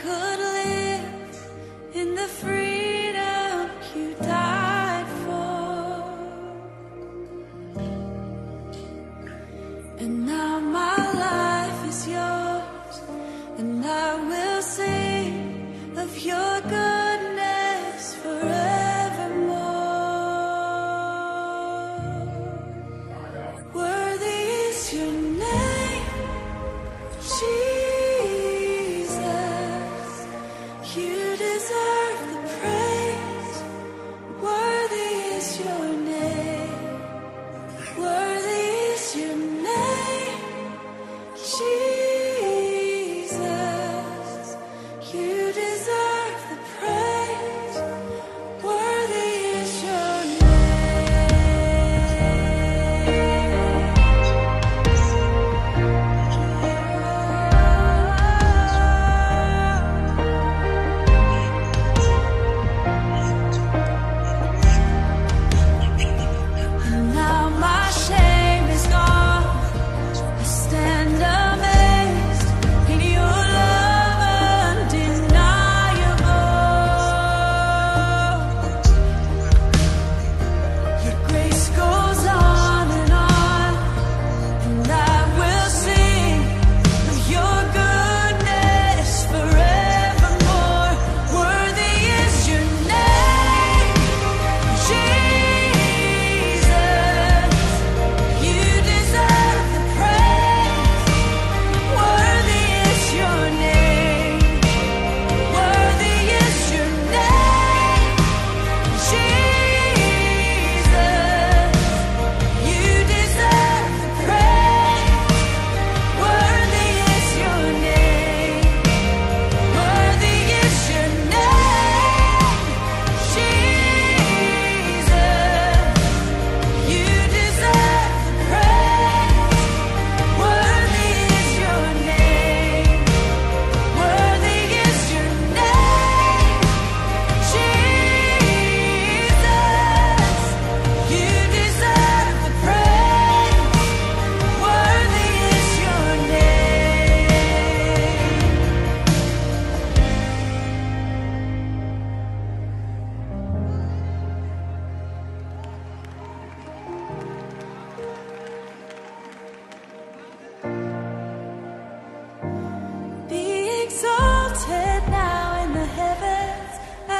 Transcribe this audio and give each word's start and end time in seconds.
could 0.00 0.33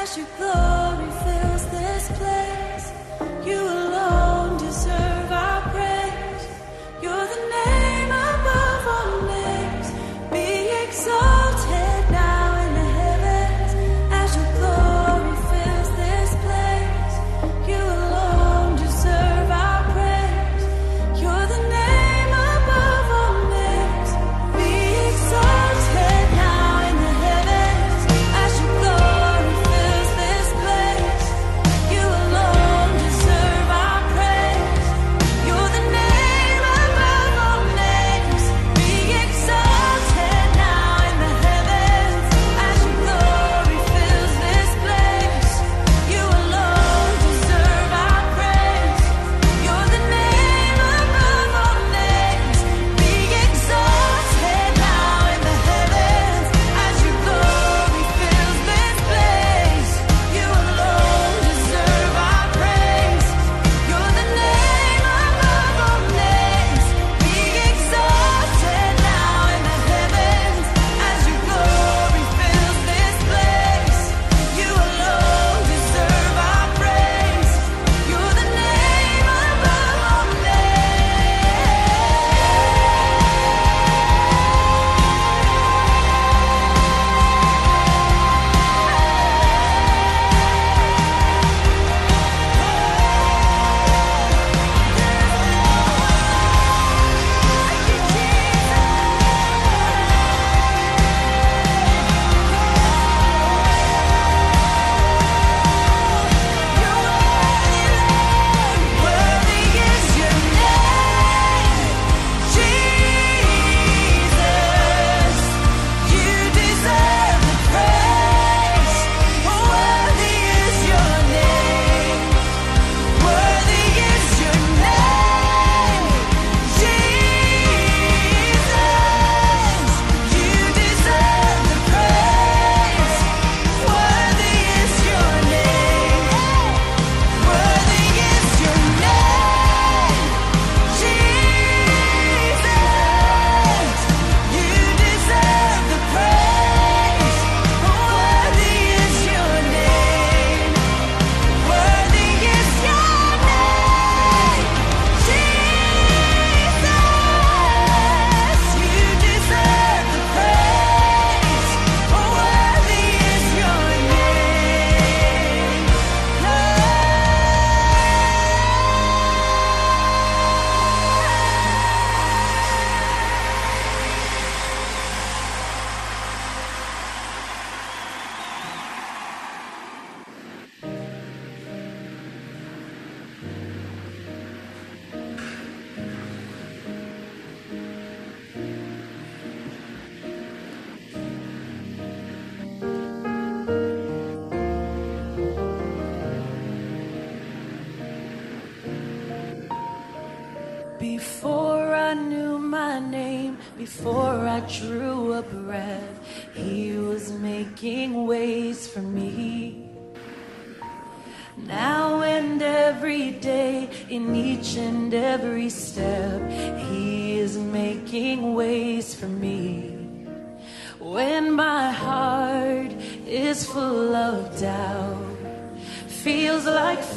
as 0.04 0.18
your 0.18 0.26
glory 0.36 0.83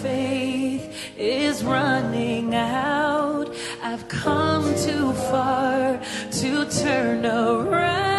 faith 0.08 0.86
is 1.18 1.64
running 1.64 2.56
out. 2.56 3.48
I've 3.84 4.08
come 4.08 4.66
too 4.88 5.12
far 5.30 6.00
to 6.40 6.66
turn 6.82 7.26
around. 7.26 8.17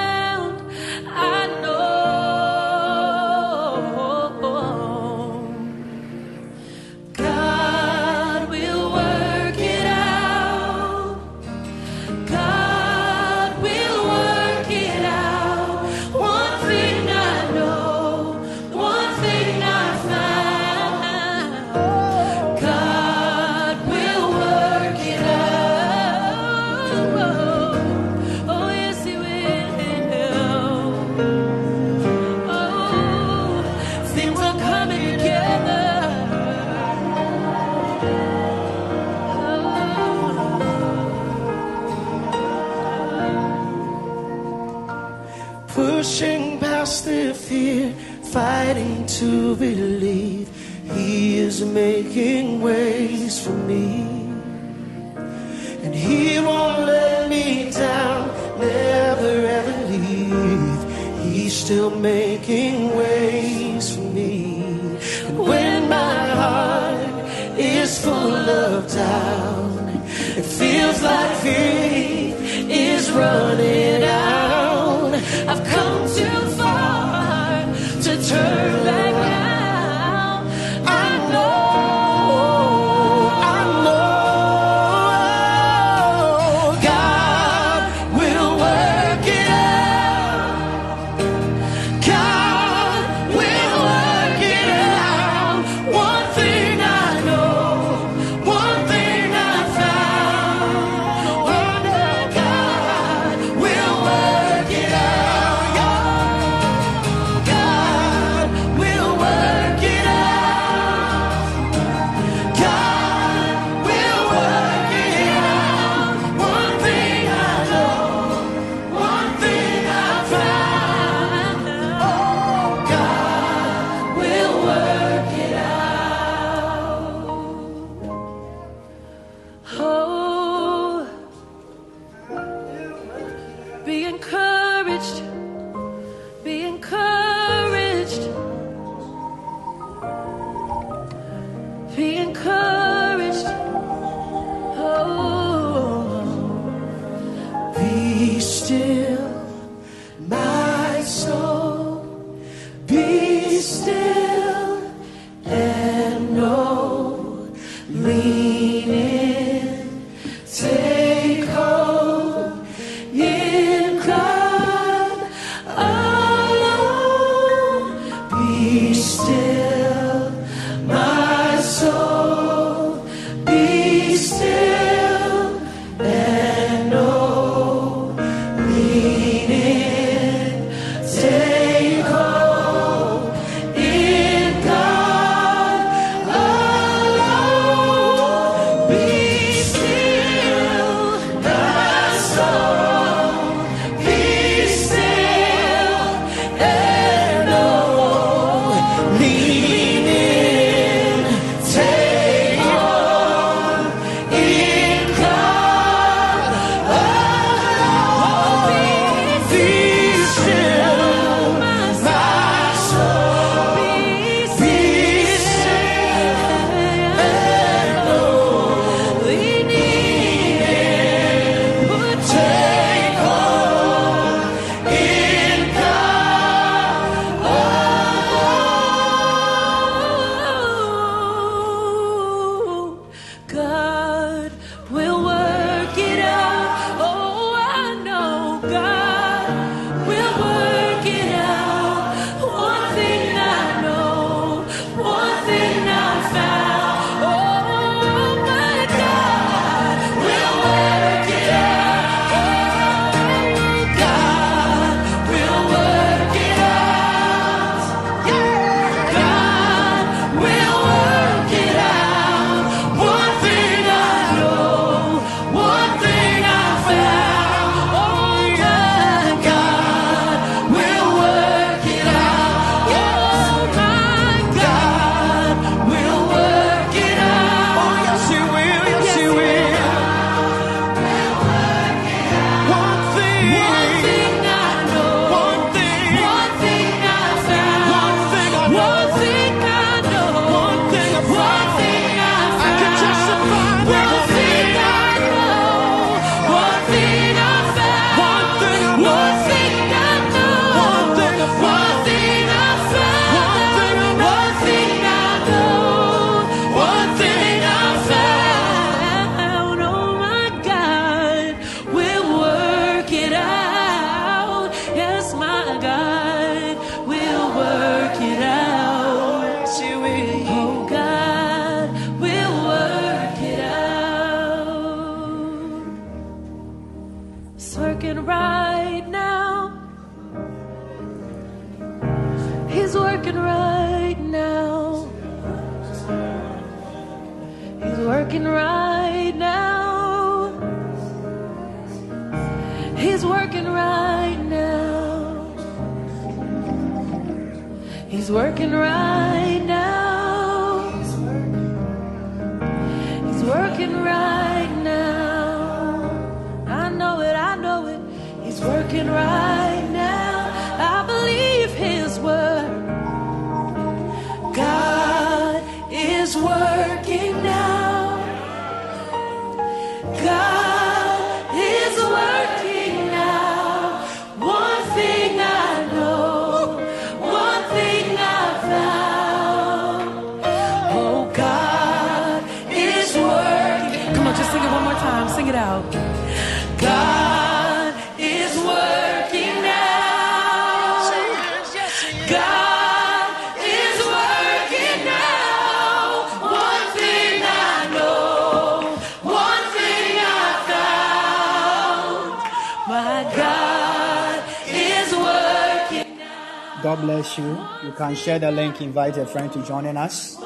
Share 408.28 408.38
the 408.38 408.50
link, 408.52 408.82
invite 408.82 409.16
a 409.16 409.24
friend 409.24 409.50
to 409.54 409.62
joining 409.64 409.96
us. 409.96 410.36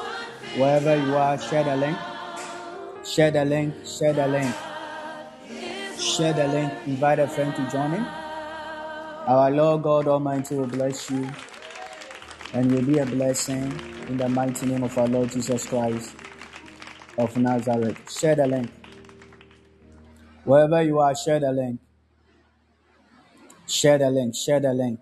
Wherever 0.55 0.95
you 0.95 1.17
are, 1.17 1.37
share 1.37 1.65
the 1.65 1.75
link. 1.75 1.97
Share 3.03 3.29
the 3.29 3.43
link, 3.43 3.73
share 3.85 4.13
the 4.13 4.25
link. 4.25 4.55
Share 5.99 6.31
the 6.31 6.47
link, 6.47 6.71
invite 6.87 7.19
a 7.19 7.27
friend 7.27 7.53
to 7.53 7.69
join 7.69 7.93
in. 7.95 8.05
Our 9.27 9.51
Lord 9.51 9.83
God 9.83 10.07
Almighty 10.07 10.55
will 10.55 10.67
bless 10.67 11.11
you 11.11 11.29
and 12.53 12.71
will 12.71 12.85
be 12.85 12.99
a 12.99 13.05
blessing 13.05 13.77
in 14.07 14.15
the 14.15 14.29
mighty 14.29 14.65
name 14.65 14.83
of 14.83 14.97
our 14.97 15.07
Lord 15.07 15.31
Jesus 15.31 15.67
Christ 15.67 16.15
of 17.17 17.35
Nazareth. 17.35 17.99
Share 18.09 18.35
the 18.37 18.47
link. 18.47 18.71
Wherever 20.45 20.81
you 20.81 20.99
are, 20.99 21.13
share 21.13 21.41
the 21.41 21.51
link. 21.51 21.81
Share 23.67 23.97
the 23.97 24.09
link. 24.09 24.35
Share 24.37 24.61
the 24.61 24.73
link. 24.73 25.01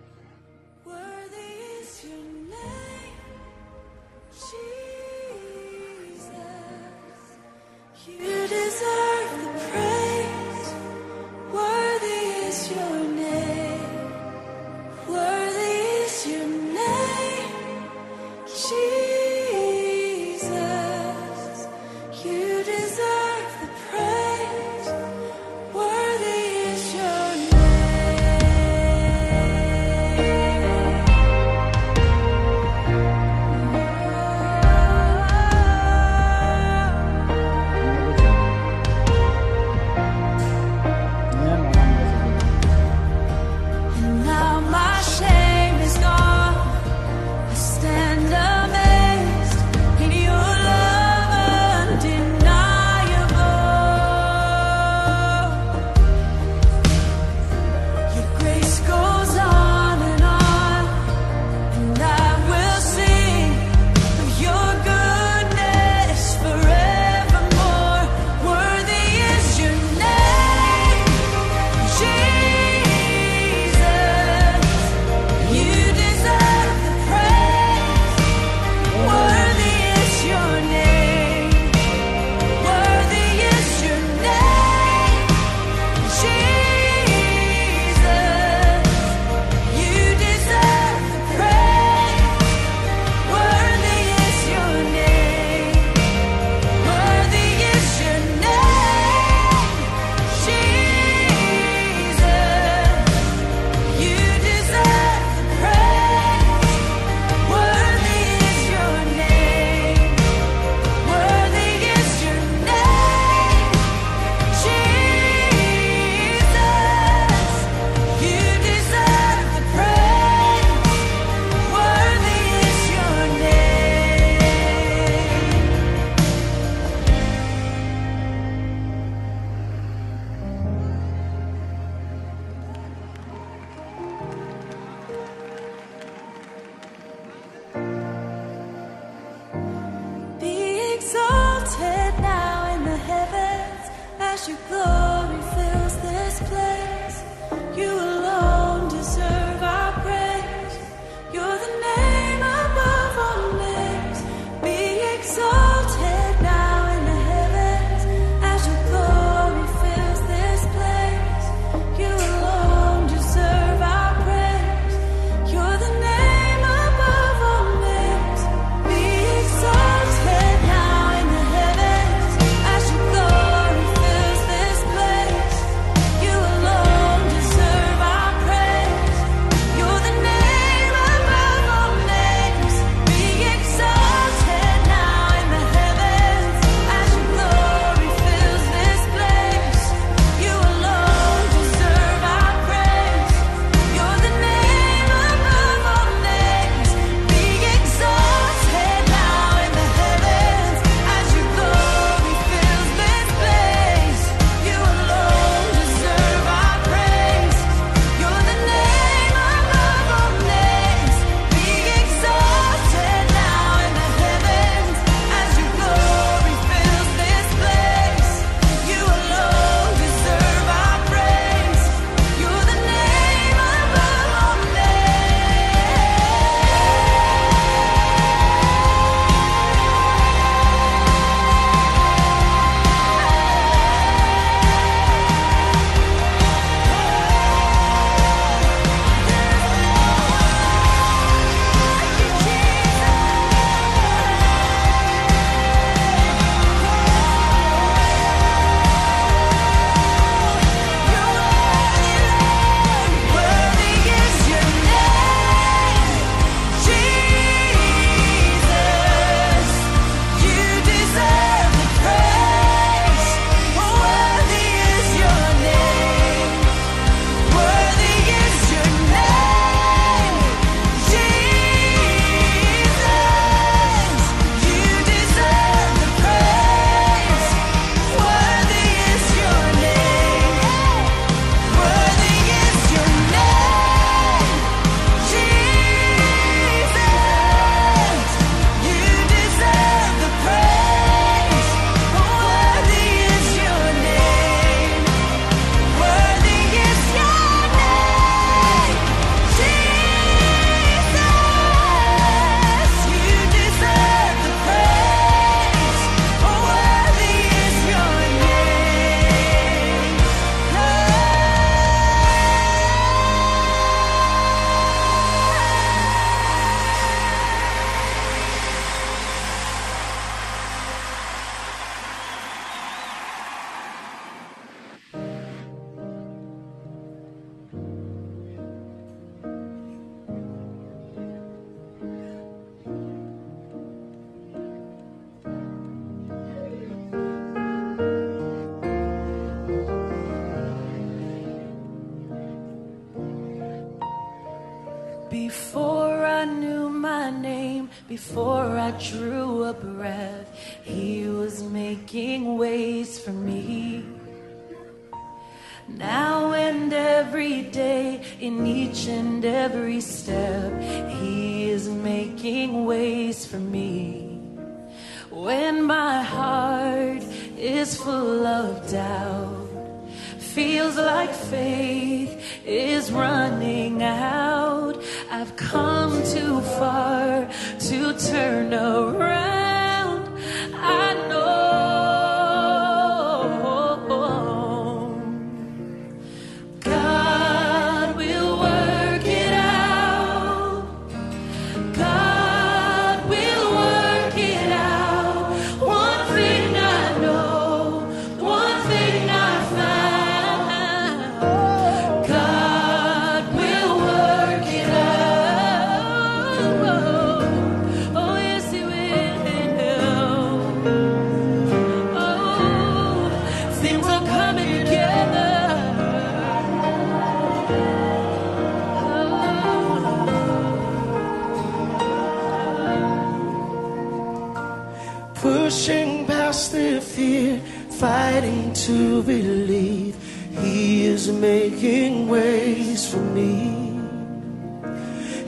pushing 425.41 426.27
past 426.27 426.71
their 426.71 427.01
fear, 427.01 427.59
fighting 427.89 428.71
to 428.73 429.23
believe 429.23 430.15
He 430.61 431.05
is 431.05 431.31
making 431.31 432.27
ways 432.27 433.11
for 433.11 433.23
me. 433.37 433.97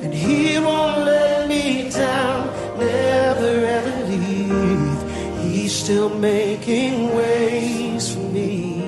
And 0.03 0.11
He 0.11 0.57
won't 0.57 1.05
let 1.05 1.47
me 1.47 1.91
down, 1.91 2.47
never 2.79 3.53
ever 3.77 3.97
leave. 4.11 5.43
He's 5.43 5.75
still 5.75 6.09
making 6.09 7.15
ways 7.15 8.13
for 8.13 8.25
me. 8.37 8.81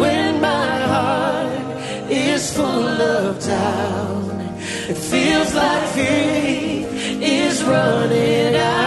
When 0.00 0.40
my 0.40 0.80
heart 0.92 2.10
is 2.10 2.52
full 2.56 2.88
of 3.18 3.38
doubt, 3.44 4.40
it 4.90 4.98
feels 4.98 5.54
like 5.54 5.84
faith 5.90 6.88
is 7.22 7.62
running 7.62 8.56
out. 8.56 8.85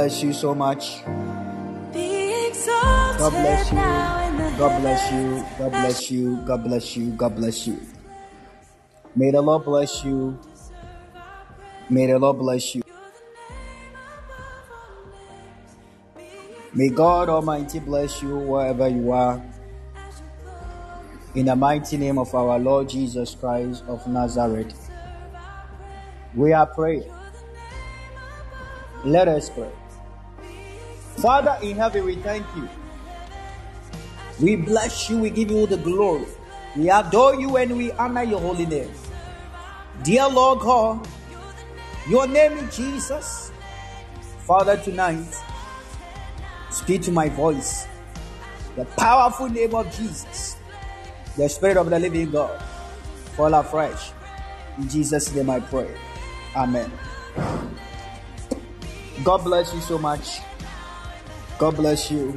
Bless 0.00 0.22
you 0.22 0.32
so 0.32 0.54
much. 0.54 1.04
God 1.04 1.92
bless 3.36 3.68
you. 3.68 3.76
now 3.76 4.28
in 4.28 4.36
the 4.38 4.44
God 4.56 4.80
bless 4.80 5.12
you. 5.12 5.44
God 5.58 5.72
bless 5.72 6.10
you. 6.10 6.36
God 6.36 6.64
bless 6.64 6.96
you. 6.96 7.10
God 7.10 7.36
bless 7.36 7.66
you. 7.66 7.78
May 9.14 9.30
the 9.30 9.42
Lord 9.42 9.66
bless 9.66 10.02
you. 10.02 10.38
May 11.90 12.06
the 12.06 12.18
Lord 12.18 12.38
bless 12.38 12.74
you. 12.74 12.82
May 16.72 16.88
God 16.88 17.28
Almighty 17.28 17.80
bless 17.80 18.22
you 18.22 18.38
wherever 18.38 18.88
you 18.88 19.12
are. 19.12 19.44
In 21.34 21.44
the 21.44 21.56
mighty 21.56 21.98
name 21.98 22.16
of 22.16 22.34
our 22.34 22.58
Lord 22.58 22.88
Jesus 22.88 23.34
Christ 23.34 23.84
of 23.86 24.06
Nazareth, 24.06 24.90
we 26.34 26.54
are 26.54 26.66
praying. 26.66 27.04
Let 29.04 29.28
us 29.28 29.50
pray. 29.50 29.70
Father 31.20 31.58
in 31.62 31.76
heaven, 31.76 32.04
we 32.04 32.16
thank 32.16 32.46
you. 32.56 32.68
We 34.40 34.56
bless 34.56 35.10
you, 35.10 35.18
we 35.18 35.28
give 35.28 35.50
you 35.50 35.66
the 35.66 35.76
glory. 35.76 36.24
We 36.74 36.88
adore 36.88 37.34
you 37.34 37.56
and 37.58 37.76
we 37.76 37.92
honor 37.92 38.22
your 38.22 38.40
holy 38.40 38.64
name. 38.64 38.90
Dear 40.02 40.28
Lord 40.28 40.60
God, 40.60 41.06
your 42.08 42.26
name 42.26 42.52
is 42.52 42.74
Jesus. 42.74 43.52
Father, 44.46 44.78
tonight, 44.78 45.34
speak 46.70 47.02
to 47.02 47.12
my 47.12 47.28
voice. 47.28 47.86
The 48.76 48.86
powerful 48.96 49.50
name 49.50 49.74
of 49.74 49.94
Jesus, 49.94 50.56
the 51.36 51.48
Spirit 51.48 51.76
of 51.76 51.90
the 51.90 51.98
living 51.98 52.30
God, 52.30 52.62
fall 53.36 53.52
afresh. 53.52 54.12
In 54.78 54.88
Jesus' 54.88 55.34
name 55.34 55.50
I 55.50 55.60
pray. 55.60 55.90
Amen. 56.56 56.90
God 59.22 59.44
bless 59.44 59.74
you 59.74 59.80
so 59.82 59.98
much. 59.98 60.40
God 61.60 61.76
bless 61.76 62.10
you. 62.10 62.34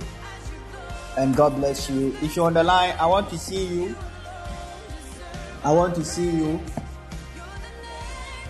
And 1.16 1.34
God 1.34 1.56
bless 1.56 1.90
you. 1.90 2.14
If 2.22 2.36
you're 2.36 2.46
on 2.46 2.56
the 2.56 2.64
line, 2.64 2.94
I 3.00 3.06
want 3.06 3.30
to 3.30 3.40
see 3.40 3.64
you. 3.64 3.96
I 5.64 5.72
want 5.72 5.96
to 5.96 6.04
see 6.04 6.30
you. 6.30 6.60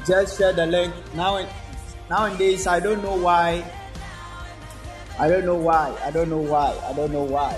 Just 0.07 0.35
share 0.35 0.51
the 0.51 0.65
link. 0.65 0.91
Now, 1.13 1.45
nowadays, 2.09 2.65
I 2.65 2.79
don't 2.79 3.03
know 3.03 3.15
why. 3.15 3.63
I 5.19 5.29
don't 5.29 5.45
know 5.45 5.53
why. 5.53 5.95
I 6.03 6.09
don't 6.09 6.31
know 6.31 6.41
why. 6.41 6.73
I 6.89 6.93
don't 6.93 7.11
know 7.11 7.21
why. 7.21 7.53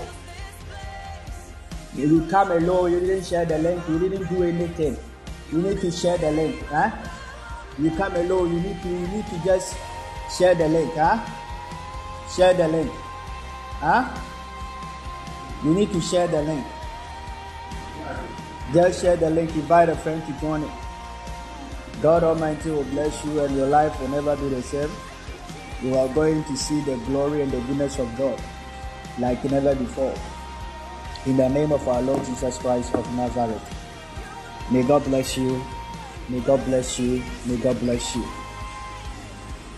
You 1.94 2.20
come 2.28 2.52
alone, 2.52 2.92
you 2.92 3.00
didn't 3.00 3.24
share 3.24 3.46
the 3.46 3.56
link, 3.56 3.82
you 3.88 3.98
didn't 3.98 4.28
do 4.28 4.42
anything. 4.42 4.94
You 5.50 5.62
need 5.62 5.80
to 5.80 5.90
share 5.90 6.18
the 6.18 6.32
link. 6.32 6.60
Huh? 6.66 6.90
You 7.78 7.90
come 7.92 8.14
alone, 8.14 8.52
you 8.52 8.60
need 8.60 8.82
to 8.82 8.88
you 8.90 9.08
need 9.08 9.26
to 9.28 9.40
just 9.42 9.74
share 10.36 10.54
the 10.54 10.68
link, 10.68 10.92
huh? 10.92 11.16
Share 12.28 12.52
the 12.52 12.68
link. 12.68 12.92
Huh? 13.80 14.08
You 15.64 15.74
need 15.74 15.92
to 15.92 16.00
share 16.00 16.26
the 16.28 16.42
link. 16.42 16.66
Just 18.72 19.02
share 19.02 19.16
the 19.16 19.30
link, 19.30 19.54
invite 19.54 19.88
a 19.88 19.96
friend 19.96 20.24
to 20.26 20.32
join 20.40 20.62
it. 20.62 20.70
God 22.02 22.24
Almighty 22.24 22.70
will 22.70 22.84
bless 22.84 23.24
you 23.24 23.40
and 23.40 23.56
your 23.56 23.68
life 23.68 23.98
will 24.00 24.08
never 24.08 24.36
be 24.36 24.48
the 24.48 24.62
same. 24.62 24.90
You 25.82 25.94
are 25.96 26.08
going 26.08 26.44
to 26.44 26.56
see 26.56 26.80
the 26.82 26.96
glory 27.06 27.42
and 27.42 27.50
the 27.50 27.60
goodness 27.60 27.98
of 27.98 28.16
God 28.16 28.40
like 29.18 29.44
never 29.44 29.74
before. 29.74 30.14
In 31.26 31.36
the 31.36 31.48
name 31.48 31.72
of 31.72 31.86
our 31.88 32.02
Lord 32.02 32.24
Jesus 32.24 32.58
Christ 32.58 32.94
of 32.94 33.10
Nazareth. 33.14 33.62
May 34.70 34.82
God 34.82 35.04
bless 35.04 35.36
you. 35.36 35.62
May 36.28 36.40
God 36.40 36.64
bless 36.64 36.98
you. 36.98 37.22
May 37.46 37.56
God 37.56 37.78
bless 37.80 38.14
you. 38.16 38.24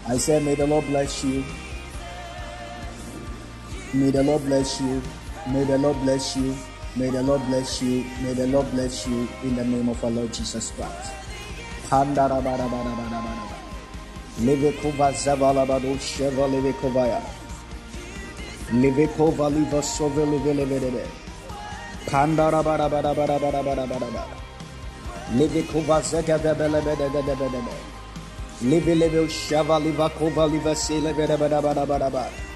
I 0.07 0.17
say, 0.17 0.43
may 0.43 0.55
the 0.55 0.67
Lord 0.67 0.87
bless 0.87 1.23
you. 1.25 1.45
May 3.95 4.11
the 4.11 4.23
Lord 4.23 4.45
bless 4.45 4.81
you. 4.83 5.01
May 5.49 5.65
the 5.65 5.79
Lord 5.79 5.97
bless 6.03 6.37
you. 6.37 6.55
May 6.97 7.09
the 7.09 7.23
Lord 7.23 7.41
bless 7.47 7.81
you. 7.81 8.05
May 8.23 8.35
the 8.35 8.47
Lord 8.47 8.71
bless 8.73 9.07
you 9.07 9.27
in 9.43 9.57
the 9.57 9.65
name 9.65 9.89
of 9.89 10.05
our 10.05 10.11
Lord 10.11 10.31
Jesus 10.33 10.71
Christ. 10.77 11.13
Levekova 14.45 15.13
zavalabado 15.13 15.97
sheva 15.99 16.47
levekovaya. 16.47 17.21
Levekova 18.73 19.49
liva 19.51 19.83
sove 19.83 20.25
leve 20.27 20.55
leve 20.55 20.81
leve. 20.81 21.07
Pandarabarabarabarabarabarabaraba. 22.11 24.27
Levekova 25.35 26.03
zega 26.03 26.39
debe 26.39 26.69
leve 26.69 26.97
debe 26.97 27.23
debe 27.23 27.49
debe. 27.51 27.73
Leve 28.63 28.95
leve 28.95 29.29
shava 29.29 29.79
liva 29.81 30.09
kova 30.11 30.47
liva 30.47 30.75
se 30.77 31.01
leve 31.01 31.27
debe 31.27 31.49
debe 31.49 31.75
debe 31.75 31.99
debe. 31.99 32.48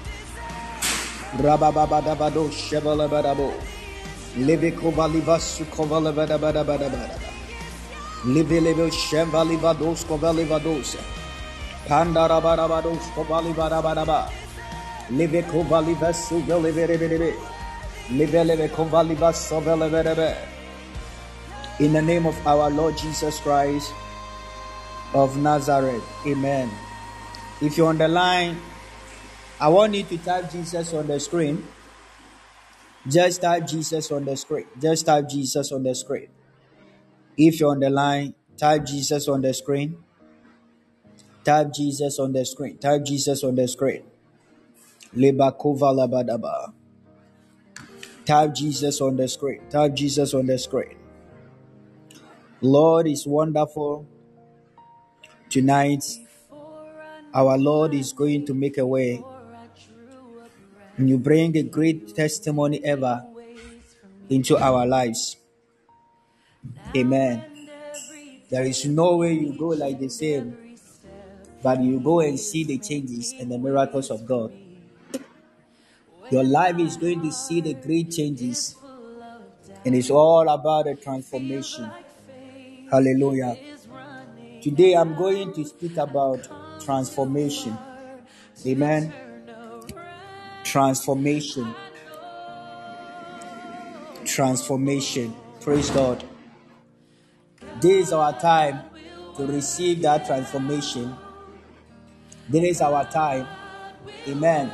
Rabababadabado 1.37 2.49
sheva 2.51 2.95
leve 2.95 3.21
debe. 3.23 3.53
Levekova 4.37 5.07
liva 5.07 5.39
sukova 5.39 5.99
leve 6.01 6.27
debe 6.27 6.51
debe 6.53 6.77
debe 6.77 6.97
debe. 6.97 7.33
Live 8.25 8.61
leve 8.61 8.89
sheva 8.91 9.43
liva 9.43 9.73
dos 9.73 10.03
kova 10.03 10.31
liva 10.33 10.59
dos. 10.59 10.95
Pandarabarabados 11.87 13.11
kovali 13.13 13.53
barabaraba. 13.53 14.29
Live 15.09 15.43
kovali 15.43 15.93
vesu 15.95 16.39
vele 16.47 16.71
leve 16.71 17.33
Live 18.11 18.43
leve 18.43 18.69
kovali 18.69 19.15
vaso 19.15 19.59
vele 19.59 19.89
verebe. 19.89 20.37
In 21.79 21.91
the 21.91 22.01
name 22.01 22.25
of 22.25 22.47
our 22.47 22.69
Lord 22.69 22.95
Jesus 22.97 23.39
Christ 23.39 23.91
of 25.13 25.35
Nazareth. 25.37 26.03
Amen. 26.25 26.69
If 27.61 27.77
you're 27.77 27.89
on 27.89 27.97
the 27.97 28.07
line, 28.07 28.57
I 29.63 29.69
want 29.69 29.95
you 29.95 30.03
to 30.03 30.17
type 30.17 30.51
Jesus 30.51 30.93
on 30.93 31.07
the 31.07 31.17
screen. 31.21 31.65
Just 33.07 33.41
type 33.41 33.65
Jesus 33.65 34.11
on 34.11 34.25
the 34.25 34.35
screen. 34.35 34.65
Just 34.77 35.05
type 35.05 35.29
Jesus 35.29 35.71
on 35.71 35.83
the 35.83 35.95
screen. 35.95 36.27
If 37.37 37.61
you're 37.61 37.71
on 37.71 37.79
the 37.79 37.89
line, 37.89 38.33
type 38.57 38.83
Jesus 38.83 39.29
on 39.29 39.41
the 39.41 39.53
screen. 39.53 40.03
Type 41.45 41.71
Jesus 41.71 42.19
on 42.19 42.33
the 42.33 42.45
screen. 42.45 42.77
Type 42.77 43.05
Jesus 43.05 43.41
on 43.45 43.55
the 43.55 43.65
screen. 43.69 44.03
Lebakova 45.15 45.95
labadaba. 45.95 46.73
Type 48.25 48.53
Jesus 48.53 48.99
on 48.99 49.15
the 49.15 49.29
screen. 49.29 49.61
Type 49.69 49.93
Jesus 49.93 50.33
on 50.33 50.45
the 50.45 50.59
screen. 50.59 50.97
Lord 52.59 53.07
is 53.07 53.25
wonderful. 53.25 54.09
Tonight, 55.49 56.03
our 57.33 57.57
Lord 57.57 57.93
is 57.93 58.11
going 58.11 58.45
to 58.47 58.53
make 58.53 58.77
a 58.77 58.85
way. 58.85 59.23
You 60.97 61.17
bring 61.17 61.57
a 61.57 61.63
great 61.63 62.15
testimony 62.15 62.83
ever 62.85 63.25
into 64.29 64.57
our 64.57 64.85
lives. 64.85 65.37
Amen. 66.95 67.43
There 68.49 68.63
is 68.63 68.85
no 68.85 69.17
way 69.17 69.33
you 69.33 69.53
go 69.57 69.69
like 69.69 69.99
the 69.99 70.09
same 70.09 70.57
but 71.63 71.81
you 71.81 71.99
go 71.99 72.19
and 72.19 72.37
see 72.37 72.65
the 72.65 72.77
changes 72.77 73.33
and 73.39 73.49
the 73.49 73.57
miracles 73.57 74.11
of 74.11 74.25
God. 74.25 74.51
Your 76.29 76.43
life 76.43 76.77
is 76.77 76.97
going 76.97 77.21
to 77.21 77.31
see 77.31 77.61
the 77.61 77.73
great 77.73 78.11
changes, 78.11 78.75
and 79.85 79.95
it's 79.95 80.09
all 80.09 80.47
about 80.49 80.85
the 80.85 80.95
transformation. 80.95 81.89
Hallelujah. 82.91 83.57
Today 84.61 84.93
I'm 84.93 85.15
going 85.15 85.53
to 85.53 85.65
speak 85.65 85.95
about 85.95 86.47
transformation. 86.83 87.77
Amen. 88.67 89.13
Transformation. 90.63 91.73
Transformation. 94.25 95.35
Praise 95.61 95.89
God. 95.89 96.23
This 97.81 98.07
is 98.07 98.13
our 98.13 98.39
time 98.39 98.81
to 99.37 99.45
receive 99.47 100.01
that 100.03 100.25
transformation 100.25 101.15
this 102.49 102.63
is 102.63 102.81
our 102.81 103.09
time. 103.09 103.47
Amen. 104.27 104.71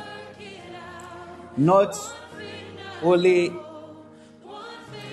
Not 1.56 1.96
only 3.02 3.52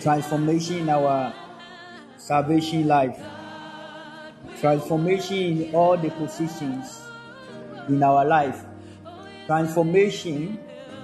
transformation 0.02 0.78
in 0.78 0.90
our 0.90 1.34
salvation 2.18 2.88
life, 2.88 3.20
transformation 4.60 5.38
in 5.38 5.76
all 5.76 5.98
the 5.98 6.10
positions 6.10 7.00
in 7.88 8.02
our 8.02 8.26
life, 8.26 8.66
transformation 9.46 10.60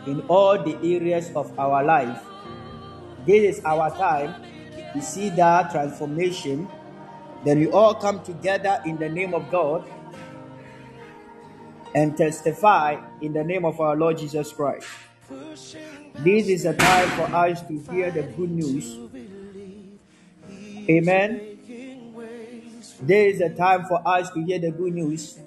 in 0.08 0.22
all 0.28 0.62
the 0.62 0.76
areas 0.96 1.32
of 1.36 1.58
our 1.58 1.84
life. 1.84 2.22
This 3.26 3.58
is 3.58 3.66
our 3.66 3.90
time 3.96 4.36
to 4.94 5.02
see 5.02 5.30
that 5.32 5.72
transformation. 5.72 6.68
Then 7.46 7.60
we 7.60 7.68
all 7.68 7.96
come 7.96 8.24
together 8.24 8.82
in 8.86 8.98
the 8.98 9.10
name 9.10 9.34
of 9.34 9.50
God 9.50 9.86
and 11.96 12.18
testify 12.18 12.98
in 13.22 13.34
the 13.34 13.44
name 13.44 13.66
of 13.66 13.80
our 13.80 13.96
Lord 13.96 14.18
Jesus 14.18 14.52
Christ. 14.52 14.88
This 16.20 16.48
is 16.48 16.66
a 16.66 16.74
time 16.74 17.10
for 17.10 17.36
us 17.36 17.62
to 17.68 17.80
hear 17.92 18.12
the 18.12 18.24
good 18.24 18.52
news. 18.52 18.98
Amen. 20.90 21.58
This 23.02 23.36
is 23.36 23.42
a 23.42 23.50
time 23.50 23.86
for 23.86 24.02
us 24.08 24.30
to 24.32 24.44
hear 24.44 24.60
the 24.60 24.72
good 24.72 24.94
news. 24.94 25.40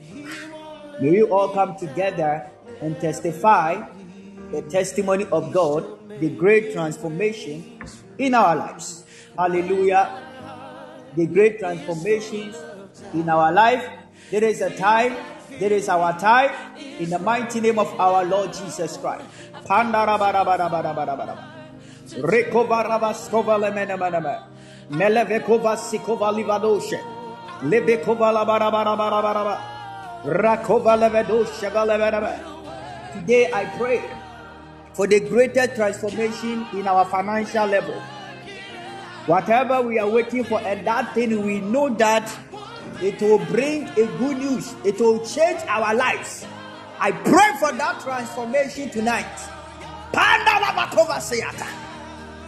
May 1.01 1.11
we 1.11 1.23
all 1.23 1.51
come 1.51 1.77
together 1.77 2.51
and 2.81 2.99
testify 3.01 3.87
the 4.53 4.63
testimony 4.63 5.27
of 5.33 5.53
God 5.53 5.97
the 6.21 6.31
great 6.31 6.73
transformation 6.73 7.81
in 8.19 8.35
our 8.35 8.57
lives. 8.57 9.05
Hallelujah. 9.37 10.23
The 11.15 11.27
great 11.27 11.59
transformations 11.59 12.57
in 13.13 13.29
our 13.29 13.53
life. 13.53 13.85
There 14.31 14.45
is 14.45 14.61
a 14.61 14.71
time, 14.77 15.15
there 15.59 15.73
is 15.73 15.89
our 15.89 16.19
time 16.19 16.51
in 16.77 17.11
the 17.11 17.19
mighty 17.19 17.61
name 17.61 17.79
of 17.79 17.89
our 18.01 18.25
Lord 18.25 18.53
Jesus 18.53 18.97
Christ. 18.97 19.25
Melevekova 27.63 28.47
bara 28.47 28.71
bara 28.71 28.97
bara 28.97 29.17
bara. 29.27 29.61
Today 33.15 33.51
I 33.53 33.65
pray 33.79 34.03
for 34.97 35.07
the 35.07 35.21
greater 35.21 35.67
transformation 35.67 36.67
in 36.73 36.89
our 36.89 37.05
financial 37.05 37.67
level. 37.67 38.01
Whatever 39.27 39.83
we 39.83 39.99
are 39.99 40.09
waiting 40.09 40.43
for, 40.43 40.59
and 40.61 40.87
that 40.87 41.13
thing 41.15 41.45
we 41.45 41.61
know 41.61 41.91
that 41.97 42.35
it 43.03 43.21
will 43.21 43.45
bring 43.47 43.89
a 43.89 44.07
good 44.19 44.39
news, 44.39 44.75
it 44.87 44.99
will 44.99 45.23
change 45.27 45.61
our 45.69 45.95
lives. 45.95 46.47
I 46.99 47.13
pray 47.13 47.53
for 47.61 47.77
that 47.77 48.01
transformation 48.01 48.89
tonight. 48.89 49.27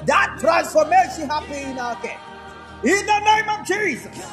That 0.06 0.38
transformation 0.40 1.28
happening 1.28 1.72
in 1.72 1.78
our 1.78 1.96
care. 1.96 2.18
In 2.82 3.04
the 3.04 3.20
name 3.20 3.48
of 3.50 3.66
Jesus. 3.66 4.32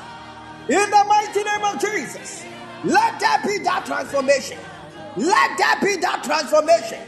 In 0.69 0.89
the 0.89 1.03
mighty 1.05 1.43
name 1.43 1.63
of 1.65 1.81
Jesus. 1.81 2.45
Let 2.85 3.19
there 3.19 3.41
be 3.43 3.57
that 3.65 3.85
transformation. 3.85 4.57
Let 5.17 5.57
there 5.57 5.81
be 5.81 5.97
that 6.01 6.23
transformation. 6.23 6.99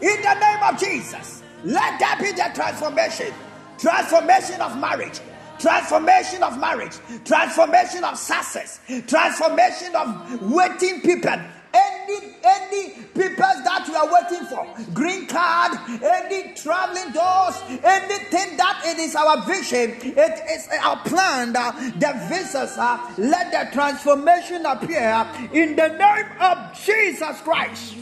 In 0.00 0.22
the 0.22 0.34
name 0.34 0.62
of 0.62 0.78
Jesus. 0.78 1.42
Let 1.64 1.98
that 2.00 2.18
be 2.20 2.32
that 2.32 2.54
transformation. 2.54 3.32
Transformation 3.78 4.60
of 4.60 4.78
marriage. 4.78 5.20
Transformation 5.58 6.42
of 6.42 6.58
marriage. 6.58 6.96
Transformation 7.24 8.04
of 8.04 8.16
success. 8.18 8.80
Transformation 9.06 9.94
of 9.96 10.52
waiting 10.52 11.00
people 11.00 11.40
any 11.76 12.34
any 12.44 12.92
papers 13.14 13.58
that 13.64 13.84
you 13.86 13.94
are 13.94 14.08
waiting 14.12 14.46
for 14.46 14.66
green 14.94 15.26
card 15.26 15.72
any 16.02 16.54
traveling 16.54 17.12
doors 17.12 17.56
anything 17.84 18.56
that 18.56 18.82
it 18.86 18.98
is 18.98 19.14
our 19.14 19.42
vision 19.42 19.90
it 20.02 20.40
is 20.50 20.68
our 20.80 20.96
plan 21.04 21.52
that 21.52 21.74
the 21.98 22.12
visas 22.28 22.76
uh, 22.78 22.98
let 23.18 23.50
the 23.50 23.72
transformation 23.72 24.64
appear 24.64 25.26
in 25.52 25.76
the 25.76 25.88
name 25.88 26.26
of 26.40 26.72
jesus 26.80 27.40
christ 27.42 27.96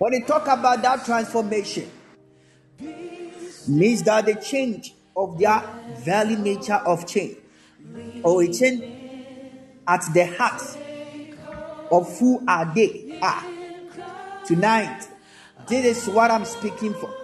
when 0.00 0.12
we 0.12 0.22
talk 0.22 0.46
about 0.46 0.80
that 0.80 1.04
transformation 1.04 1.90
means 3.68 4.02
that 4.02 4.24
the 4.24 4.34
change 4.34 4.94
of 5.14 5.38
their 5.38 5.62
very 5.98 6.36
nature 6.36 6.80
of 6.86 7.06
change 7.06 7.36
or 8.24 8.42
a 8.42 8.50
change 8.50 8.82
at 9.86 10.00
the 10.14 10.24
heart 10.38 10.62
of 11.92 12.18
who 12.18 12.42
are 12.48 12.72
they 12.74 13.18
are. 13.20 13.44
Tonight, 14.46 15.06
this 15.68 16.08
is 16.08 16.14
what 16.14 16.30
I'm 16.30 16.46
speaking 16.46 16.94
for. 16.94 17.14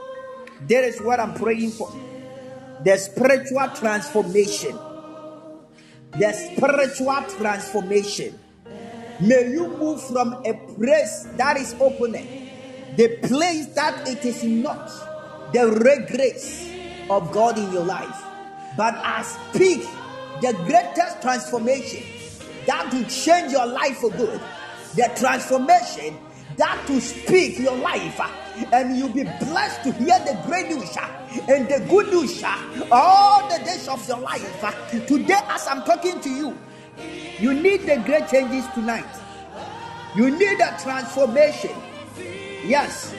This 0.67 0.97
is 0.97 1.03
what 1.03 1.19
I'm 1.19 1.33
praying 1.33 1.71
for. 1.71 1.91
The 2.85 2.99
spiritual 2.99 3.69
transformation. 3.75 4.79
The 6.13 6.31
spiritual 6.31 7.23
transformation. 7.39 8.39
May 9.19 9.51
you 9.53 9.67
move 9.79 10.03
from 10.03 10.35
a 10.45 10.53
place 10.53 11.27
that 11.37 11.57
is 11.57 11.75
open, 11.81 12.46
the 12.97 13.09
place 13.29 13.67
that 13.75 14.09
it 14.09 14.25
is 14.25 14.43
not 14.43 14.91
the 15.53 15.81
red 15.85 16.09
grace 16.09 16.71
of 17.11 17.31
God 17.33 17.59
in 17.59 17.73
your 17.73 17.85
life, 17.85 18.23
but 18.77 18.95
I 18.95 19.23
speak 19.23 19.83
the 20.41 20.53
greatest 20.67 21.23
transformation 21.23 22.03
that 22.67 22.93
will 22.93 23.05
change 23.05 23.53
your 23.53 23.67
life 23.67 23.99
for 23.99 24.11
good 24.11 24.41
the 24.97 25.11
transformation 25.15 26.17
that 26.57 26.89
will 26.89 27.01
speak 27.01 27.59
your 27.59 27.77
life 27.77 28.19
and 28.73 28.97
you'll 28.97 29.11
be 29.11 29.25
blessed 29.25 29.85
to 29.85 29.93
hear 29.93 30.19
the 30.21 30.41
great 30.47 30.69
news 30.69 30.97
and 31.49 31.69
the 31.69 31.85
good 31.89 32.09
news 32.09 32.43
all 32.91 33.47
the 33.51 33.63
days 33.63 33.87
of 33.89 34.07
your 34.09 34.19
life. 34.19 34.65
Today, 35.07 35.39
as 35.49 35.67
I'm 35.69 35.83
talking 35.83 36.19
to 36.21 36.31
you, 36.31 36.59
you 37.39 37.53
need 37.53 37.83
the 37.83 38.03
great 38.07 38.29
changes 38.29 38.67
tonight. 38.73 39.05
You 40.17 40.31
need 40.31 40.61
a 40.61 40.79
transformation. 40.83 41.77
Yes. 42.67 43.15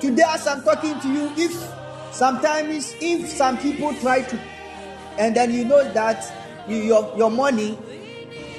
Today, 0.00 0.22
as 0.26 0.46
I'm 0.46 0.62
talking 0.62 0.98
to 1.00 1.08
you, 1.08 1.32
if 1.36 1.52
sometimes 2.12 2.94
if 3.00 3.28
some 3.28 3.58
people 3.58 3.92
try 3.94 4.22
to, 4.22 4.40
and 5.18 5.34
then 5.34 5.52
you 5.52 5.64
know 5.64 5.92
that 5.92 6.32
you, 6.68 6.76
your, 6.76 7.12
your 7.16 7.30
money, 7.30 7.76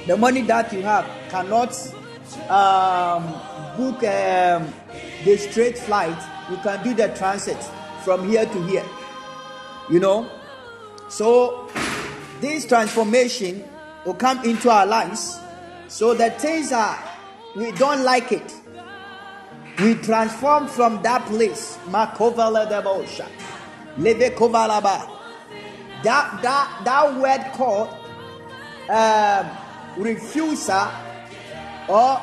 the 0.06 0.18
money 0.18 0.42
that 0.42 0.74
you 0.74 0.82
have 0.82 1.06
cannot 1.30 1.72
um, 2.50 3.24
book 3.78 4.04
um, 4.04 4.74
the 5.24 5.38
straight 5.38 5.78
flight, 5.78 6.18
you 6.50 6.58
can 6.58 6.84
do 6.84 6.94
the 6.94 7.08
transit 7.16 7.58
from 8.04 8.28
here 8.28 8.46
to 8.46 8.64
here. 8.68 8.86
You 9.90 10.02
know, 10.02 10.30
so 11.08 11.70
this 12.42 12.66
transformation 12.66 13.64
will 14.06 14.16
come 14.16 14.44
into 14.44 14.70
our 14.70 14.86
lives. 14.86 15.40
So 15.88 16.14
the 16.14 16.30
things 16.32 16.74
are 16.74 17.02
we 17.56 17.72
don't 17.74 18.04
like 18.04 18.34
it. 18.34 18.54
We 19.80 19.96
transform 19.96 20.68
from 20.68 21.02
that 21.04 21.26
place. 21.26 21.78
Makovala. 21.88 22.70
Leve 23.98 24.34
kovalaba. 24.36 25.10
That 26.04 26.42
that 26.42 26.82
that 26.84 27.16
word 27.20 27.52
called 27.54 27.90
um, 28.90 29.50
refuser 29.98 30.92
or 31.88 32.22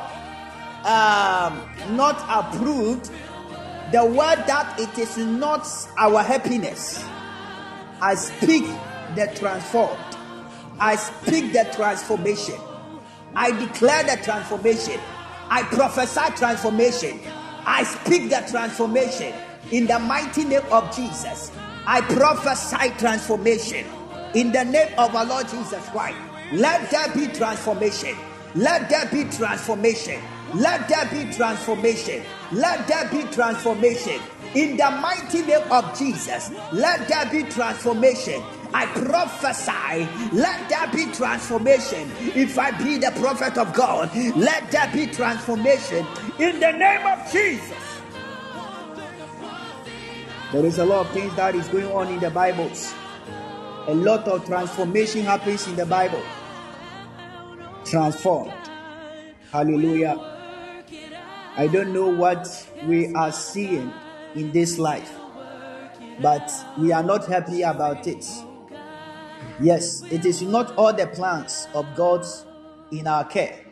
um, 0.84 1.96
not 1.96 2.24
approved, 2.28 3.10
the 3.92 4.04
word 4.04 4.44
that 4.46 4.78
it 4.78 4.98
is 4.98 5.16
not 5.16 5.66
our 5.98 6.22
happiness. 6.22 7.04
I 8.00 8.14
speak 8.14 8.64
the 9.14 9.30
transformed. 9.34 9.98
I 10.78 10.96
speak 10.96 11.52
the 11.52 11.70
transformation. 11.74 12.58
I 13.34 13.50
declare 13.52 14.02
the 14.04 14.22
transformation. 14.22 15.00
I 15.50 15.62
prophesy 15.64 16.34
transformation. 16.36 17.20
I 17.72 17.84
speak 17.84 18.30
the 18.30 18.44
transformation 18.50 19.32
in 19.70 19.86
the 19.86 19.96
mighty 20.00 20.42
name 20.42 20.64
of 20.72 20.94
Jesus. 20.94 21.52
I 21.86 22.00
prophesy 22.00 22.90
transformation 22.98 23.86
in 24.34 24.50
the 24.50 24.64
name 24.64 24.92
of 24.98 25.14
our 25.14 25.24
Lord 25.24 25.48
Jesus 25.48 25.88
Christ. 25.90 26.18
Let 26.52 26.90
there 26.90 27.14
be 27.14 27.28
transformation. 27.32 28.16
Let 28.56 28.90
there 28.90 29.06
be 29.06 29.30
transformation. 29.30 30.20
Let 30.52 30.88
there 30.88 31.06
be 31.10 31.32
transformation. 31.32 32.24
Let 32.50 32.88
there 32.88 33.08
be 33.08 33.22
transformation. 33.30 34.20
In 34.56 34.76
the 34.76 34.90
mighty 34.90 35.42
name 35.42 35.70
of 35.70 35.96
Jesus, 35.96 36.50
let 36.72 37.06
there 37.06 37.30
be 37.30 37.48
transformation. 37.48 38.42
I 38.72 38.86
prophesy, 38.86 40.08
let 40.36 40.68
there 40.68 40.86
be 40.92 41.12
transformation. 41.12 42.10
If 42.18 42.58
I 42.58 42.70
be 42.72 42.98
the 42.98 43.12
prophet 43.20 43.58
of 43.58 43.72
God, 43.72 44.10
let 44.36 44.70
there 44.70 44.90
be 44.92 45.06
transformation 45.06 46.06
in 46.38 46.60
the 46.60 46.72
name 46.72 47.06
of 47.06 47.30
Jesus. 47.32 48.00
There 50.52 50.64
is 50.64 50.78
a 50.78 50.84
lot 50.84 51.06
of 51.06 51.12
things 51.12 51.34
that 51.36 51.54
is 51.54 51.68
going 51.68 51.90
on 51.92 52.08
in 52.08 52.20
the 52.20 52.30
Bibles. 52.30 52.92
A 53.86 53.94
lot 53.94 54.26
of 54.28 54.44
transformation 54.46 55.24
happens 55.24 55.66
in 55.66 55.76
the 55.76 55.86
Bible 55.86 56.22
transformed. 57.84 58.52
Hallelujah. 59.50 60.16
I 61.56 61.66
don't 61.66 61.92
know 61.92 62.08
what 62.08 62.46
we 62.86 63.12
are 63.14 63.32
seeing 63.32 63.92
in 64.34 64.52
this 64.52 64.78
life, 64.78 65.12
but 66.22 66.50
we 66.78 66.92
are 66.92 67.02
not 67.02 67.26
happy 67.26 67.62
about 67.62 68.06
it. 68.06 68.24
Yes, 69.60 70.02
it 70.10 70.24
is 70.24 70.42
not 70.42 70.76
all 70.76 70.92
the 70.92 71.06
plans 71.06 71.68
of 71.74 71.86
God 71.94 72.24
in 72.90 73.06
our 73.06 73.24
care, 73.24 73.64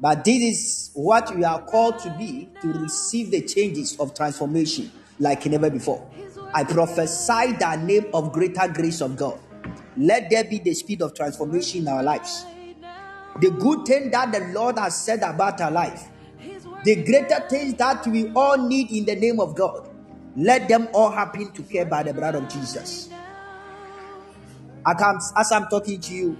but 0.00 0.24
this 0.24 0.42
is 0.42 0.90
what 0.94 1.34
we 1.34 1.44
are 1.44 1.62
called 1.62 1.98
to 2.00 2.10
be 2.18 2.48
to 2.60 2.68
receive 2.72 3.30
the 3.30 3.42
changes 3.42 3.96
of 3.98 4.14
transformation 4.14 4.90
like 5.18 5.46
never 5.46 5.70
before. 5.70 6.10
I 6.54 6.64
prophesy 6.64 7.52
the 7.52 7.76
name 7.76 8.06
of 8.12 8.32
greater 8.32 8.68
grace 8.68 9.00
of 9.00 9.16
God. 9.16 9.38
Let 9.96 10.28
there 10.30 10.44
be 10.44 10.58
the 10.58 10.74
speed 10.74 11.02
of 11.02 11.14
transformation 11.14 11.82
in 11.82 11.88
our 11.88 12.02
lives 12.02 12.44
the 13.40 13.50
good 13.50 13.86
thing 13.86 14.10
that 14.10 14.32
the 14.32 14.40
Lord 14.52 14.78
has 14.78 14.96
said 14.96 15.22
about 15.22 15.60
our 15.60 15.70
life, 15.70 16.08
the 16.84 16.96
greater 17.04 17.40
things 17.48 17.74
that 17.74 18.06
we 18.06 18.30
all 18.34 18.56
need 18.58 18.90
in 18.90 19.04
the 19.04 19.16
name 19.16 19.40
of 19.40 19.54
God, 19.54 19.88
let 20.36 20.68
them 20.68 20.88
all 20.92 21.10
happen 21.10 21.52
to 21.52 21.62
care 21.62 21.84
by 21.84 22.02
the 22.02 22.12
blood 22.12 22.34
of 22.34 22.48
Jesus. 22.48 23.08
As 24.86 25.52
I'm 25.52 25.66
talking 25.68 26.00
to 26.00 26.14
you, 26.14 26.36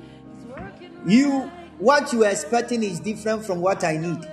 you 1.07 1.51
what 1.79 2.13
you 2.13 2.25
are 2.25 2.31
expecting 2.31 2.83
is 2.83 3.01
different 3.01 3.45
from 3.45 3.61
what 3.61 3.83
I 3.85 3.97
need. 3.97 4.29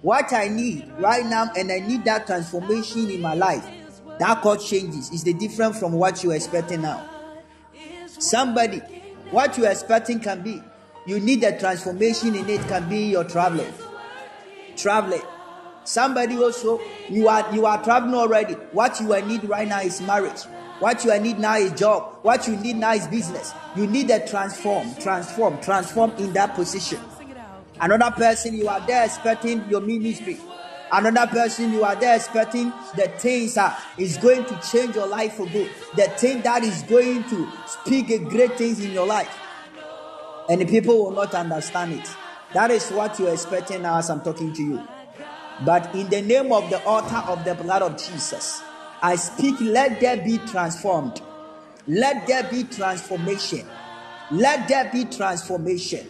What 0.00 0.32
I 0.32 0.48
need 0.48 0.90
right 0.98 1.24
now, 1.24 1.50
and 1.56 1.70
I 1.70 1.78
need 1.78 2.04
that 2.04 2.26
transformation 2.26 3.08
in 3.10 3.20
my 3.20 3.34
life, 3.34 3.64
That 4.18 4.42
called 4.42 4.60
changes 4.60 5.10
is 5.10 5.24
the 5.24 5.32
different 5.32 5.74
from 5.76 5.92
what 5.92 6.22
you're 6.22 6.34
expecting 6.34 6.82
now. 6.82 7.08
Somebody, 8.06 8.78
what 9.30 9.56
you're 9.58 9.70
expecting 9.70 10.20
can 10.20 10.42
be. 10.42 10.62
You 11.06 11.18
need 11.18 11.42
a 11.42 11.58
transformation 11.58 12.34
in 12.36 12.48
it, 12.48 12.60
can 12.68 12.88
be 12.88 13.10
your 13.10 13.24
traveling. 13.24 13.72
Traveling. 14.76 15.22
Somebody 15.84 16.36
also, 16.38 16.80
you 17.08 17.26
are 17.26 17.52
you 17.52 17.66
are 17.66 17.82
traveling 17.82 18.14
already. 18.14 18.54
What 18.70 19.00
you 19.00 19.12
are 19.12 19.22
need 19.22 19.42
right 19.44 19.66
now 19.66 19.80
is 19.80 20.00
marriage. 20.00 20.42
What 20.82 21.04
you 21.04 21.16
need 21.20 21.38
now 21.38 21.58
is 21.58 21.70
job. 21.78 22.18
What 22.22 22.48
you 22.48 22.56
need 22.56 22.74
now 22.74 22.92
is 22.94 23.06
business. 23.06 23.52
You 23.76 23.86
need 23.86 24.08
to 24.08 24.26
transform, 24.26 24.92
transform, 24.96 25.60
transform 25.60 26.10
in 26.18 26.32
that 26.32 26.56
position. 26.56 26.98
Another 27.80 28.10
person 28.10 28.56
you 28.56 28.66
are 28.66 28.84
there 28.84 29.04
expecting 29.04 29.64
your 29.70 29.80
ministry. 29.80 30.40
Another 30.90 31.30
person 31.30 31.72
you 31.72 31.84
are 31.84 31.94
there 31.94 32.16
expecting 32.16 32.72
the 32.96 33.06
things 33.18 33.54
that 33.54 33.80
is 33.96 34.16
going 34.16 34.44
to 34.44 34.60
change 34.72 34.96
your 34.96 35.06
life 35.06 35.34
for 35.34 35.46
good. 35.46 35.70
The 35.94 36.08
thing 36.18 36.42
that 36.42 36.64
is 36.64 36.82
going 36.82 37.22
to 37.28 37.48
speak 37.68 38.08
great 38.28 38.58
things 38.58 38.84
in 38.84 38.90
your 38.90 39.06
life. 39.06 39.38
And 40.48 40.60
the 40.60 40.66
people 40.66 40.98
will 40.98 41.12
not 41.12 41.32
understand 41.32 41.92
it. 41.92 42.10
That 42.54 42.72
is 42.72 42.90
what 42.90 43.20
you're 43.20 43.32
expecting 43.32 43.82
now 43.82 43.98
as 43.98 44.10
I'm 44.10 44.22
talking 44.22 44.52
to 44.52 44.62
you. 44.64 44.82
But 45.64 45.94
in 45.94 46.08
the 46.10 46.22
name 46.22 46.50
of 46.50 46.68
the 46.70 46.84
altar 46.84 47.22
of 47.28 47.44
the 47.44 47.54
blood 47.54 47.82
of 47.82 47.96
Jesus, 47.96 48.64
I 49.02 49.16
speak, 49.16 49.60
let 49.60 50.00
there 50.00 50.18
be 50.18 50.38
transformed. 50.38 51.20
Let 51.86 52.26
there 52.26 52.44
be 52.44 52.64
transformation. 52.64 53.66
Let 54.30 54.68
there 54.68 54.90
be 54.92 55.04
transformation. 55.04 56.08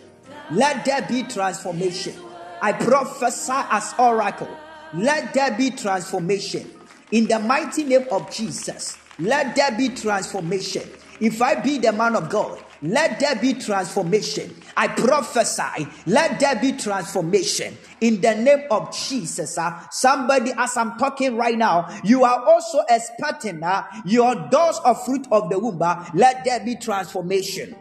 Let 0.51 0.85
there 0.85 1.03
be 1.03 1.23
transformation. 1.23 2.15
I 2.61 2.73
prophesy 2.73 3.53
as 3.53 3.95
oracle 3.99 4.59
let 4.95 5.33
there 5.33 5.57
be 5.57 5.71
transformation. 5.71 6.71
In 7.11 7.27
the 7.27 7.39
mighty 7.39 7.85
name 7.85 8.07
of 8.11 8.31
Jesus, 8.31 8.99
let 9.19 9.57
there 9.57 9.77
be 9.77 9.89
transformation. 9.91 10.83
If 11.21 11.41
I 11.41 11.57
be 11.61 11.79
the 11.79 11.93
man 11.93 12.17
of 12.17 12.29
God, 12.29 12.63
let 12.83 13.21
there 13.21 13.37
be 13.37 13.55
transformation. 13.55 14.55
I 14.77 14.89
prophesy, 14.89 15.87
let 16.07 16.41
there 16.41 16.57
be 16.57 16.73
transformation 16.73 17.77
in 18.01 18.21
the 18.21 18.35
name 18.35 18.65
of 18.71 18.97
Jesus. 18.97 19.57
Uh, 19.57 19.79
somebody, 19.91 20.53
as 20.57 20.77
I'm 20.77 20.99
talking 20.99 21.37
right 21.37 21.57
now, 21.57 21.89
you 22.03 22.25
are 22.25 22.45
also 22.45 22.81
expecting 22.89 23.63
uh, 23.63 23.85
your 24.05 24.35
doors 24.51 24.81
of 24.85 25.05
fruit 25.05 25.27
of 25.31 25.49
the 25.49 25.59
womb. 25.59 25.81
Uh, 25.81 26.05
let 26.15 26.45
there 26.45 26.61
be 26.61 26.77
transformation. 26.77 27.77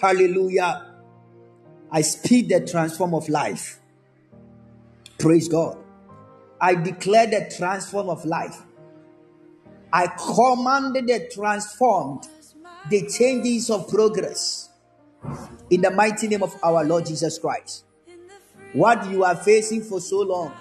Hallelujah. 0.00 0.94
I 1.90 2.02
speak 2.02 2.48
the 2.48 2.66
transform 2.66 3.14
of 3.14 3.28
life. 3.28 3.78
Praise 5.18 5.48
God. 5.48 5.78
I 6.60 6.74
declare 6.74 7.26
the 7.26 7.50
transform 7.56 8.10
of 8.10 8.24
life. 8.24 8.60
I 9.92 10.08
commanded 10.08 11.06
the 11.06 11.30
transformed, 11.32 12.26
the 12.90 13.06
changes 13.08 13.70
of 13.70 13.88
progress 13.88 14.68
in 15.70 15.80
the 15.80 15.90
mighty 15.90 16.28
name 16.28 16.42
of 16.42 16.56
our 16.62 16.84
Lord 16.84 17.06
Jesus 17.06 17.38
Christ. 17.38 17.84
What 18.72 19.08
you 19.10 19.24
are 19.24 19.36
facing 19.36 19.82
for 19.82 20.00
so 20.00 20.20
long, 20.20 20.52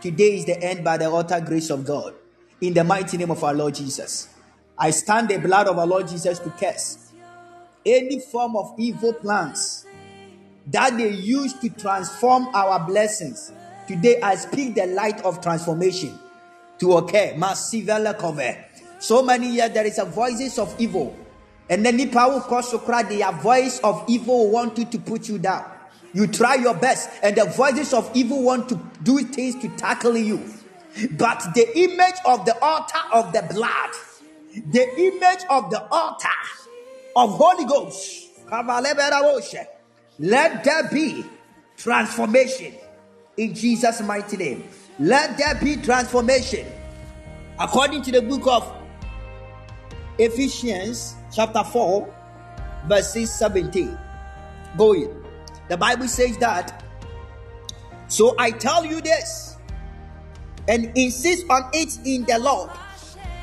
today 0.00 0.36
is 0.36 0.44
the 0.44 0.60
end 0.62 0.84
by 0.84 0.96
the 0.96 1.10
utter 1.10 1.40
grace 1.40 1.70
of 1.70 1.84
God. 1.84 2.14
In 2.60 2.74
the 2.74 2.82
mighty 2.82 3.16
name 3.16 3.30
of 3.30 3.44
our 3.44 3.54
Lord 3.54 3.74
Jesus. 3.74 4.28
I 4.76 4.90
stand 4.90 5.28
the 5.28 5.38
blood 5.38 5.68
of 5.68 5.78
our 5.78 5.86
Lord 5.86 6.08
Jesus 6.08 6.38
to 6.40 6.50
curse 6.50 7.12
any 7.86 8.20
form 8.20 8.56
of 8.56 8.74
evil 8.78 9.12
plans 9.12 9.86
that 10.66 10.96
they 10.96 11.10
use 11.10 11.54
to 11.54 11.68
transform 11.70 12.48
our 12.54 12.84
blessings 12.86 13.52
Today 13.88 14.20
I 14.20 14.34
speak 14.34 14.74
the 14.74 14.84
light 14.84 15.24
of 15.24 15.40
transformation 15.40 16.18
to 16.78 16.98
occur. 16.98 17.32
Massive 17.38 17.88
So 18.98 19.22
many 19.22 19.48
years 19.48 19.70
there 19.70 19.86
is 19.86 19.98
a 19.98 20.04
voices 20.04 20.58
of 20.58 20.78
evil. 20.78 21.16
And 21.70 21.84
then 21.84 21.96
Nipa 21.96 22.28
will 22.28 22.40
cause 22.40 22.70
to 22.70 22.78
cry, 22.78 23.02
their 23.02 23.30
voice 23.32 23.78
of 23.80 24.04
evil 24.08 24.50
want 24.50 24.76
to 24.76 24.98
put 24.98 25.28
you 25.28 25.38
down. 25.38 25.64
You 26.14 26.26
try 26.26 26.54
your 26.54 26.74
best, 26.74 27.10
and 27.22 27.36
the 27.36 27.44
voices 27.44 27.92
of 27.92 28.10
evil 28.14 28.42
want 28.42 28.68
to 28.70 28.80
do 29.02 29.18
things 29.18 29.60
to 29.62 29.68
tackle 29.76 30.16
you. 30.16 30.42
But 31.12 31.54
the 31.54 31.78
image 31.78 32.16
of 32.24 32.46
the 32.46 32.58
altar 32.62 32.98
of 33.12 33.32
the 33.32 33.42
blood, 33.52 33.90
the 34.72 34.88
image 34.98 35.44
of 35.50 35.70
the 35.70 35.86
altar 35.90 36.28
of 37.14 37.30
Holy 37.32 37.66
Ghost, 37.66 38.28
let 40.18 40.64
there 40.64 40.88
be 40.90 41.24
transformation 41.76 42.74
in 43.36 43.54
Jesus' 43.54 44.00
mighty 44.00 44.38
name. 44.38 44.64
Let 44.98 45.36
there 45.36 45.54
be 45.56 45.76
transformation. 45.76 46.66
According 47.60 48.02
to 48.02 48.12
the 48.12 48.22
book 48.22 48.46
of 48.46 48.72
Ephesians, 50.18 51.14
chapter 51.32 51.64
4, 51.64 52.14
verses 52.86 53.32
17. 53.34 53.98
Go 54.76 54.94
in. 54.94 55.24
The 55.68 55.76
Bible 55.76 56.08
says 56.08 56.36
that. 56.38 56.84
So 58.08 58.34
I 58.38 58.50
tell 58.50 58.84
you 58.84 59.00
this 59.00 59.56
and 60.66 60.90
insist 60.94 61.44
on 61.50 61.70
it 61.72 61.98
in 62.04 62.24
the 62.24 62.38
Lord 62.38 62.70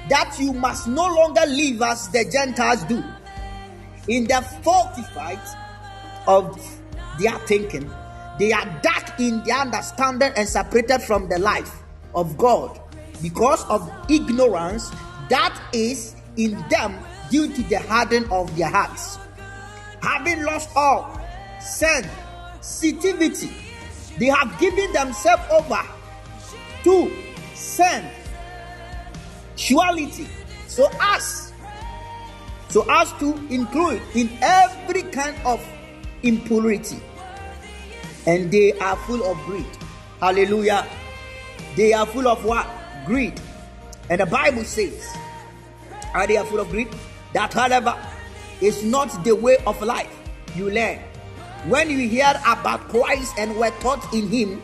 that 0.10 0.36
you 0.40 0.54
must 0.54 0.88
no 0.88 1.06
longer 1.06 1.46
live 1.48 1.82
as 1.82 2.10
the 2.10 2.26
Gentiles 2.32 2.84
do 2.84 3.04
in 4.08 4.26
the 4.26 4.42
fortified 4.64 5.40
of 6.28 6.60
their 7.20 7.38
thinking 7.40 7.90
they 8.38 8.52
are 8.52 8.66
dark 8.82 9.20
in 9.20 9.44
their 9.44 9.58
understanding 9.58 10.32
and 10.36 10.48
separated 10.48 11.02
from 11.02 11.30
the 11.30 11.40
life 11.40 11.84
of 12.14 12.38
God 12.38 12.80
because 13.22 13.64
of 13.66 13.90
ignorance 14.10 14.92
that 15.30 15.60
is 15.74 16.16
in 16.38 16.52
them 16.70 16.96
due 17.30 17.54
to 17.54 17.62
the 17.64 17.80
hardening 17.80 18.32
of 18.32 18.56
their 18.58 18.70
hearts. 18.70 19.18
Having 20.02 20.44
lost 20.44 20.70
all 20.76 21.20
sensitivity, 21.60 23.52
they 24.18 24.28
have 24.28 24.58
given 24.60 24.94
themselves 24.94 25.44
over 25.52 25.82
to 26.84 27.12
sensuality. 27.54 30.28
So 30.68 30.90
as 31.02 31.52
so 32.70 32.86
as 32.90 33.12
to 33.20 33.36
include 33.48 34.02
in 34.14 34.30
every 34.42 35.04
kind 35.04 35.36
of 35.46 35.66
impurity 36.24 37.02
and 38.28 38.52
they 38.52 38.74
are 38.80 38.98
full 38.98 39.24
of 39.24 39.38
greed. 39.46 39.66
Hallelujah. 40.20 40.86
They 41.76 41.94
are 41.94 42.06
full 42.06 42.28
of 42.28 42.44
what? 42.44 42.68
Greed. 43.06 43.40
And 44.10 44.20
the 44.20 44.26
Bible 44.26 44.64
says, 44.64 45.16
are 46.14 46.28
they 46.28 46.38
full 46.46 46.60
of 46.60 46.70
greed? 46.70 46.90
That, 47.36 47.54
however, 47.54 47.94
is 48.62 48.82
not 48.82 49.26
the 49.26 49.36
way 49.36 49.58
of 49.68 49.82
life 49.82 50.10
you 50.56 50.70
learn. 50.70 51.00
When 51.68 51.90
you 51.90 52.08
hear 52.08 52.34
about 52.48 52.88
Christ 52.88 53.34
and 53.38 53.58
were 53.58 53.72
taught 53.82 54.14
in 54.14 54.30
Him 54.30 54.62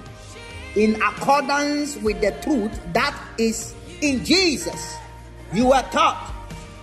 in 0.78 0.96
accordance 1.02 1.98
with 1.98 2.22
the 2.22 2.32
truth 2.42 2.72
that 2.94 3.14
is 3.38 3.76
in 4.00 4.24
Jesus, 4.24 4.96
you 5.52 5.66
were 5.66 5.84
taught 5.92 6.34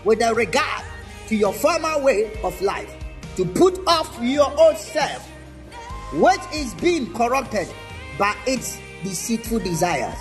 with 0.05 0.21
a 0.21 0.35
regard 0.35 0.85
to 1.29 1.35
your 1.35 1.55
former 1.55 1.99
way 2.01 2.39
of 2.45 2.61
life 2.61 2.95
to 3.37 3.47
put 3.47 3.81
off 3.87 4.15
your 4.21 4.53
old 4.61 4.77
self 4.77 5.27
which 6.13 6.41
is 6.53 6.75
being 6.75 7.15
corrupted 7.15 7.67
by 8.19 8.37
its 8.47 8.79
deceitful 9.03 9.61
desires, 9.61 10.19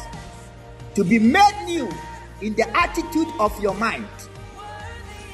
to 0.95 1.03
be 1.03 1.19
made 1.19 1.63
new 1.65 1.89
in 2.41 2.53
the 2.55 2.77
attitude 2.77 3.27
of 3.37 3.59
your 3.61 3.73
mind, 3.75 4.07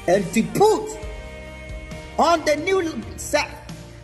and 0.06 0.24
to 0.34 0.42
put 0.42 0.98
on 2.18 2.44
the 2.44 2.56
new 2.56 3.02
self 3.16 3.50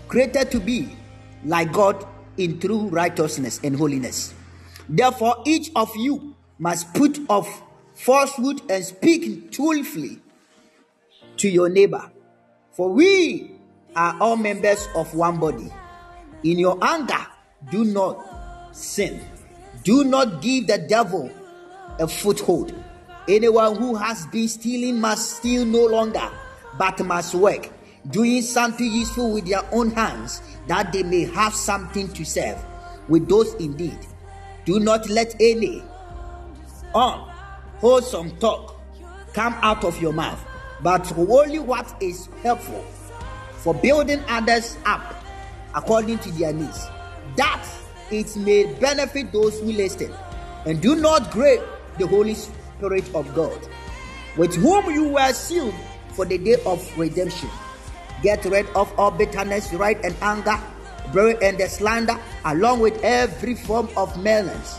created 0.08 0.50
to 0.50 0.60
be 0.60 0.96
like 1.44 1.72
God 1.72 2.06
in 2.36 2.58
true 2.58 2.88
righteousness 2.88 3.60
and 3.62 3.76
holiness. 3.76 4.34
Therefore, 4.88 5.42
each 5.46 5.70
of 5.76 5.94
you 5.96 6.34
must 6.58 6.92
put 6.94 7.18
off 7.28 7.62
falsehood 7.94 8.62
and 8.70 8.84
speak 8.84 9.52
truthfully 9.52 10.18
to 11.36 11.48
your 11.48 11.68
neighbor. 11.68 12.10
For 12.72 12.88
we 12.90 13.52
are 13.94 14.16
all 14.20 14.36
members 14.36 14.88
of 14.94 15.14
one 15.14 15.38
body. 15.38 15.70
In 16.42 16.58
your 16.58 16.78
anger, 16.82 17.26
do 17.70 17.84
not 17.84 18.74
sin. 18.74 19.20
Do 19.84 20.04
not 20.04 20.42
give 20.42 20.66
the 20.66 20.78
devil 20.78 21.30
a 21.98 22.08
foothold. 22.08 22.74
Anyone 23.30 23.76
who 23.76 23.94
has 23.94 24.26
been 24.26 24.48
stealing 24.48 25.00
must 25.00 25.36
steal 25.36 25.64
no 25.64 25.86
longer, 25.86 26.28
but 26.76 26.98
must 27.06 27.32
work, 27.36 27.68
doing 28.10 28.42
something 28.42 28.92
useful 28.92 29.32
with 29.32 29.46
their 29.46 29.62
own 29.70 29.92
hands, 29.92 30.42
that 30.66 30.92
they 30.92 31.04
may 31.04 31.26
have 31.26 31.54
something 31.54 32.08
to 32.08 32.24
serve 32.24 32.58
with 33.08 33.28
those 33.28 33.54
indeed. 33.54 33.96
Do 34.64 34.80
not 34.80 35.08
let 35.08 35.36
any 35.40 35.80
unwholesome 36.92 38.36
talk 38.38 38.80
come 39.32 39.54
out 39.62 39.84
of 39.84 40.02
your 40.02 40.12
mouth, 40.12 40.44
but 40.82 41.16
only 41.16 41.60
what 41.60 42.02
is 42.02 42.28
helpful 42.42 42.84
for 43.58 43.74
building 43.74 44.24
others 44.26 44.76
up 44.86 45.14
according 45.76 46.18
to 46.18 46.32
their 46.32 46.52
needs, 46.52 46.84
that 47.36 47.64
it 48.10 48.34
may 48.38 48.64
benefit 48.80 49.30
those 49.30 49.60
who 49.60 49.66
listen. 49.66 50.12
And 50.66 50.80
do 50.82 50.96
not 50.96 51.30
grave 51.30 51.62
the 51.96 52.08
Holy 52.08 52.34
Spirit 52.34 52.59
of 52.82 53.34
God, 53.34 53.68
with 54.36 54.54
whom 54.56 54.86
you 54.94 55.08
were 55.08 55.32
sealed 55.32 55.74
for 56.14 56.24
the 56.24 56.38
day 56.38 56.56
of 56.66 56.98
redemption. 56.98 57.48
Get 58.22 58.44
rid 58.44 58.66
of 58.70 58.92
all 58.98 59.10
bitterness, 59.10 59.72
right, 59.72 60.02
and 60.04 60.14
anger, 60.20 60.58
and 61.42 61.58
the 61.58 61.68
slander, 61.68 62.18
along 62.44 62.80
with 62.80 63.02
every 63.02 63.54
form 63.54 63.88
of 63.96 64.22
malice. 64.22 64.78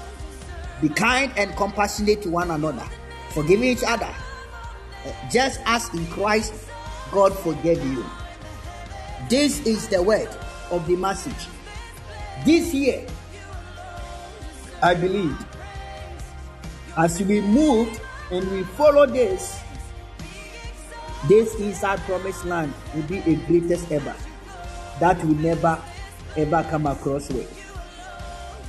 Be 0.81 0.89
kind 0.89 1.31
and 1.37 1.55
compassionate 1.55 2.21
to 2.23 2.29
one 2.29 2.51
another, 2.51 2.87
forgiving 3.29 3.69
each 3.69 3.83
other, 3.85 4.09
just 5.31 5.59
as 5.65 5.93
in 5.93 6.05
Christ 6.07 6.53
God 7.11 7.37
forgave 7.37 7.83
you. 7.83 8.05
This 9.29 9.65
is 9.65 9.87
the 9.87 10.01
word 10.01 10.29
of 10.71 10.87
the 10.87 10.95
message. 10.95 11.47
This 12.45 12.73
year, 12.73 13.05
I 14.81 14.95
believe, 14.95 15.37
as 16.97 17.21
we 17.21 17.41
move 17.41 17.99
and 18.31 18.49
we 18.51 18.63
follow 18.63 19.05
this, 19.05 19.61
this 21.27 21.55
inside 21.55 21.99
promised 21.99 22.45
land 22.45 22.73
will 22.95 23.03
be 23.03 23.19
a 23.19 23.35
greatest 23.47 23.91
ever 23.91 24.15
that 24.99 25.23
we 25.23 25.33
never 25.35 25.81
ever 26.37 26.63
come 26.69 26.87
across 26.87 27.29
with. 27.29 27.57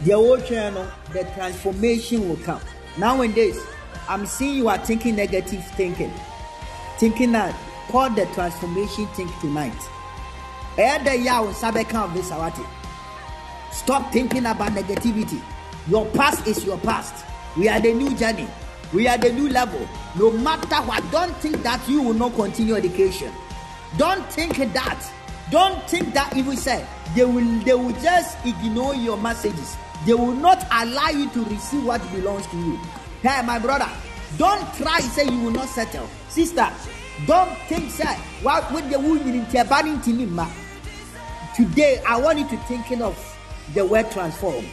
The 0.04 0.14
old 0.14 0.44
channel, 0.44 0.86
the 1.12 1.24
transformation 1.34 2.28
will 2.28 2.36
come. 2.38 2.60
Nowadays, 2.98 3.60
I'm 4.08 4.26
seeing 4.26 4.56
you 4.56 4.68
are 4.68 4.78
thinking 4.78 5.16
negative 5.16 5.64
thinking, 5.76 6.12
thinking 6.98 7.32
that 7.32 7.54
call 7.88 8.10
the 8.10 8.26
transformation 8.26 9.06
think 9.08 9.30
tonight. 9.40 9.72
Stop 13.72 14.12
thinking 14.12 14.46
about 14.46 14.72
negativity. 14.72 15.40
Your 15.88 16.06
past 16.06 16.46
is 16.46 16.64
your 16.64 16.78
past. 16.78 17.24
We 17.56 17.68
are 17.68 17.80
the 17.80 17.92
new 17.92 18.14
journey. 18.16 18.48
We 18.92 19.08
are 19.08 19.18
the 19.18 19.32
new 19.32 19.48
level. 19.48 19.86
No 20.18 20.30
matter 20.30 20.76
what, 20.86 21.02
don't 21.10 21.34
think 21.36 21.62
that 21.62 21.86
you 21.88 22.02
will 22.02 22.14
not 22.14 22.34
continue 22.34 22.74
education. 22.74 23.32
Don't 23.98 24.24
think 24.32 24.56
that. 24.72 25.12
Don't 25.50 25.82
think 25.88 26.14
that 26.14 26.34
if 26.36 26.46
we 26.46 26.56
say 26.56 26.86
they 27.14 27.24
will 27.24 27.44
they 27.60 27.74
will 27.74 27.92
just 28.00 28.38
ignore 28.46 28.94
your 28.94 29.18
messages. 29.18 29.76
They 30.06 30.14
will 30.14 30.32
not 30.34 30.66
allow 30.72 31.08
you 31.10 31.28
to 31.30 31.44
receive 31.44 31.84
what 31.84 32.00
belongs 32.12 32.46
to 32.48 32.56
you. 32.56 32.76
Hey, 33.22 33.42
my 33.44 33.58
brother, 33.58 33.88
don't 34.38 34.62
try 34.74 35.00
say 35.00 35.24
you 35.24 35.40
will 35.40 35.50
not 35.52 35.68
settle. 35.68 36.08
Sister, 36.28 36.68
don't 37.26 37.54
think 37.68 37.90
say 37.90 38.14
what 38.42 38.70
with 38.72 38.90
the 38.90 38.98
woman 38.98 39.34
in 39.34 39.46
Today, 41.54 42.02
I 42.08 42.18
want 42.18 42.38
you 42.38 42.48
to 42.48 42.56
thinking 42.64 43.02
of 43.02 43.14
the 43.74 43.84
word 43.84 44.10
transform. 44.10 44.64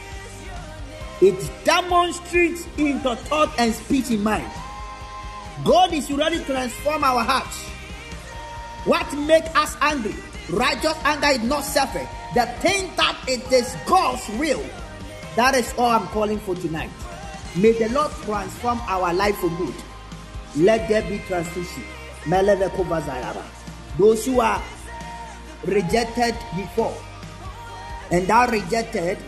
It 1.20 1.50
demonstrates 1.64 2.66
into 2.78 3.14
thought 3.14 3.52
and 3.58 3.74
speech 3.74 4.10
in 4.10 4.22
mind. 4.22 4.50
God 5.64 5.92
is 5.92 6.10
ready 6.10 6.38
to 6.38 6.44
transform 6.44 7.04
our 7.04 7.22
hearts. 7.22 7.62
What 8.86 9.12
make 9.18 9.44
us 9.54 9.76
angry? 9.82 10.14
Righteous 10.48 10.96
anger 11.04 11.28
is 11.28 11.42
not 11.42 11.60
suffering. 11.60 12.08
The 12.34 12.46
thing 12.60 12.90
that 12.96 13.18
it 13.28 13.52
is 13.52 13.76
God's 13.86 14.26
will. 14.38 14.64
That 15.36 15.54
is 15.54 15.74
all 15.76 15.90
I'm 15.90 16.06
calling 16.08 16.38
for 16.38 16.54
tonight. 16.54 16.90
May 17.56 17.72
the 17.72 17.88
Lord 17.90 18.10
transform 18.22 18.80
our 18.88 19.12
life 19.12 19.36
for 19.36 19.50
good. 19.50 19.74
Let 20.56 20.88
there 20.88 21.02
be 21.02 21.18
transition. 21.26 21.84
Those 23.98 24.26
who 24.26 24.40
are 24.40 24.62
rejected 25.64 26.34
before 26.56 26.96
and 28.10 28.30
are 28.30 28.50
rejected 28.50 29.18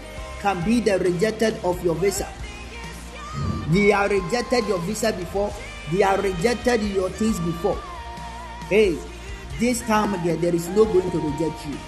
can 0.43 0.63
be 0.65 0.81
the 0.81 0.99
rejected 0.99 1.55
of 1.65 1.83
your 1.85 1.95
visa. 1.95 2.29
They 3.69 3.93
are 3.93 4.09
rejected 4.09 4.67
your 4.67 4.79
visa 4.81 5.13
before, 5.13 5.55
they 5.93 6.03
are 6.03 6.21
rejected 6.21 6.83
your 6.83 7.09
things 7.11 7.39
before. 7.41 7.79
Hey, 8.69 8.99
this 9.59 9.81
time 9.83 10.15
again, 10.15 10.41
there 10.41 10.55
is 10.55 10.69
no 10.71 10.85
going 10.85 11.11
to 11.13 11.21
reject 11.21 11.67
you. 11.67 11.79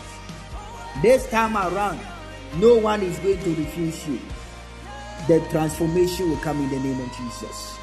This 1.02 1.28
time 1.28 1.56
around, 1.56 2.00
no 2.56 2.76
one 2.76 3.02
is 3.02 3.18
going 3.18 3.42
to 3.42 3.54
refuse 3.56 4.06
you. 4.06 4.20
The 5.26 5.40
transformation 5.50 6.30
will 6.30 6.38
come 6.38 6.60
in 6.62 6.70
the 6.70 6.78
name 6.78 7.00
of 7.00 7.16
Jesus. 7.16 7.78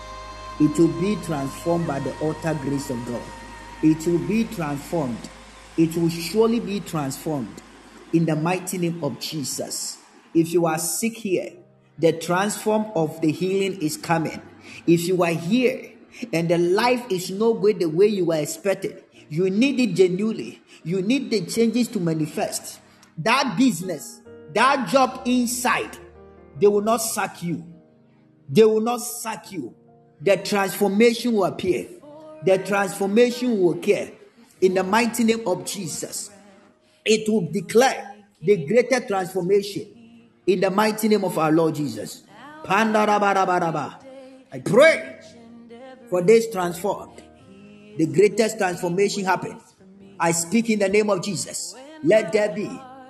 It 0.59 0.78
will 0.80 1.01
be 1.01 1.17
transformed 1.26 1.88
by 1.88 1.99
the 1.99 2.13
utter 2.24 2.57
grace 2.61 2.89
of 2.89 3.05
God. 3.05 3.22
It 3.84 4.05
will 4.07 4.19
be 4.19 4.45
transformed. 4.45 5.30
It 5.76 5.95
will 5.97 6.09
surely 6.09 6.59
be 6.59 6.80
transformed 6.80 7.61
in 8.13 8.26
the 8.26 8.36
mighty 8.36 8.78
name 8.78 9.03
of 9.03 9.19
Jesus. 9.19 10.01
If 10.34 10.53
you 10.53 10.65
are 10.65 10.77
sick 10.77 11.17
here, 11.17 11.53
the 11.97 12.13
transform 12.13 12.86
of 12.95 13.21
the 13.21 13.32
healing 13.32 13.82
is 13.82 13.97
coming. 13.97 14.41
If 14.88 15.07
you 15.07 15.23
are 15.23 15.34
here 15.34 15.91
and 16.34 16.49
the 16.49 16.57
life 16.57 17.03
is 17.09 17.29
not 17.29 17.53
good 17.61 17.79
the 17.79 17.89
way 17.89 18.07
you 18.07 18.25
were 18.25 18.38
expected, 18.38 19.03
you 19.29 19.49
need 19.49 19.79
it 19.79 19.95
genuinely. 19.95 20.61
You 20.84 21.01
need 21.01 21.29
the 21.29 21.45
changes 21.45 21.88
to 21.89 21.99
manifest. 21.99 22.79
That 23.17 23.55
business, 23.57 24.21
that 24.53 24.89
job 24.89 25.21
inside, 25.25 25.97
they 26.59 26.67
will 26.67 26.82
not 26.82 26.97
sack 26.97 27.43
you. 27.43 27.65
They 28.49 28.65
will 28.65 28.82
not 28.82 29.01
sack 29.01 29.51
you. 29.51 29.75
The 30.21 30.38
transformation 30.38 31.34
will 31.34 31.45
appear. 31.45 31.88
The 32.45 32.57
transformation 32.57 33.59
will 33.59 33.73
occur 33.73 34.11
in 34.59 34.73
the 34.73 34.84
mighty 34.84 35.23
name 35.23 35.47
of 35.47 35.65
Jesus. 35.65 36.32
It 37.05 37.29
will 37.29 37.49
declare 37.51 38.15
the 38.41 38.65
greater 38.65 38.99
transformation 39.05 40.01
in 40.48 40.60
the 40.60 40.70
mighty 40.72 41.08
name 41.08 41.24
of 41.24 41.38
our 41.38 41.52
Lord 41.52 41.76
Jesus. 41.76 42.24
I 42.68 44.62
pray 44.66 45.20
for 46.10 46.22
this 46.22 46.50
transformed. 46.52 47.22
The 47.98 48.06
greatest 48.06 48.58
transformation 48.58 49.26
happen. 49.26 49.60
I 50.20 50.32
speak 50.32 50.70
in 50.70 50.80
the 50.80 50.89
name 50.89 51.10
of 51.10 51.24
Jesus. 51.24 51.76
Let 52.04 52.32
there 52.32 52.54
be 52.54 52.70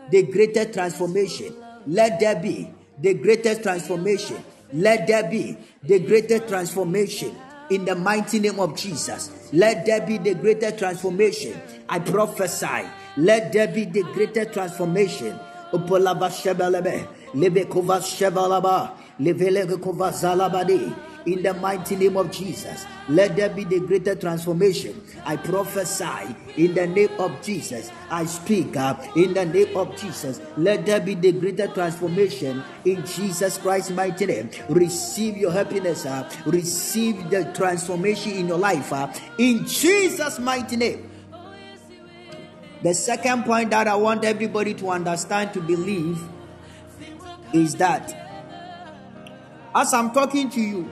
the 0.10 0.24
greatest 0.24 0.74
transformation. 0.74 1.56
Let 1.88 2.20
there 2.20 2.36
be 2.36 2.70
the 3.00 3.14
greatest 3.16 3.64
transformation. 3.64 4.44
Let 4.74 5.08
there 5.08 5.30
be 5.30 5.58
the 5.84 6.00
greatest 6.00 6.48
transformation 6.48 7.36
in 7.70 7.86
the 7.86 7.96
mighty 7.96 8.40
name 8.40 8.60
of 8.60 8.76
Jesus. 8.78 9.50
Let 9.54 9.86
there 9.86 10.06
be 10.06 10.18
the 10.18 10.34
greatest 10.36 10.78
transformation. 10.80 11.62
I 11.90 12.00
prophesy. 12.00 12.88
Let 13.18 13.52
there 13.54 13.68
be 13.68 13.86
the 13.86 14.04
greatest 14.14 14.54
transformation 14.54 15.40
In 21.24 21.44
the 21.44 21.54
mighty 21.54 21.96
name 21.96 22.18
of 22.18 22.32
Jesus, 22.32 22.86
let 23.08 23.36
there 23.36 23.50
be 23.50 23.64
the 23.64 23.80
greater 23.80 24.16
transformation. 24.16 25.00
I 25.24 25.36
prophesy 25.38 26.36
in 26.58 26.74
the 26.74 26.88
name 26.88 27.12
of 27.20 27.40
Jesus. 27.44 27.92
I 28.10 28.26
speak 28.26 28.76
up 28.76 29.16
in 29.16 29.36
the 29.36 29.46
name 29.46 29.78
of 29.78 29.96
Jesus. 29.98 30.42
Let 30.58 30.88
there 30.88 31.00
be 31.00 31.14
the 31.14 31.32
greater 31.32 31.68
transformation 31.68 32.64
in 32.86 33.06
Jesus 33.06 33.60
Christ's 33.60 33.92
mighty 33.92 34.26
name. 34.26 34.50
Receive 34.70 35.38
your 35.38 35.52
happiness, 35.52 36.08
uh, 36.08 36.28
receive 36.48 37.30
the 37.30 37.54
transformation 37.54 38.32
in 38.32 38.48
your 38.48 38.58
life 38.58 38.92
uh, 38.92 39.14
in 39.38 39.68
Jesus' 39.68 40.40
mighty 40.40 40.76
name. 40.76 41.08
The 42.82 42.96
second 42.96 43.44
point 43.44 43.70
that 43.70 43.88
I 43.88 43.96
want 43.96 44.26
everybody 44.26 44.74
to 44.74 44.90
understand 44.90 45.54
to 45.54 45.62
believe 45.62 46.20
is 47.54 47.76
that 47.76 48.18
as 49.74 49.94
I'm 49.94 50.12
talking 50.12 50.50
to 50.50 50.62
you, 50.62 50.90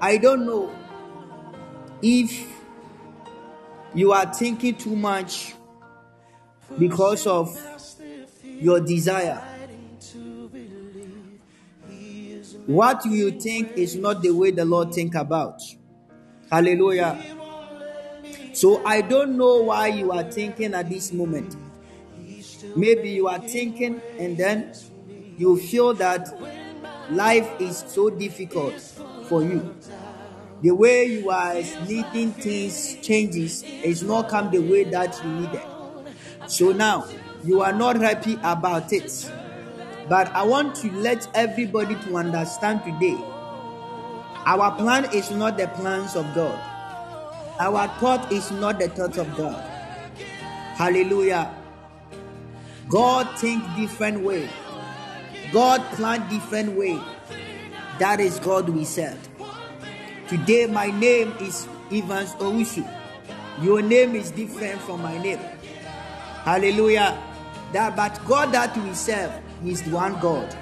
I 0.00 0.16
don't 0.16 0.46
know 0.46 0.72
if 2.02 2.46
you 3.94 4.12
are 4.12 4.32
thinking 4.32 4.74
too 4.74 4.96
much 4.96 5.54
because 6.78 7.26
of 7.26 7.58
your 8.44 8.80
desire. 8.80 9.42
What 12.66 13.04
you 13.06 13.32
think 13.32 13.72
is 13.76 13.96
not 13.96 14.22
the 14.22 14.30
way 14.30 14.50
the 14.50 14.64
Lord 14.64 14.92
think 14.92 15.14
about. 15.14 15.60
Hallelujah. 16.50 17.18
So 18.52 18.84
I 18.84 19.00
don't 19.00 19.36
know 19.36 19.62
why 19.62 19.88
you 19.88 20.12
are 20.12 20.24
thinking 20.24 20.74
at 20.74 20.88
this 20.88 21.12
moment. 21.12 21.56
Maybe 22.76 23.10
you 23.10 23.26
are 23.28 23.38
thinking 23.38 24.00
and 24.18 24.36
then 24.36 24.72
you 25.40 25.56
feel 25.56 25.94
that 25.94 26.28
life 27.10 27.48
is 27.58 27.82
so 27.88 28.10
difficult 28.10 28.78
for 29.24 29.42
you. 29.42 29.74
The 30.60 30.70
way 30.72 31.06
you 31.06 31.30
are 31.30 31.62
needing 31.88 32.32
things 32.32 32.96
changes 33.00 33.62
is 33.62 34.02
not 34.02 34.28
come 34.28 34.50
the 34.50 34.58
way 34.58 34.84
that 34.84 35.18
you 35.24 35.30
needed. 35.30 35.62
So 36.46 36.72
now 36.72 37.06
you 37.42 37.62
are 37.62 37.72
not 37.72 37.96
happy 37.96 38.38
about 38.42 38.92
it. 38.92 39.32
But 40.10 40.28
I 40.34 40.42
want 40.42 40.74
to 40.82 40.92
let 40.92 41.26
everybody 41.34 41.94
to 41.94 42.16
understand 42.18 42.82
today. 42.84 43.16
Our 44.44 44.76
plan 44.76 45.06
is 45.14 45.30
not 45.30 45.56
the 45.56 45.68
plans 45.68 46.16
of 46.16 46.34
God. 46.34 46.58
Our 47.58 47.88
thought 47.98 48.30
is 48.30 48.50
not 48.50 48.78
the 48.78 48.88
thoughts 48.88 49.16
of 49.16 49.34
God. 49.38 49.58
Hallelujah. 50.76 51.54
God 52.90 53.38
think 53.38 53.64
different 53.76 54.20
way. 54.20 54.46
God 55.52 55.82
planned 55.92 56.28
different 56.30 56.72
way. 56.78 57.00
That 57.98 58.20
is 58.20 58.38
God 58.38 58.68
we 58.68 58.84
serve. 58.84 59.18
Today, 60.28 60.66
my 60.66 60.86
name 60.86 61.34
is 61.40 61.66
Evans 61.90 62.30
Owusu. 62.34 62.86
Your 63.60 63.82
name 63.82 64.14
is 64.14 64.30
different 64.30 64.80
from 64.82 65.02
my 65.02 65.18
name. 65.18 65.40
Hallelujah. 66.44 67.18
That, 67.72 67.96
but 67.96 68.20
God 68.26 68.52
that 68.52 68.76
we 68.76 68.94
serve 68.94 69.32
is 69.64 69.82
one 69.86 70.18
God. 70.20 70.56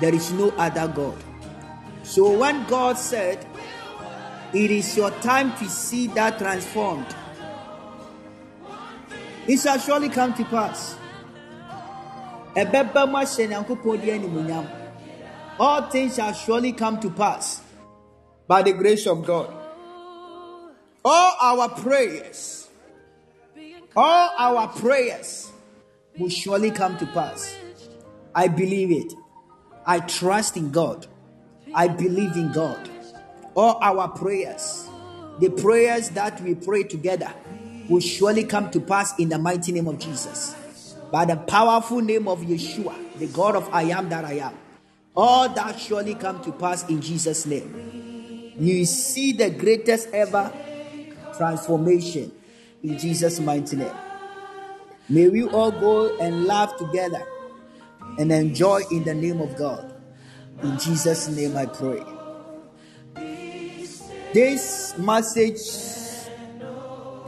There 0.00 0.14
is 0.14 0.32
no 0.32 0.50
other 0.58 0.88
God. 0.88 1.16
So 2.02 2.36
when 2.36 2.66
God 2.66 2.98
said, 2.98 3.46
It 4.52 4.70
is 4.70 4.96
your 4.96 5.10
time 5.22 5.56
to 5.58 5.68
see 5.68 6.08
that 6.08 6.38
transformed, 6.38 7.06
it 9.46 9.60
shall 9.60 9.78
surely 9.78 10.08
come 10.08 10.34
to 10.34 10.44
pass. 10.46 10.96
Ɛbɛba 12.56 13.06
mu 13.10 13.16
ahyɛ 13.18 13.48
Nyankopɔn 13.48 14.00
animuonyam. 14.00 14.66
All 15.60 15.82
things 15.90 16.16
shall 16.16 16.32
surely 16.32 16.72
come 16.72 16.98
to 17.00 17.10
pass 17.10 17.60
by 18.48 18.62
the 18.62 18.72
grace 18.72 19.06
of 19.06 19.24
God. 19.24 19.52
All 21.04 21.36
our 21.40 21.68
prayers, 21.68 22.68
all 23.94 24.30
our 24.38 24.68
prayers 24.68 25.50
will 26.18 26.28
surely 26.28 26.70
come 26.70 26.96
to 26.98 27.06
pass. 27.06 27.54
I 28.34 28.48
believe 28.48 28.90
it. 28.90 29.12
I 29.86 30.00
trust 30.00 30.56
in 30.56 30.70
God. 30.72 31.06
I 31.74 31.88
believe 31.88 32.36
in 32.36 32.52
God. 32.52 32.90
All 33.54 33.78
our 33.80 34.08
prayers, 34.08 34.88
the 35.40 35.50
prayers 35.50 36.10
that 36.10 36.40
we 36.42 36.54
pray 36.54 36.82
together, 36.82 37.32
will 37.88 38.00
surely 38.00 38.44
come 38.44 38.70
to 38.70 38.80
pass 38.80 39.18
in 39.18 39.28
the 39.28 39.38
mighty 39.38 39.72
name 39.72 39.86
of 39.88 39.98
Jesus. 39.98 40.54
By 41.10 41.24
the 41.24 41.36
powerful 41.36 42.00
name 42.00 42.28
of 42.28 42.40
Yeshua, 42.40 43.18
the 43.18 43.26
God 43.28 43.56
of 43.56 43.72
I 43.72 43.82
am 43.82 44.08
that 44.08 44.24
I 44.24 44.34
am. 44.34 44.54
All 45.16 45.48
that 45.48 45.78
surely 45.80 46.14
come 46.14 46.42
to 46.42 46.52
pass 46.52 46.88
in 46.88 47.00
Jesus' 47.00 47.46
name. 47.46 48.52
You 48.58 48.84
see 48.84 49.32
the 49.32 49.50
greatest 49.50 50.08
ever 50.12 50.52
transformation 51.36 52.32
in 52.82 52.98
Jesus' 52.98 53.40
mighty 53.40 53.76
name. 53.76 53.94
May 55.08 55.28
we 55.28 55.44
all 55.44 55.70
go 55.70 56.16
and 56.18 56.46
laugh 56.46 56.76
together 56.76 57.22
and 58.18 58.32
enjoy 58.32 58.82
in 58.90 59.04
the 59.04 59.14
name 59.14 59.40
of 59.40 59.56
God. 59.56 59.94
In 60.62 60.78
Jesus' 60.78 61.28
name 61.28 61.56
I 61.56 61.66
pray. 61.66 62.02
This 64.32 64.96
message 64.98 65.60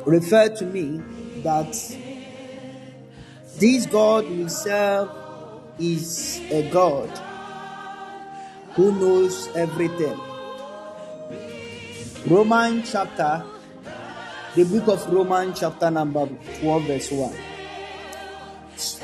referred 0.05 0.57
to 0.57 0.65
me 0.67 1.01
that 1.43 1.75
this 3.59 3.87
God 3.87 4.31
we 4.31 4.49
serve 4.49 5.11
is 5.79 6.41
a 6.51 6.71
God 6.71 7.11
who 8.75 8.93
knows 8.93 9.49
everything. 9.57 10.19
Romans 12.27 12.93
chapter, 12.93 13.43
the 14.55 14.65
book 14.65 14.87
of 14.89 15.13
Romans, 15.13 15.59
chapter 15.59 15.91
number 15.91 16.29
12, 16.61 16.83
verse 16.85 17.11
1. 17.11 17.35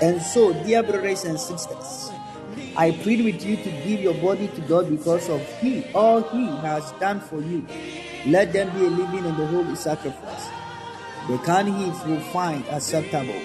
And 0.02 0.22
so, 0.22 0.52
dear 0.62 0.84
brothers 0.84 1.24
and 1.24 1.38
sisters, 1.38 2.10
I 2.76 2.92
plead 2.92 3.24
with 3.24 3.44
you 3.44 3.56
to 3.56 3.70
give 3.82 4.00
your 4.00 4.14
body 4.14 4.46
to 4.48 4.60
God 4.62 4.88
because 4.88 5.28
of 5.28 5.40
He, 5.58 5.84
all 5.94 6.22
He 6.22 6.46
has 6.62 6.92
done 7.00 7.18
for 7.18 7.40
you. 7.40 7.66
Let 8.26 8.52
them 8.52 8.70
be 8.78 8.86
a 8.86 8.90
living 8.90 9.26
and 9.26 9.40
a 9.40 9.46
holy 9.46 9.74
sacrifice. 9.74 10.48
The 11.28 11.38
can 11.38 11.66
He 11.66 11.86
will 12.08 12.20
find 12.30 12.64
acceptable. 12.68 13.40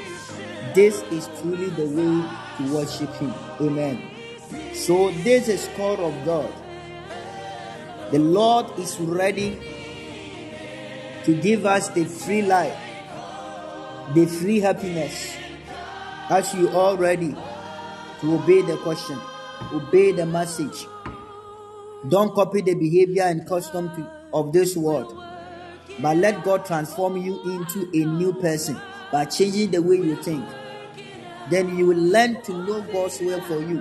This 0.75 1.01
is 1.11 1.27
truly 1.41 1.69
the 1.69 1.85
way 1.85 2.29
to 2.57 2.75
worship 2.75 3.13
Him. 3.15 3.33
Amen. 3.59 4.01
So, 4.73 5.11
this 5.23 5.47
is 5.47 5.69
call 5.75 6.03
of 6.05 6.25
God. 6.25 6.51
The 8.11 8.19
Lord 8.19 8.77
is 8.77 8.99
ready 8.99 9.59
to 11.23 11.35
give 11.41 11.65
us 11.65 11.89
the 11.89 12.05
free 12.05 12.41
life, 12.41 12.77
the 14.13 14.25
free 14.25 14.59
happiness, 14.59 15.35
as 16.29 16.53
you 16.53 16.69
all 16.69 16.97
ready 16.97 17.35
to 18.21 18.35
obey 18.35 18.61
the 18.61 18.77
question, 18.77 19.19
obey 19.73 20.11
the 20.11 20.25
message. 20.25 20.87
Don't 22.07 22.33
copy 22.33 22.61
the 22.61 22.75
behavior 22.75 23.23
and 23.23 23.47
custom 23.47 23.89
to, 23.95 24.11
of 24.33 24.53
this 24.53 24.75
world, 24.75 25.15
but 25.99 26.17
let 26.17 26.43
God 26.43 26.65
transform 26.65 27.17
you 27.17 27.41
into 27.43 27.89
a 27.93 28.05
new 28.05 28.33
person 28.33 28.79
by 29.11 29.25
changing 29.25 29.71
the 29.71 29.81
way 29.81 29.95
you 29.97 30.15
think. 30.15 30.45
Then 31.49 31.75
you 31.77 31.87
will 31.87 31.97
learn 31.97 32.41
to 32.43 32.53
know 32.53 32.81
God's 32.81 33.19
will 33.19 33.41
for 33.41 33.59
you, 33.59 33.79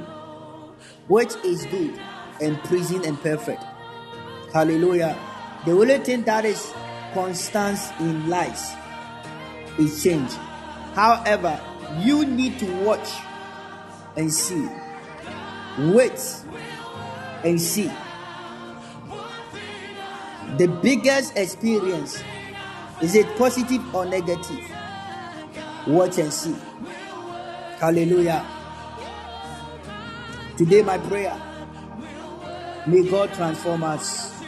which 1.08 1.34
is 1.44 1.66
good 1.66 1.98
and 2.40 2.58
pleasing 2.64 3.04
and 3.06 3.20
perfect. 3.20 3.62
Hallelujah. 4.52 5.18
The 5.66 5.72
only 5.72 5.98
thing 5.98 6.22
that 6.24 6.44
is 6.44 6.72
constant 7.12 7.78
in 8.00 8.28
life 8.28 8.74
is 9.78 10.02
change. 10.02 10.32
However, 10.94 11.60
you 12.00 12.24
need 12.24 12.58
to 12.60 12.84
watch 12.84 13.08
and 14.16 14.32
see. 14.32 14.68
Wait 15.78 16.20
and 17.44 17.60
see. 17.60 17.90
The 20.56 20.66
biggest 20.82 21.36
experience 21.36 22.22
is 23.00 23.14
it 23.14 23.26
positive 23.36 23.94
or 23.94 24.06
negative? 24.06 24.60
Watch 25.86 26.18
and 26.18 26.32
see. 26.32 26.56
Hallelujah. 27.78 28.44
Today, 30.56 30.82
my 30.82 30.98
prayer 30.98 31.40
may 32.88 33.08
God 33.08 33.32
transform 33.34 33.84
us. 33.84 34.42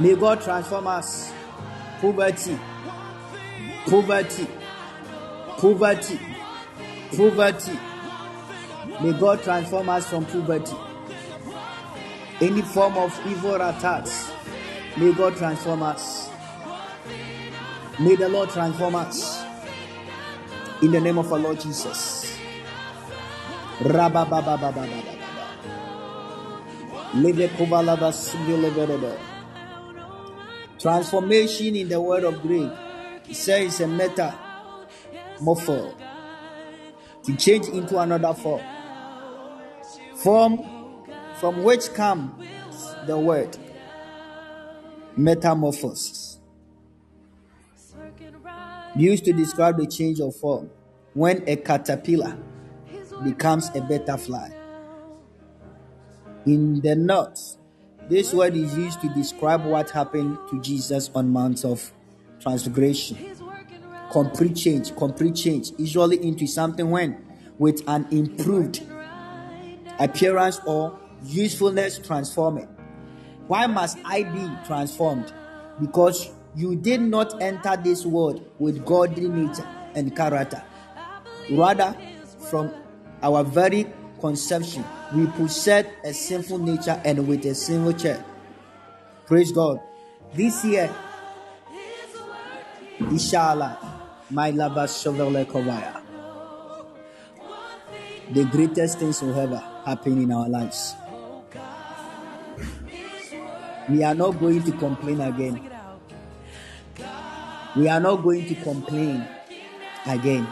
May 0.00 0.16
God 0.16 0.40
transform 0.40 0.86
us. 0.86 1.30
Poverty, 2.00 2.58
poverty, 3.86 4.48
poverty, 5.58 6.20
poverty. 7.14 7.78
May 9.02 9.12
God 9.20 9.42
transform 9.42 9.88
us 9.90 10.08
from 10.08 10.24
poverty. 10.24 10.76
Any 12.40 12.62
form 12.62 12.96
of 12.96 13.20
evil 13.26 13.56
attacks, 13.56 14.32
may 14.96 15.12
God 15.12 15.36
transform 15.36 15.82
us. 15.82 16.30
May 18.00 18.16
the 18.16 18.28
Lord 18.30 18.48
transform 18.48 18.94
us. 18.94 19.43
In 20.82 20.90
the 20.90 21.00
name 21.00 21.18
of 21.18 21.32
our 21.32 21.38
Lord 21.38 21.60
Jesus. 21.60 22.36
Transformation 30.78 31.76
in 31.76 31.88
the 31.88 32.00
word 32.00 32.24
of 32.24 32.42
Greek. 32.42 32.70
It 33.28 33.36
says 33.36 33.80
a 33.80 33.86
to 37.24 37.36
change 37.36 37.68
into 37.68 37.98
another 37.98 38.34
form. 38.34 38.62
Form 40.16 40.58
from 41.40 41.62
which 41.62 41.92
comes 41.94 42.32
the 43.06 43.18
word 43.18 43.56
metamorphosis. 45.16 46.23
Used 48.96 49.24
to 49.24 49.32
describe 49.32 49.76
the 49.76 49.86
change 49.86 50.20
of 50.20 50.36
form 50.36 50.70
when 51.14 51.42
a 51.48 51.56
caterpillar 51.56 52.36
becomes 53.24 53.70
a 53.74 53.80
butterfly. 53.80 54.50
In 56.46 56.80
the 56.80 56.94
north, 56.94 57.56
this 58.08 58.32
word 58.32 58.54
is 58.54 58.76
used 58.76 59.00
to 59.00 59.08
describe 59.08 59.64
what 59.64 59.90
happened 59.90 60.38
to 60.50 60.60
Jesus 60.60 61.10
on 61.14 61.30
Mount 61.30 61.64
of 61.64 61.92
Transfiguration. 62.38 63.34
Complete 64.12 64.54
change, 64.54 64.94
complete 64.94 65.34
change, 65.34 65.72
usually 65.78 66.24
into 66.24 66.46
something 66.46 66.88
when 66.90 67.24
with 67.58 67.82
an 67.88 68.06
improved 68.10 68.82
appearance 69.98 70.60
or 70.66 70.98
usefulness 71.24 71.98
transforming. 71.98 72.68
Why 73.46 73.66
must 73.66 73.98
I 74.04 74.22
be 74.22 74.66
transformed? 74.66 75.32
Because 75.80 76.30
you 76.54 76.76
did 76.76 77.00
not 77.00 77.42
enter 77.42 77.76
this 77.76 78.06
world 78.06 78.48
with 78.58 78.84
godly 78.84 79.28
nature 79.28 79.66
and 79.94 80.14
character. 80.14 80.62
Rather, 81.50 81.96
from 82.50 82.72
our 83.22 83.42
very 83.42 83.86
conception, 84.20 84.84
we 85.14 85.26
possess 85.26 85.86
a 86.04 86.12
sinful 86.12 86.58
nature 86.58 87.00
and 87.04 87.26
with 87.26 87.44
a 87.46 87.54
sinful 87.54 87.92
chair. 87.94 88.24
Praise 89.26 89.52
God. 89.52 89.80
This 90.32 90.64
year, 90.64 90.90
inshallah, 93.00 93.78
my 94.30 94.50
lover 94.50 94.84
Chevrolet 94.84 95.44
Kovaya. 95.46 96.00
The 98.32 98.44
greatest 98.44 98.98
things 98.98 99.20
will 99.20 99.38
ever 99.38 99.62
happen 99.84 100.22
in 100.22 100.32
our 100.32 100.48
lives. 100.48 100.94
We 103.88 104.02
are 104.02 104.14
not 104.14 104.40
going 104.40 104.62
to 104.62 104.72
complain 104.72 105.20
again. 105.20 105.73
We 107.76 107.88
are 107.88 108.00
not 108.00 108.22
going 108.22 108.46
to 108.46 108.54
complain 108.56 109.26
again. 110.06 110.46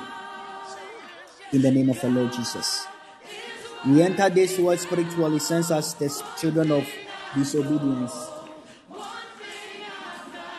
In 1.52 1.62
the 1.62 1.70
name 1.70 1.90
of 1.90 2.00
the 2.00 2.08
Lord 2.08 2.32
Jesus. 2.32 2.86
We 3.86 4.02
enter 4.02 4.28
this 4.30 4.58
world 4.58 4.80
spiritually 4.80 5.38
since 5.38 5.70
as 5.70 5.94
children 6.38 6.70
of 6.72 6.88
disobedience. 7.34 8.14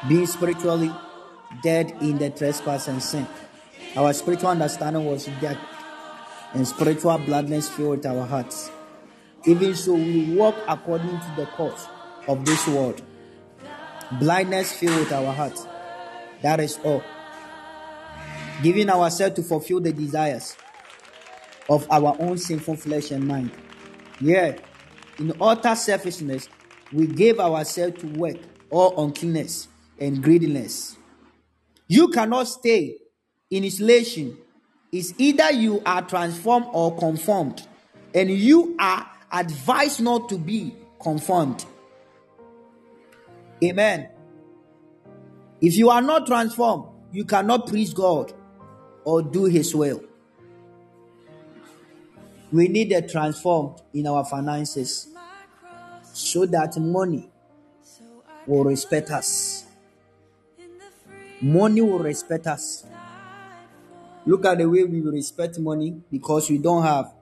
being 0.07 0.28
spiritually 0.28 0.91
dead 1.61 1.95
in 2.01 2.18
the 2.18 2.30
trespass 2.30 2.88
and 2.88 3.01
sin. 3.01 3.28
Our 3.95 4.14
spiritual 4.14 4.49
understanding 4.49 5.05
was 5.05 5.26
dead, 5.39 5.57
and 6.53 6.68
spiritual 6.68 7.18
bloodness 7.20 7.70
filled 7.70 8.05
our 8.05 8.26
hearts. 8.26 8.72
Even 9.45 9.76
so, 9.76 9.93
we 9.93 10.36
walk 10.36 10.55
according 10.68 11.20
to 11.20 11.34
the 11.38 11.45
course 11.45 11.88
of 12.28 12.45
this 12.45 12.68
world. 12.68 13.01
Blindness 14.20 14.74
filled 14.74 15.11
our 15.14 15.34
hearts. 15.34 15.68
That 16.43 16.59
is 16.59 16.77
all. 16.83 17.03
Giving 18.61 18.89
ourselves 18.89 19.35
to 19.37 19.43
fulfill 19.43 19.79
the 19.79 19.91
desires 19.91 20.55
of 21.69 21.89
our 21.89 22.15
own 22.19 22.37
sinful 22.37 22.75
flesh 22.75 23.11
and 23.11 23.27
mind. 23.27 23.51
Yeah, 24.19 24.57
in 25.17 25.33
utter 25.41 25.75
selfishness, 25.75 26.49
we 26.91 27.07
gave 27.07 27.39
ourselves 27.39 27.99
to 28.01 28.07
work 28.07 28.37
or 28.69 28.93
uncleanness 28.97 29.67
and 29.99 30.21
greediness. 30.21 30.97
You 31.87 32.09
cannot 32.09 32.47
stay 32.47 32.97
in 33.49 33.63
isolation. 33.63 34.37
It's 34.91 35.13
either 35.17 35.51
you 35.51 35.81
are 35.85 36.01
transformed 36.01 36.67
or 36.71 36.95
conformed, 36.97 37.65
and 38.13 38.29
you 38.29 38.75
are 38.79 39.09
advised 39.31 40.01
not 40.01 40.29
to 40.29 40.37
be 40.37 40.75
conformed. 41.01 41.65
Amen. 43.63 44.12
If 45.64 45.78
you 45.78 45.89
are 45.89 46.01
not 46.01 46.28
transformed, 46.28 46.84
you 47.14 47.24
cannot 47.24 47.68
please 47.68 47.93
God 47.93 48.34
or 49.05 49.22
do 49.22 49.45
His 49.45 49.74
will. 49.74 50.03
We 52.51 52.68
need 52.68 52.91
a 52.91 53.01
transformed 53.01 53.82
in 53.93 54.05
our 54.05 54.26
finances 54.26 55.07
so 56.11 56.45
that 56.47 56.76
money 56.76 57.30
will 58.45 58.66
respect 58.66 59.09
us. 59.09 59.64
Money 61.39 61.80
will 61.80 61.99
respect 61.99 62.45
us. 62.45 62.86
Look 64.26 64.45
at 64.45 64.57
the 64.57 64.66
way 64.70 64.84
we 64.84 64.99
respect 64.99 65.59
money 65.59 65.95
because 66.11 66.49
we 66.49 66.57
don't 66.57 66.84
have. 66.84 67.14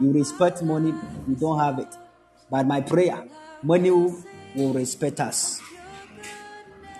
You 0.00 0.12
respect 0.12 0.62
money, 0.62 0.94
we 1.26 1.34
don't 1.34 1.58
have 1.58 1.80
it. 1.80 1.92
But 2.48 2.64
my 2.68 2.82
prayer, 2.82 3.24
money 3.64 3.90
will 3.90 4.72
respect 4.72 5.18
us. 5.18 5.60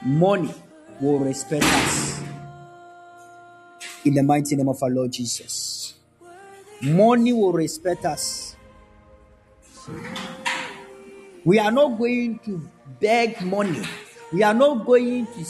Money 0.06 0.54
will 1.00 1.18
respect 1.18 1.64
us. 1.64 2.22
In 4.04 4.14
the 4.14 4.22
mighty 4.22 4.54
name 4.54 4.68
of 4.68 4.80
our 4.80 4.88
Lord 4.88 5.10
Jesus. 5.10 5.94
Money 6.80 7.32
will 7.32 7.52
respect 7.52 8.04
us. 8.04 8.54
We 11.44 11.58
are 11.58 11.72
not 11.72 11.98
going 11.98 12.38
to 12.44 12.70
beg 13.00 13.42
money. 13.42 13.82
We 14.32 14.44
are 14.44 14.54
not 14.54 14.86
going 14.86 15.26
to 15.26 15.44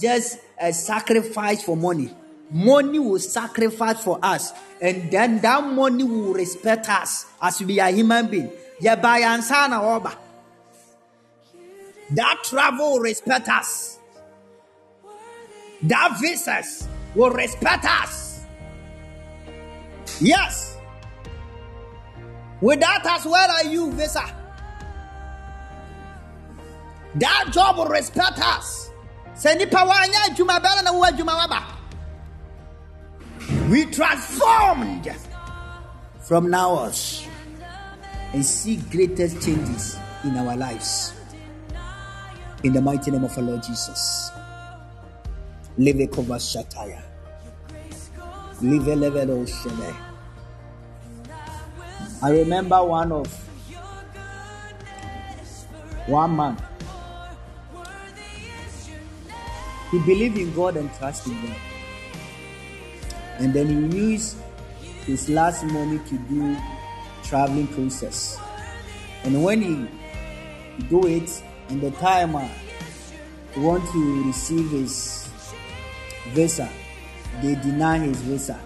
just 0.00 0.38
uh, 0.58 0.72
sacrifice 0.72 1.62
for 1.62 1.76
money. 1.76 2.10
Money 2.50 2.98
will 2.98 3.18
sacrifice 3.18 4.02
for 4.02 4.18
us, 4.22 4.54
and 4.80 5.10
then 5.10 5.40
that 5.42 5.62
money 5.62 6.04
will 6.04 6.32
respect 6.32 6.88
us 6.88 7.26
as 7.40 7.60
we 7.60 7.78
are 7.78 7.90
human 7.90 8.28
beings. 8.28 8.50
That 12.12 12.40
travel 12.44 12.92
will 12.92 13.00
respect 13.00 13.48
us. 13.48 13.98
That 15.82 16.18
visas 16.20 16.88
will 17.14 17.30
respect 17.30 17.84
us. 17.84 18.44
Yes. 20.20 20.76
Without 22.60 23.06
us, 23.06 23.24
where 23.24 23.48
are 23.48 23.64
you, 23.64 23.90
visa? 23.92 24.24
That 27.14 27.48
job 27.52 27.78
will 27.78 27.86
respect 27.86 28.38
us. 28.38 28.90
We 33.70 33.86
transformed 33.86 35.16
from 36.20 36.50
now 36.50 36.70
on 36.70 36.92
and 38.32 38.44
see 38.44 38.76
greatest 38.76 39.42
changes 39.42 39.96
in 40.24 40.36
our 40.36 40.56
lives. 40.56 41.14
In 42.62 42.74
the 42.74 42.80
mighty 42.82 43.10
name 43.10 43.24
of 43.24 43.36
our 43.38 43.42
Lord 43.42 43.62
Jesus. 43.62 44.30
Live 45.78 45.98
a 45.98 46.06
cover 46.06 46.34
shataya. 46.34 47.00
Live 48.60 48.86
level 48.86 49.42
of. 49.42 49.96
I 52.22 52.30
remember 52.32 52.84
one 52.84 53.12
of 53.12 53.32
one 56.06 56.36
man. 56.36 56.62
He 59.90 59.98
believed 60.00 60.36
in 60.36 60.52
God 60.54 60.76
and 60.76 60.92
trusted 60.94 61.32
God. 61.42 61.56
And 63.38 63.54
then 63.54 63.90
he 63.90 63.98
used 63.98 64.36
his 65.06 65.30
last 65.30 65.64
money 65.64 65.98
to 65.98 66.18
do 66.28 66.58
traveling 67.24 67.68
process. 67.68 68.38
And 69.24 69.42
when 69.42 69.62
he 69.62 69.88
do 70.90 71.06
it, 71.06 71.42
in 71.70 71.80
the 71.80 71.90
time 71.92 72.34
uh, 72.34 72.48
want 73.56 73.88
to 73.92 74.24
receive 74.24 74.70
his 74.70 75.28
visa, 76.30 76.68
they 77.42 77.54
deny 77.56 77.98
his 77.98 78.20
visa. 78.22 78.58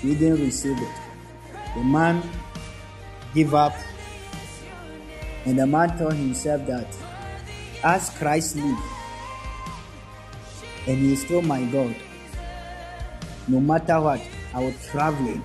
He 0.00 0.14
didn't 0.14 0.40
receive 0.44 0.78
it. 0.78 0.94
The 1.74 1.84
man 1.84 2.22
give 3.34 3.54
up. 3.54 3.74
And 5.44 5.58
the 5.58 5.66
man 5.66 5.96
told 5.98 6.14
himself 6.14 6.66
that 6.66 6.86
as 7.84 8.10
Christ 8.18 8.56
live, 8.56 8.78
and 10.88 10.98
he 10.98 11.12
is 11.12 11.22
still 11.22 11.42
my 11.42 11.62
God, 11.64 11.94
no 13.46 13.60
matter 13.60 14.00
what, 14.00 14.20
I 14.54 14.60
will 14.60 14.74
travel 14.90 15.40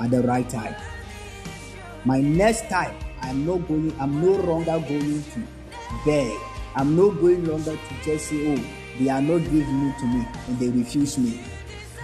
at 0.00 0.10
the 0.10 0.22
right 0.22 0.48
time. 0.48 0.74
My 2.04 2.20
next 2.20 2.68
time, 2.68 2.94
I'm 3.22 3.46
not 3.46 3.66
going, 3.68 3.94
I'm 4.00 4.20
no 4.20 4.32
longer 4.32 4.78
going 4.88 5.22
to 5.22 5.42
beg. 6.04 6.38
I'm 6.74 6.96
not 6.96 7.20
going 7.20 7.46
longer 7.46 7.76
to 7.76 8.04
just 8.04 8.26
say, 8.28 8.54
oh, 8.54 8.64
they 8.98 9.08
are 9.08 9.22
not 9.22 9.38
giving 9.38 9.88
it 9.88 9.98
to 9.98 10.06
me 10.06 10.26
and 10.48 10.58
they 10.58 10.68
refuse 10.68 11.18
me. 11.18 11.40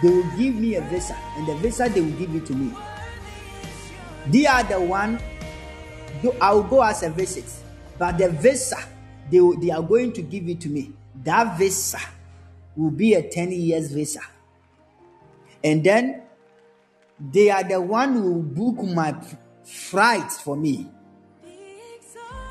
They 0.02 0.08
will 0.08 0.36
give 0.36 0.54
me 0.56 0.74
a 0.74 0.80
visa, 0.82 1.16
and 1.36 1.46
the 1.46 1.54
visa 1.56 1.88
they 1.88 2.00
will 2.00 2.18
give 2.18 2.34
it 2.34 2.44
to 2.46 2.54
me 2.54 2.74
they 4.26 4.46
are 4.46 4.62
the 4.64 4.80
one. 4.80 5.20
I 6.40 6.52
will 6.52 6.62
go 6.62 6.82
as 6.82 7.02
a 7.02 7.10
visit, 7.10 7.44
but 7.98 8.18
the 8.18 8.28
visa 8.28 8.76
they 9.30 9.40
they 9.60 9.70
are 9.70 9.82
going 9.82 10.12
to 10.12 10.22
give 10.22 10.48
it 10.48 10.60
to 10.60 10.68
me. 10.68 10.92
That 11.24 11.58
visa 11.58 11.98
will 12.76 12.90
be 12.90 13.14
a 13.14 13.22
ten 13.22 13.50
years 13.50 13.90
visa, 13.90 14.20
and 15.64 15.82
then 15.82 16.22
they 17.18 17.50
are 17.50 17.64
the 17.64 17.80
one 17.80 18.14
who 18.14 18.42
book 18.42 18.84
my 18.84 19.14
flights 19.64 20.40
for 20.40 20.56
me. 20.56 20.88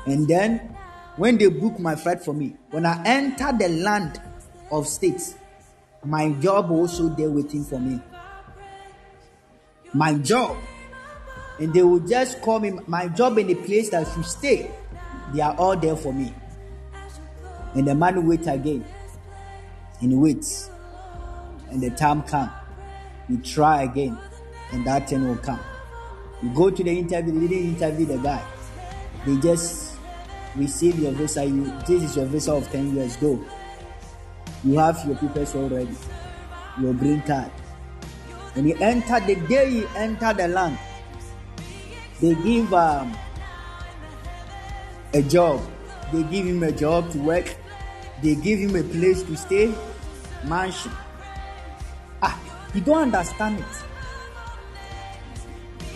And 0.06 0.26
then 0.26 0.76
when 1.16 1.38
they 1.38 1.48
book 1.48 1.78
my 1.78 1.94
flight 1.94 2.24
for 2.24 2.34
me, 2.34 2.56
when 2.70 2.86
I 2.86 3.02
enter 3.04 3.52
the 3.52 3.68
land 3.68 4.20
of 4.70 4.86
states, 4.86 5.34
my 6.04 6.30
job 6.32 6.70
also 6.70 7.08
there 7.10 7.30
waiting 7.30 7.64
for 7.64 7.78
me. 7.78 8.00
My 9.94 10.14
job 10.14 10.56
and 11.58 11.72
they 11.72 11.82
will 11.82 12.00
just 12.00 12.40
call 12.40 12.58
me 12.58 12.72
my 12.86 13.08
job 13.08 13.38
in 13.38 13.46
the 13.46 13.54
place 13.54 13.90
that 13.90 14.06
I 14.06 14.12
should 14.12 14.24
stay. 14.24 14.70
They 15.32 15.40
are 15.40 15.54
all 15.54 15.76
there 15.76 15.96
for 15.96 16.12
me. 16.12 16.34
And 17.74 17.86
the 17.86 17.94
man 17.94 18.26
wait 18.26 18.46
again. 18.46 18.84
And 20.00 20.20
waits. 20.20 20.70
And 21.70 21.80
the 21.80 21.90
time 21.90 22.22
come. 22.22 22.50
You 23.28 23.38
try 23.38 23.82
again. 23.82 24.18
And 24.72 24.86
that 24.86 25.08
thing 25.08 25.26
will 25.26 25.36
come. 25.36 25.60
You 26.42 26.50
go 26.54 26.70
to 26.70 26.82
the 26.82 26.90
interview, 26.90 27.46
they 27.46 27.58
interview 27.58 28.06
the 28.06 28.18
guy. 28.18 28.42
They 29.24 29.36
just 29.36 29.91
receive 30.56 30.98
your 30.98 31.12
visa. 31.12 31.44
You 31.44 31.64
this 31.86 32.02
is 32.02 32.16
your 32.16 32.26
visa 32.26 32.52
of 32.52 32.70
10 32.70 32.94
years. 32.96 33.16
Go. 33.16 33.44
You 34.64 34.78
have 34.78 35.02
your 35.06 35.16
papers 35.16 35.54
already. 35.54 35.96
Your 36.80 36.94
green 36.94 37.22
card. 37.22 37.50
And 38.54 38.68
you 38.68 38.76
enter 38.76 39.20
the 39.20 39.36
day 39.46 39.70
you 39.70 39.88
enter 39.96 40.32
the 40.34 40.48
land 40.48 40.78
they 42.22 42.36
give 42.36 42.72
um, 42.72 43.12
a 45.12 45.22
job. 45.22 45.60
They 46.12 46.22
give 46.22 46.46
him 46.46 46.62
a 46.62 46.70
job 46.70 47.10
to 47.10 47.18
work. 47.18 47.52
They 48.22 48.36
give 48.36 48.60
him 48.60 48.76
a 48.76 48.84
place 48.84 49.24
to 49.24 49.36
stay, 49.36 49.74
mansion. 50.44 50.92
Ah, 52.22 52.38
you 52.72 52.80
don't 52.80 53.12
understand 53.12 53.58
it. 53.58 53.66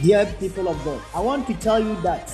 Dear 0.02 0.26
people 0.40 0.68
of 0.68 0.84
God, 0.84 1.00
I 1.14 1.20
want 1.20 1.46
to 1.46 1.54
tell 1.54 1.78
you 1.78 1.94
that 2.02 2.28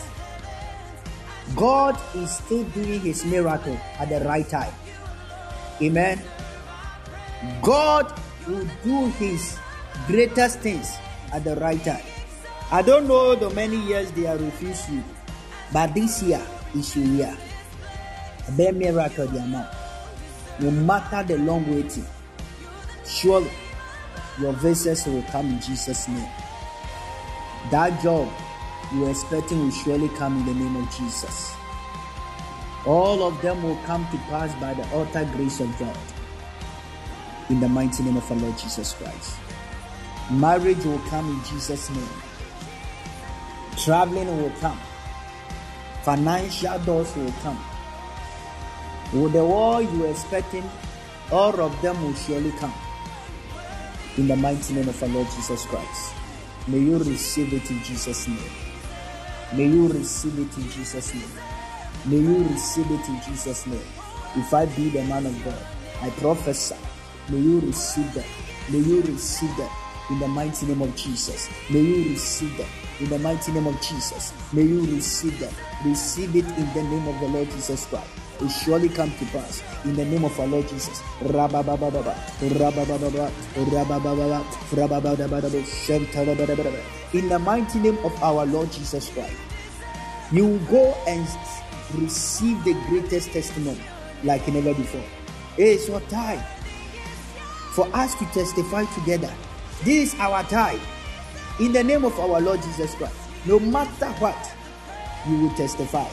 God 1.56 1.98
is 2.14 2.30
still 2.38 2.64
doing 2.64 3.00
his 3.00 3.24
miracle 3.24 3.78
at 3.98 4.08
the 4.08 4.20
right 4.20 4.48
time. 4.48 4.72
Amen. 5.80 6.20
God 7.62 8.12
will 8.46 8.66
do 8.84 9.06
his 9.18 9.58
greatest 10.06 10.60
things 10.60 10.96
at 11.32 11.44
the 11.44 11.56
right 11.56 11.82
time. 11.84 12.04
I 12.70 12.82
don't 12.82 13.06
know 13.06 13.34
the 13.34 13.50
many 13.50 13.76
years 13.86 14.10
they 14.12 14.26
are 14.26 14.36
refused 14.38 14.88
you, 14.90 15.02
but 15.72 15.94
this 15.94 16.22
year 16.22 16.40
is 16.74 16.96
your 16.96 17.06
year. 17.06 17.36
Be 18.56 18.70
miracle 18.72 19.26
the 19.26 19.38
amount. 19.38 19.68
No 20.60 20.70
matter 20.70 21.22
the 21.22 21.42
long 21.42 21.68
waiting, 21.70 22.06
surely 23.06 23.50
your 24.40 24.52
visits 24.54 25.06
will 25.06 25.22
come 25.24 25.46
in 25.46 25.60
Jesus' 25.60 26.08
name. 26.08 26.28
That 27.70 28.00
job 28.02 28.28
you 28.94 29.06
are 29.06 29.10
expecting 29.10 29.64
will 29.64 29.70
surely 29.70 30.08
come 30.10 30.36
in 30.38 30.46
the 30.46 30.54
name 30.54 30.76
of 30.76 30.96
Jesus. 30.96 31.54
All 32.84 33.22
of 33.22 33.40
them 33.40 33.62
will 33.62 33.78
come 33.86 34.06
to 34.10 34.16
pass 34.28 34.52
by 34.60 34.74
the 34.74 34.84
utter 34.96 35.24
grace 35.36 35.60
of 35.60 35.78
God. 35.78 35.96
In 37.48 37.60
the 37.60 37.68
mighty 37.68 38.02
name 38.02 38.16
of 38.16 38.30
our 38.30 38.36
Lord 38.38 38.58
Jesus 38.58 38.92
Christ. 38.94 39.36
Marriage 40.30 40.84
will 40.84 40.98
come 41.08 41.28
in 41.28 41.44
Jesus' 41.44 41.90
name. 41.90 42.08
Traveling 43.76 44.42
will 44.42 44.52
come. 44.60 44.78
Financial 46.02 46.78
doors 46.80 47.14
will 47.16 47.32
come. 47.42 47.58
With 49.12 49.32
the 49.32 49.44
war 49.44 49.82
you 49.82 50.06
are 50.06 50.10
expecting, 50.10 50.68
all 51.30 51.58
of 51.60 51.80
them 51.82 52.02
will 52.02 52.14
surely 52.14 52.52
come. 52.52 52.74
In 54.16 54.28
the 54.28 54.36
mighty 54.36 54.74
name 54.74 54.88
of 54.88 55.02
our 55.02 55.08
Lord 55.08 55.26
Jesus 55.36 55.64
Christ. 55.66 56.14
May 56.66 56.78
you 56.78 56.98
receive 56.98 57.52
it 57.52 57.70
in 57.70 57.82
Jesus' 57.82 58.28
name. 58.28 58.61
May 59.54 59.66
you 59.66 59.88
receive 59.88 60.38
it 60.38 60.56
in 60.56 60.70
Jesus' 60.70 61.12
name. 61.14 61.30
May 62.06 62.16
you 62.16 62.48
receive 62.48 62.90
it 62.90 63.06
in 63.08 63.20
Jesus' 63.22 63.66
name. 63.66 63.80
If 64.34 64.54
I 64.54 64.64
be 64.64 64.88
the 64.88 65.04
man 65.04 65.26
of 65.26 65.44
God, 65.44 65.66
I 66.00 66.08
prophesy. 66.10 66.76
May 67.28 67.38
you 67.38 67.60
receive 67.60 68.12
that. 68.14 68.26
May 68.70 68.78
you 68.78 69.02
receive 69.02 69.54
that 69.58 69.70
in 70.10 70.18
the 70.20 70.28
mighty 70.28 70.66
name 70.66 70.80
of 70.80 70.96
Jesus. 70.96 71.50
May 71.70 71.80
you 71.80 72.10
receive 72.10 72.56
that 72.56 72.68
in 73.00 73.10
the 73.10 73.18
mighty 73.18 73.52
name 73.52 73.66
of 73.66 73.80
Jesus. 73.82 74.32
May 74.54 74.62
you 74.62 74.80
receive 74.86 75.38
that. 75.40 75.52
Receive 75.84 76.34
it 76.34 76.46
in 76.46 76.72
the 76.72 76.82
name 76.82 77.06
of 77.08 77.20
the 77.20 77.28
Lord 77.28 77.50
Jesus 77.50 77.86
Christ. 77.86 78.08
It 78.40 78.48
surely 78.48 78.88
come 78.88 79.10
to 79.18 79.24
pass 79.26 79.62
in 79.84 79.94
the 79.94 80.04
name 80.04 80.24
of 80.24 80.38
our 80.40 80.46
Lord 80.46 80.68
Jesus. 80.68 81.02
In 81.20 81.28
the 87.28 87.38
mighty 87.38 87.78
name 87.78 87.98
of 87.98 88.22
our 88.22 88.46
Lord 88.46 88.72
Jesus 88.72 89.10
Christ, 89.10 89.36
you 90.32 90.46
will 90.46 90.58
go 90.70 90.94
and 91.06 91.28
receive 91.94 92.64
the 92.64 92.74
greatest 92.88 93.30
testimony 93.32 93.82
like 94.24 94.48
never 94.48 94.74
before. 94.74 95.04
It's 95.58 95.88
your 95.88 96.00
time 96.02 96.42
for 97.74 97.86
us 97.94 98.14
to 98.16 98.24
testify 98.26 98.84
together. 98.94 99.32
This 99.84 100.14
is 100.14 100.20
our 100.20 100.42
time. 100.44 100.80
In 101.60 101.72
the 101.72 101.84
name 101.84 102.04
of 102.04 102.18
our 102.18 102.40
Lord 102.40 102.62
Jesus 102.62 102.94
Christ, 102.94 103.14
no 103.44 103.58
matter 103.58 104.08
what, 104.12 104.52
you 105.28 105.38
will 105.38 105.54
testify. 105.54 106.08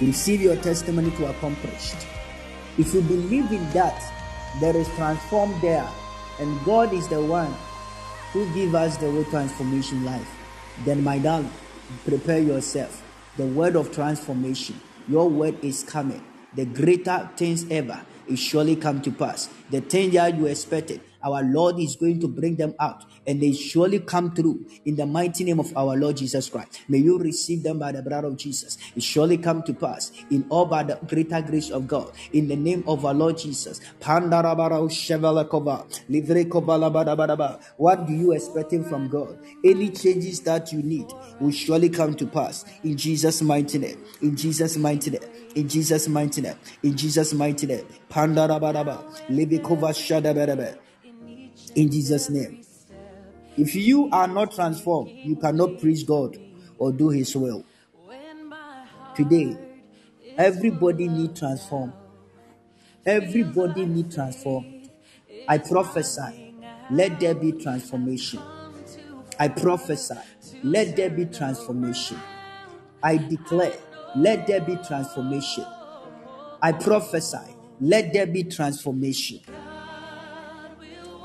Receive 0.00 0.40
your 0.40 0.56
testimony 0.56 1.10
to 1.12 1.30
accomplished. 1.30 1.96
If 2.76 2.92
you 2.92 3.00
believe 3.02 3.52
in 3.52 3.70
that, 3.70 4.02
there 4.60 4.76
is 4.76 4.88
transformed 4.96 5.60
there, 5.60 5.88
and 6.40 6.64
God 6.64 6.92
is 6.92 7.06
the 7.08 7.22
one 7.22 7.54
who 8.32 8.52
give 8.54 8.74
us 8.74 8.96
the 8.96 9.10
way 9.10 9.24
transformation 9.24 10.04
life. 10.04 10.28
Then, 10.84 11.04
my 11.04 11.18
darling, 11.18 11.52
prepare 12.04 12.40
yourself. 12.40 13.02
The 13.36 13.46
word 13.46 13.76
of 13.76 13.92
transformation, 13.92 14.80
your 15.08 15.28
word 15.28 15.62
is 15.62 15.84
coming. 15.84 16.24
The 16.54 16.64
greater 16.64 17.30
things 17.36 17.64
ever, 17.70 18.00
it 18.28 18.36
surely 18.36 18.74
come 18.74 19.00
to 19.02 19.12
pass. 19.12 19.48
The 19.70 19.80
things 19.80 20.14
that 20.14 20.36
you 20.36 20.46
expected, 20.46 21.00
our 21.22 21.42
Lord 21.42 21.78
is 21.78 21.94
going 21.94 22.20
to 22.20 22.28
bring 22.28 22.56
them 22.56 22.74
out 22.80 23.04
and 23.26 23.40
they 23.40 23.52
surely 23.52 24.00
come 24.00 24.34
through 24.34 24.66
in 24.84 24.96
the 24.96 25.06
mighty 25.06 25.44
name 25.44 25.60
of 25.60 25.76
our 25.76 25.96
Lord 25.96 26.16
Jesus 26.16 26.48
Christ. 26.48 26.82
May 26.88 26.98
you 26.98 27.18
receive 27.18 27.62
them 27.62 27.78
by 27.78 27.92
the 27.92 28.02
blood 28.02 28.24
of 28.24 28.36
Jesus. 28.36 28.76
It 28.94 29.02
surely 29.02 29.38
come 29.38 29.62
to 29.64 29.72
pass 29.74 30.12
in 30.30 30.44
all 30.48 30.66
by 30.66 30.82
the 30.82 30.98
greater 31.06 31.40
grace 31.42 31.70
of 31.70 31.86
God. 31.88 32.12
In 32.32 32.48
the 32.48 32.56
name 32.56 32.84
of 32.86 33.04
our 33.04 33.14
Lord 33.14 33.38
Jesus. 33.38 33.80
What 37.76 38.06
do 38.06 38.12
you 38.12 38.32
expecting 38.32 38.84
from 38.84 39.08
God? 39.08 39.38
Any 39.64 39.90
changes 39.90 40.40
that 40.40 40.72
you 40.72 40.82
need 40.82 41.06
will 41.40 41.50
surely 41.50 41.88
come 41.88 42.14
to 42.14 42.26
pass 42.26 42.64
in 42.82 42.96
Jesus' 42.96 43.42
mighty 43.42 43.78
name. 43.78 44.04
In 44.22 44.36
Jesus' 44.36 44.76
mighty 44.76 45.10
name. 45.10 45.22
In 45.54 45.68
Jesus' 45.68 46.08
mighty 46.08 46.40
name. 46.40 46.56
In 46.82 46.96
Jesus' 46.96 47.32
mighty 47.32 47.66
name. 47.66 47.84
Shadabaraba 48.10 49.04
in 51.74 51.90
Jesus' 51.90 52.30
name. 52.30 52.63
If 53.56 53.74
you 53.74 54.08
are 54.10 54.26
not 54.26 54.52
transformed, 54.52 55.10
you 55.24 55.36
cannot 55.36 55.80
preach 55.80 56.06
God 56.06 56.36
or 56.78 56.92
do 56.92 57.08
His 57.10 57.36
will. 57.36 57.64
Today, 59.14 59.56
everybody 60.36 61.08
need 61.08 61.36
transform. 61.36 61.92
Everybody 63.06 63.86
need 63.86 64.10
transform. 64.10 64.82
I 65.46 65.58
prophesy, 65.58 66.52
let 66.90 67.20
there 67.20 67.34
be 67.34 67.52
transformation. 67.52 68.40
I 69.38 69.48
prophesy, 69.48 70.18
let 70.62 70.96
there 70.96 71.10
be 71.10 71.26
transformation. 71.26 72.18
I 73.02 73.18
declare, 73.18 73.74
let 74.16 74.46
there 74.46 74.62
be 74.62 74.76
transformation. 74.76 75.66
I 76.62 76.72
prophesy, 76.72 77.54
let 77.80 78.12
there 78.12 78.26
be 78.26 78.44
transformation 78.44 79.40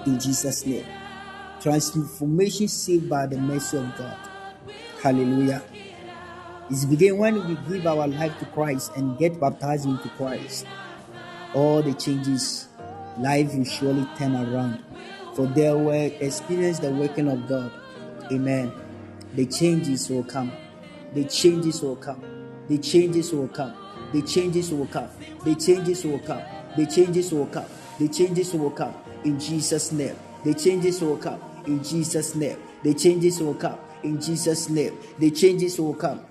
in 0.06 0.20
Jesus' 0.20 0.66
name. 0.66 0.86
Transformation 1.62 2.70
saved 2.70 3.10
by 3.10 3.26
the 3.26 3.38
mercy 3.38 3.78
of 3.78 3.98
God. 3.98 4.18
Hallelujah. 5.04 5.62
It's 6.70 6.86
begin 6.86 7.18
when 7.18 7.36
we 7.48 7.58
give 7.68 7.86
our 7.86 8.08
life 8.08 8.38
to 8.40 8.46
Christ 8.46 8.92
and 8.96 9.18
get 9.18 9.42
baptized 9.42 9.86
into 9.86 10.08
Christ. 10.10 10.66
All 11.54 11.82
the 11.82 11.94
changes, 11.94 12.68
life 13.18 13.54
will 13.54 13.66
surely 13.66 14.08
turn 14.18 14.36
around. 14.36 14.84
For 15.36 15.48
there 15.48 15.78
will 15.78 15.92
experience 15.92 16.80
the 16.80 16.92
working 16.92 17.28
of 17.28 17.48
God. 17.50 17.74
Amen. 18.32 18.72
The 19.36 19.46
changes 19.46 20.10
will 20.10 20.24
come. 20.24 20.54
The 21.14 21.26
changes 21.26 21.82
will 21.82 21.98
come. 21.98 22.24
The 22.70 22.78
changes 22.78 23.34
will 23.34 23.50
come. 23.50 23.74
The 24.14 24.22
changes 24.22 24.72
will 24.72 24.88
come. 24.88 25.10
The 25.44 25.56
changes 25.56 26.06
will 26.06 26.20
come. 26.20 26.42
The 26.78 26.86
changes 26.86 27.34
will 27.34 27.48
come. 27.48 27.66
The 28.00 28.08
changes 28.08 28.54
will 28.54 28.72
come 28.72 28.94
in 29.26 29.38
Jesus' 29.38 29.92
name. 29.92 30.16
The 30.46 30.54
changes 30.54 31.02
will 31.02 31.18
come 31.18 31.49
in 31.70 31.84
Jesus' 31.84 32.36
name. 32.36 32.58
The 32.84 32.94
changes 32.94 33.40
will 33.40 33.54
come 33.54 33.78
in 34.04 34.20
Jesus' 34.20 34.70
name. 34.70 34.98
The 35.18 35.32
changes 35.32 35.80
will 35.80 35.94
come. 35.94 36.22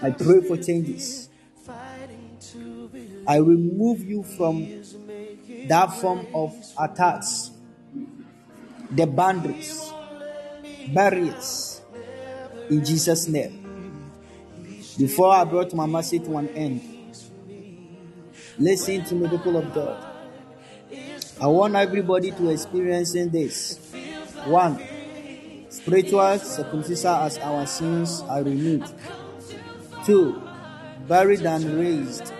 I 0.00 0.10
pray 0.10 0.40
for 0.42 0.56
changes. 0.56 1.28
I 3.26 3.36
remove 3.36 4.02
you 4.04 4.22
from 4.22 4.66
that 5.66 5.92
form 6.00 6.26
of 6.32 6.54
attacks, 6.78 7.50
the 8.90 9.06
boundaries, 9.06 9.92
barriers, 10.94 11.82
in 12.70 12.84
Jesus' 12.84 13.28
name. 13.28 13.64
Before 14.96 15.32
I 15.32 15.44
brought 15.44 15.74
my 15.74 15.86
message 15.86 16.24
to 16.24 16.36
an 16.36 16.48
end, 16.50 16.80
listen 18.58 19.04
to 19.04 19.14
me, 19.14 19.28
people 19.28 19.56
of 19.56 19.74
God. 19.74 20.07
I 21.40 21.46
want 21.46 21.76
everybody 21.76 22.32
to 22.32 22.50
experience 22.50 23.12
this. 23.12 23.78
One, 24.44 24.82
spiritual 25.68 26.36
circumcision 26.40 27.14
as 27.14 27.38
our 27.38 27.64
sins 27.64 28.22
are 28.22 28.42
removed. 28.42 28.92
Two, 30.04 30.42
buried 31.06 31.46
and 31.46 31.78
raised 31.78 32.32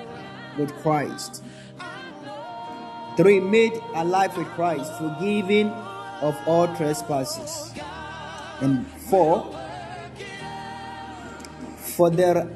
with 0.58 0.74
Christ. 0.82 1.44
Three, 3.16 3.38
made 3.38 3.74
alive 3.94 4.36
with 4.36 4.48
Christ, 4.48 4.92
forgiven 4.98 5.68
of 6.20 6.36
all 6.48 6.66
trespasses. 6.74 7.72
And 8.60 8.84
four, 9.08 9.46
for 11.76 12.10
the 12.10 12.50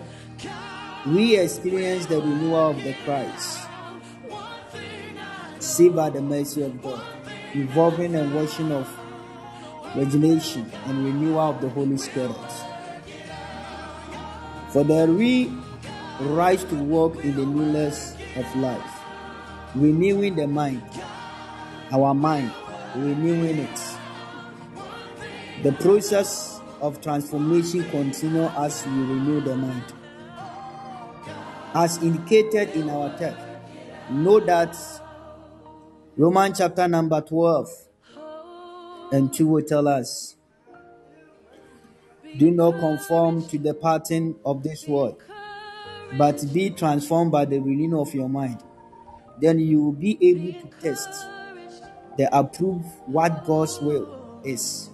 we 1.07 1.37
experience 1.37 2.07
the 2.07 2.21
renewal 2.21 2.71
of 2.71 2.83
the 2.83 2.95
Christ 3.05 3.62
saved 5.63 5.97
by 5.97 6.11
the 6.11 6.21
mercy 6.21 6.63
of 6.63 6.83
God, 6.83 7.01
involving 7.55 8.15
and 8.15 8.35
washing 8.35 8.73
of 8.73 8.89
regeneration 9.97 10.71
and 10.87 11.05
renewal 11.05 11.41
of 11.41 11.61
the 11.61 11.69
Holy 11.69 11.97
Spirit. 11.97 12.37
For 14.71 14.85
the 14.85 15.07
we 15.07 15.53
rise 16.21 16.65
to 16.65 16.75
walk 16.75 17.17
in 17.25 17.37
the 17.37 17.45
newness 17.45 18.17
of 18.37 18.57
life, 18.57 18.91
renewing 19.75 20.37
the 20.37 20.47
mind, 20.47 20.83
our 21.93 22.15
mind, 22.15 22.53
renewing 22.97 23.59
it. 23.59 23.81
The 25.63 25.73
process 25.73 26.61
of 26.81 27.01
transformation 27.01 27.89
continues 27.91 28.51
as 28.57 28.85
we 28.87 28.93
renew 28.93 29.41
the 29.41 29.57
mind. 29.57 29.85
As 31.75 32.03
indicated 32.03 32.71
in 32.71 32.91
our 32.91 33.17
text, 33.17 33.39
know 34.11 34.41
that 34.41 34.77
Romans 36.15 36.59
chapter 36.59 36.87
number 36.89 37.23
12 37.23 37.71
and 39.13 39.33
2 39.33 39.47
will 39.47 39.63
tell 39.63 39.89
us 39.89 40.37
do 42.37 42.51
not 42.51 42.79
conform 42.79 43.47
to 43.49 43.59
the 43.59 43.73
pattern 43.73 44.37
of 44.45 44.63
this 44.63 44.87
world, 44.87 45.23
but 46.19 46.43
be 46.53 46.69
transformed 46.69 47.33
by 47.33 47.47
the 47.47 47.59
renewing 47.59 47.95
of 47.95 48.15
your 48.15 48.29
mind. 48.29 48.63
Then 49.41 49.59
you 49.59 49.85
will 49.85 49.93
be 49.93 50.19
able 50.21 50.61
to 50.61 50.77
test 50.83 51.09
the 52.19 52.29
approve 52.37 52.85
what 53.07 53.47
God's 53.47 53.81
will 53.81 54.41
is. 54.45 54.91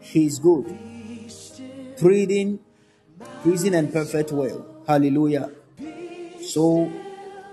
He 0.00 0.24
is 0.24 0.38
good, 0.38 0.66
pleading, 1.98 2.58
pleasing 3.42 3.74
and 3.74 3.92
perfect 3.92 4.32
will. 4.32 4.66
Hallelujah. 4.86 5.50
So, 6.42 6.90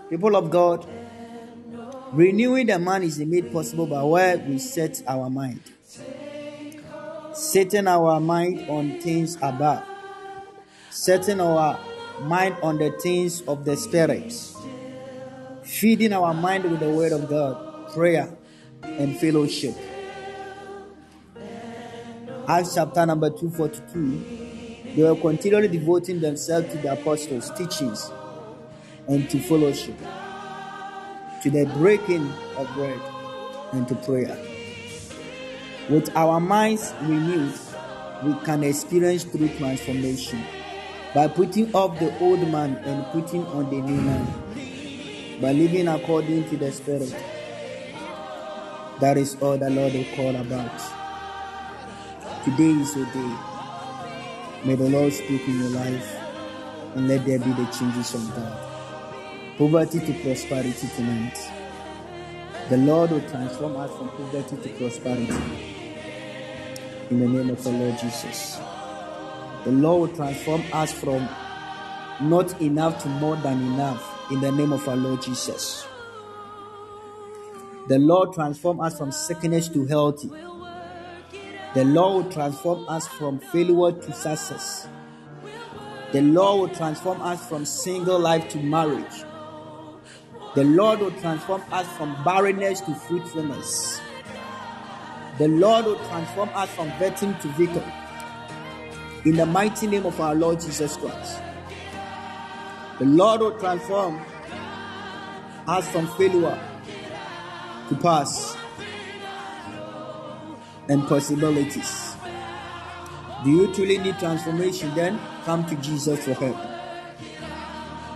people 0.09 0.37
of 0.37 0.49
God, 0.49 0.85
renewing 2.13 2.67
the 2.67 2.79
mind 2.79 3.03
is 3.03 3.19
made 3.19 3.51
possible 3.51 3.85
by 3.87 4.03
where 4.03 4.37
we 4.37 4.57
set 4.59 5.01
our 5.07 5.29
mind. 5.29 5.61
Setting 7.33 7.87
our 7.87 8.19
mind 8.19 8.69
on 8.69 8.99
things 8.99 9.37
above. 9.41 9.83
Setting 10.89 11.39
our 11.39 11.79
mind 12.21 12.55
on 12.61 12.77
the 12.77 12.91
things 13.01 13.41
of 13.41 13.63
the 13.65 13.77
Spirit. 13.77 14.33
Feeding 15.63 16.13
our 16.13 16.33
mind 16.33 16.65
with 16.65 16.79
the 16.79 16.89
Word 16.89 17.13
of 17.13 17.29
God, 17.29 17.93
prayer, 17.93 18.35
and 18.83 19.17
fellowship. 19.17 19.75
Acts 22.47 22.75
chapter 22.75 23.05
number 23.05 23.29
242. 23.29 24.95
They 24.95 25.03
were 25.03 25.15
continually 25.15 25.69
devoting 25.69 26.19
themselves 26.19 26.73
to 26.73 26.77
the 26.79 26.91
apostles' 26.91 27.49
teachings 27.51 28.11
and 29.07 29.29
to 29.29 29.39
fellowship, 29.39 29.95
to 31.41 31.49
the 31.49 31.65
breaking 31.77 32.31
of 32.57 32.71
bread, 32.73 32.99
and 33.73 33.87
to 33.87 33.95
prayer. 33.95 34.37
With 35.89 36.15
our 36.15 36.39
minds 36.39 36.93
renewed, 37.01 37.53
we 38.23 38.33
can 38.45 38.63
experience 38.63 39.23
true 39.23 39.49
transformation 39.57 40.43
by 41.15 41.27
putting 41.27 41.73
off 41.73 41.99
the 41.99 42.17
old 42.19 42.47
man 42.49 42.75
and 42.85 43.05
putting 43.07 43.45
on 43.47 43.69
the 43.69 43.81
new 43.81 44.01
man, 44.01 45.41
by 45.41 45.51
living 45.51 45.87
according 45.87 46.47
to 46.49 46.57
the 46.57 46.71
Spirit. 46.71 47.15
That 48.99 49.17
is 49.17 49.35
all 49.41 49.57
the 49.57 49.69
Lord 49.69 49.93
will 49.93 50.05
call 50.15 50.35
about. 50.35 50.79
Today 52.45 52.69
is 52.69 52.95
your 52.95 53.05
day. 53.05 53.35
May 54.63 54.75
the 54.75 54.89
Lord 54.89 55.11
speak 55.11 55.47
in 55.47 55.59
your 55.59 55.69
life 55.69 56.15
and 56.95 57.07
let 57.07 57.25
there 57.25 57.39
be 57.39 57.51
the 57.51 57.65
changes 57.65 58.13
of 58.13 58.35
God. 58.35 58.70
Poverty 59.61 59.99
to 59.99 60.13
prosperity 60.23 60.87
tonight. 60.95 61.37
The 62.69 62.77
Lord 62.77 63.11
will 63.11 63.29
transform 63.29 63.75
us 63.75 63.95
from 63.95 64.09
poverty 64.09 64.57
to 64.57 64.69
prosperity. 64.69 65.37
In 67.11 67.19
the 67.19 67.27
name 67.27 67.51
of 67.51 67.63
the 67.63 67.69
Lord 67.69 67.95
Jesus. 67.99 68.59
The 69.63 69.71
Lord 69.71 70.09
will 70.09 70.17
transform 70.17 70.63
us 70.73 70.91
from 70.91 71.29
not 72.21 72.59
enough 72.59 73.03
to 73.03 73.09
more 73.09 73.35
than 73.35 73.61
enough 73.73 74.31
in 74.31 74.41
the 74.41 74.51
name 74.51 74.73
of 74.73 74.87
our 74.87 74.95
Lord 74.95 75.21
Jesus. 75.21 75.85
The 77.87 77.99
Lord 77.99 78.33
transform 78.33 78.79
us 78.79 78.97
from 78.97 79.11
sickness 79.11 79.69
to 79.69 79.85
healthy. 79.85 80.31
The 81.75 81.85
Lord 81.85 82.25
will 82.25 82.31
transform 82.31 82.89
us 82.89 83.07
from 83.07 83.37
failure 83.37 83.91
to 83.91 84.11
success. 84.11 84.87
The 86.13 86.21
Lord 86.21 86.61
will 86.61 86.75
transform 86.75 87.21
us 87.21 87.47
from 87.47 87.63
single 87.65 88.17
life 88.17 88.49
to 88.49 88.57
marriage. 88.57 89.23
The 90.53 90.65
Lord 90.65 90.99
will 90.99 91.11
transform 91.11 91.63
us 91.71 91.87
from 91.97 92.21
barrenness 92.25 92.81
to 92.81 92.93
fruitfulness. 92.93 94.01
The 95.37 95.47
Lord 95.47 95.85
will 95.85 95.99
transform 96.09 96.49
us 96.53 96.69
from 96.71 96.91
victim 96.99 97.35
to 97.39 97.47
victor 97.49 97.93
in 99.23 99.37
the 99.37 99.45
mighty 99.45 99.87
name 99.87 100.05
of 100.05 100.19
our 100.19 100.35
Lord 100.35 100.59
Jesus 100.59 100.97
Christ. 100.97 101.39
The 102.99 103.05
Lord 103.05 103.41
will 103.41 103.57
transform 103.59 104.21
us 105.67 105.87
from 105.89 106.07
failure 106.17 106.59
to 107.89 107.95
pass 107.95 108.57
and 110.89 111.07
possibilities. 111.07 112.15
Do 113.45 113.51
you 113.51 113.73
truly 113.73 113.97
need 113.99 114.19
transformation? 114.19 114.93
Then 114.95 115.19
come 115.45 115.65
to 115.67 115.75
Jesus 115.75 116.25
for 116.25 116.33
help. 116.33 116.80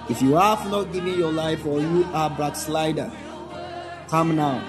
If 0.08 0.22
you 0.22 0.36
have 0.36 0.70
not 0.70 0.94
given 0.94 1.18
your 1.18 1.32
life 1.32 1.66
or 1.66 1.80
you 1.80 2.04
are 2.14 2.30
backslider, 2.30 3.12
come 4.08 4.36
now. 4.36 4.62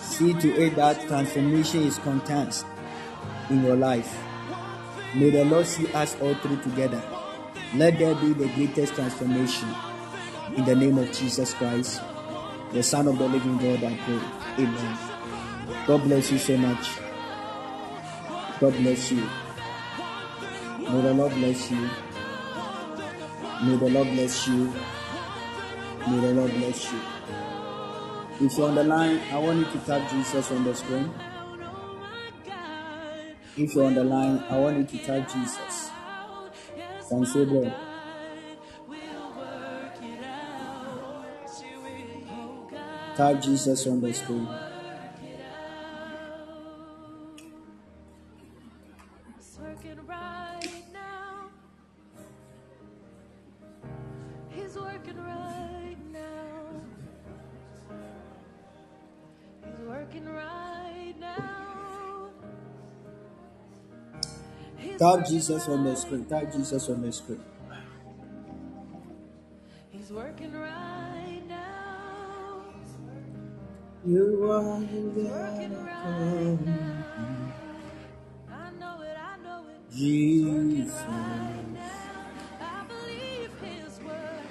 See 0.00 0.32
to 0.34 0.48
it 0.56 0.76
that 0.76 1.00
transformation 1.06 1.82
is 1.82 1.98
content 1.98 2.64
in 3.48 3.62
your 3.62 3.76
life. 3.76 4.12
May 5.14 5.30
the 5.30 5.44
Lord 5.44 5.66
see 5.66 5.86
us 5.92 6.16
all 6.20 6.34
through 6.34 6.62
together. 6.62 7.02
Let 7.74 7.98
there 7.98 8.14
be 8.16 8.32
the 8.32 8.48
greatest 8.54 8.94
transformation. 8.94 9.68
In 10.56 10.64
the 10.64 10.74
name 10.74 10.98
of 10.98 11.12
Jesus 11.12 11.54
Christ, 11.54 12.00
the 12.72 12.82
Son 12.82 13.06
of 13.06 13.18
the 13.18 13.28
living 13.28 13.58
God, 13.58 13.84
I 13.84 13.96
pray. 14.04 14.64
Amen. 14.64 14.98
God 15.86 16.02
bless 16.02 16.32
you 16.32 16.38
so 16.38 16.56
much. 16.56 16.90
God 18.58 18.72
bless 18.74 19.12
you. 19.12 19.22
May 20.78 21.00
the 21.02 21.14
Lord 21.14 21.32
bless 21.34 21.70
you. 21.70 21.88
May 23.62 23.76
the 23.76 23.88
Lord 23.88 24.08
bless 24.08 24.46
you. 24.48 24.72
May 26.06 26.20
the 26.20 26.32
Lord 26.34 26.50
bless 26.52 26.92
you. 26.92 27.00
If 28.38 28.58
you're 28.58 28.68
on 28.68 28.74
the 28.74 28.84
line, 28.84 29.20
I 29.32 29.38
want 29.38 29.58
you 29.58 29.64
to 29.64 29.78
tap 29.86 30.10
Jesus 30.10 30.50
on 30.52 30.64
the 30.64 30.74
screen. 30.74 31.10
If 33.56 33.74
you're 33.74 33.86
on 33.86 33.94
the 33.94 34.04
line, 34.04 34.44
I 34.50 34.58
want 34.58 34.76
you 34.76 34.98
to 34.98 35.06
type 35.06 35.32
Jesus. 35.32 35.90
Can 37.08 37.24
say 37.24 37.44
bro. 37.46 37.72
Type 43.16 43.40
Jesus 43.40 43.86
on 43.86 44.02
the 44.02 44.12
screen. 44.12 44.65
Type 64.98 65.26
Jesus 65.26 65.68
on 65.68 65.84
the 65.84 65.94
screen. 65.94 66.24
Type 66.24 66.52
Jesus 66.52 66.88
on 66.88 67.02
the 67.02 67.12
screen. 67.12 67.40
He's 69.90 70.10
working 70.10 70.54
right 70.54 71.42
now. 71.46 72.64
You 74.06 74.50
are 74.50 74.80
He's 74.80 75.04
working 75.04 75.84
right 75.84 76.58
now. 76.64 77.52
I 78.50 78.70
know 78.80 79.02
it, 79.02 79.16
I 79.18 79.36
know 79.42 79.66
it. 79.68 79.94
Jesus. 79.94 80.94
right 80.94 81.72
now. 81.74 82.30
I 82.60 82.84
believe 82.88 83.50
His 83.60 83.98
word. 84.00 84.46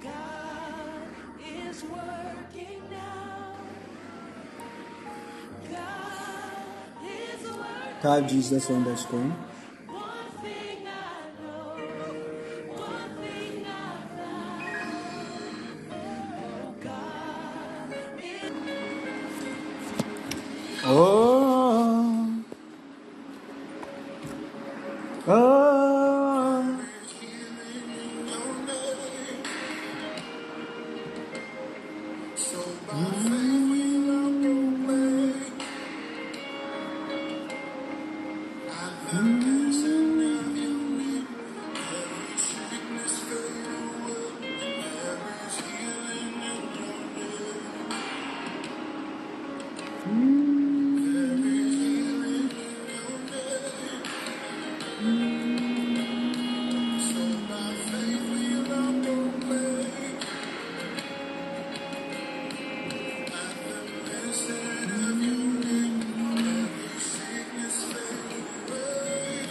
God 0.00 1.02
is 1.44 1.82
working 1.82 2.41
Type 8.02 8.28
Jesus 8.28 8.70
on 8.70 8.84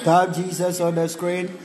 Type 0.03 0.33
Jesus 0.33 0.79
on 0.79 0.95
the 0.95 1.07
screen. 1.07 1.57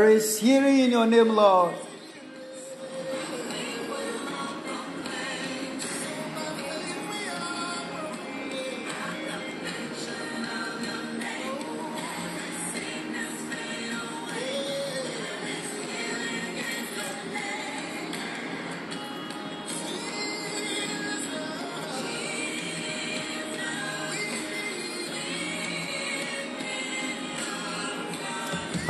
There 0.00 0.08
is 0.08 0.38
healing 0.38 0.78
in 0.78 0.92
your 0.92 1.06
name, 1.06 1.28
Lord. 1.28 1.74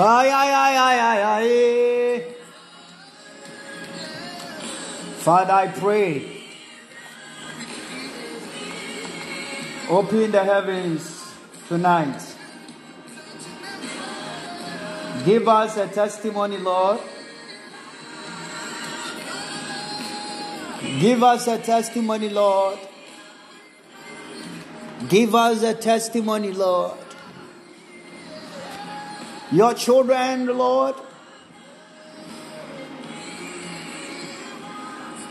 Ay, 0.02 0.30
ay, 0.32 0.48
ay, 0.48 0.76
ay, 0.78 0.98
ay, 0.98 1.20
ay. 1.22 2.24
Father, 5.18 5.52
I 5.52 5.66
pray. 5.66 6.40
Open 9.90 10.30
the 10.32 10.42
heavens 10.42 11.04
tonight. 11.68 12.16
Give 15.26 15.46
us 15.46 15.76
a 15.76 15.86
testimony, 15.86 16.56
Lord. 16.56 17.00
Give 20.98 21.22
us 21.22 21.46
a 21.46 21.58
testimony, 21.58 22.30
Lord. 22.30 22.78
Give 25.10 25.34
us 25.34 25.62
a 25.62 25.74
testimony, 25.74 26.52
Lord. 26.52 26.99
Your 29.52 29.74
children, 29.74 30.46
Lord. 30.46 30.94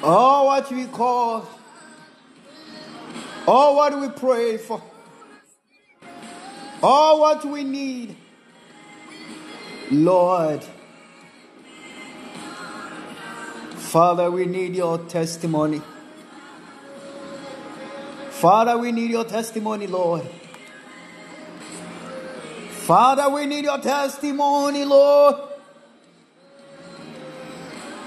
Oh, 0.02 0.46
what 0.46 0.72
we 0.72 0.86
call, 0.86 1.48
oh, 3.46 3.74
what 3.76 4.00
we 4.00 4.08
pray 4.10 4.58
for, 4.58 4.82
all 6.82 7.20
what 7.20 7.44
we 7.44 7.66
need, 7.66 8.16
Lord. 9.92 10.64
Father, 13.76 14.32
we 14.32 14.46
need 14.46 14.76
your 14.76 15.00
testimony. 15.00 15.82
Father, 18.30 18.78
we 18.78 18.94
need 18.94 19.12
your 19.12 19.26
testimony, 19.26 19.88
Lord. 19.88 20.26
Father, 22.90 23.30
we 23.30 23.46
need 23.46 23.66
your 23.66 23.78
testimony, 23.78 24.84
Lord. 24.84 25.36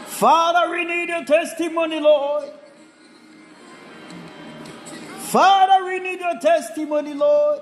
Father, 0.06 0.72
we 0.72 0.84
need 0.84 1.09
your 1.09 1.24
testimony, 1.24 2.00
Lord. 2.00 2.50
Father, 5.18 5.84
we 5.84 6.00
need 6.00 6.18
your 6.18 6.36
testimony, 6.40 7.14
Lord. 7.14 7.60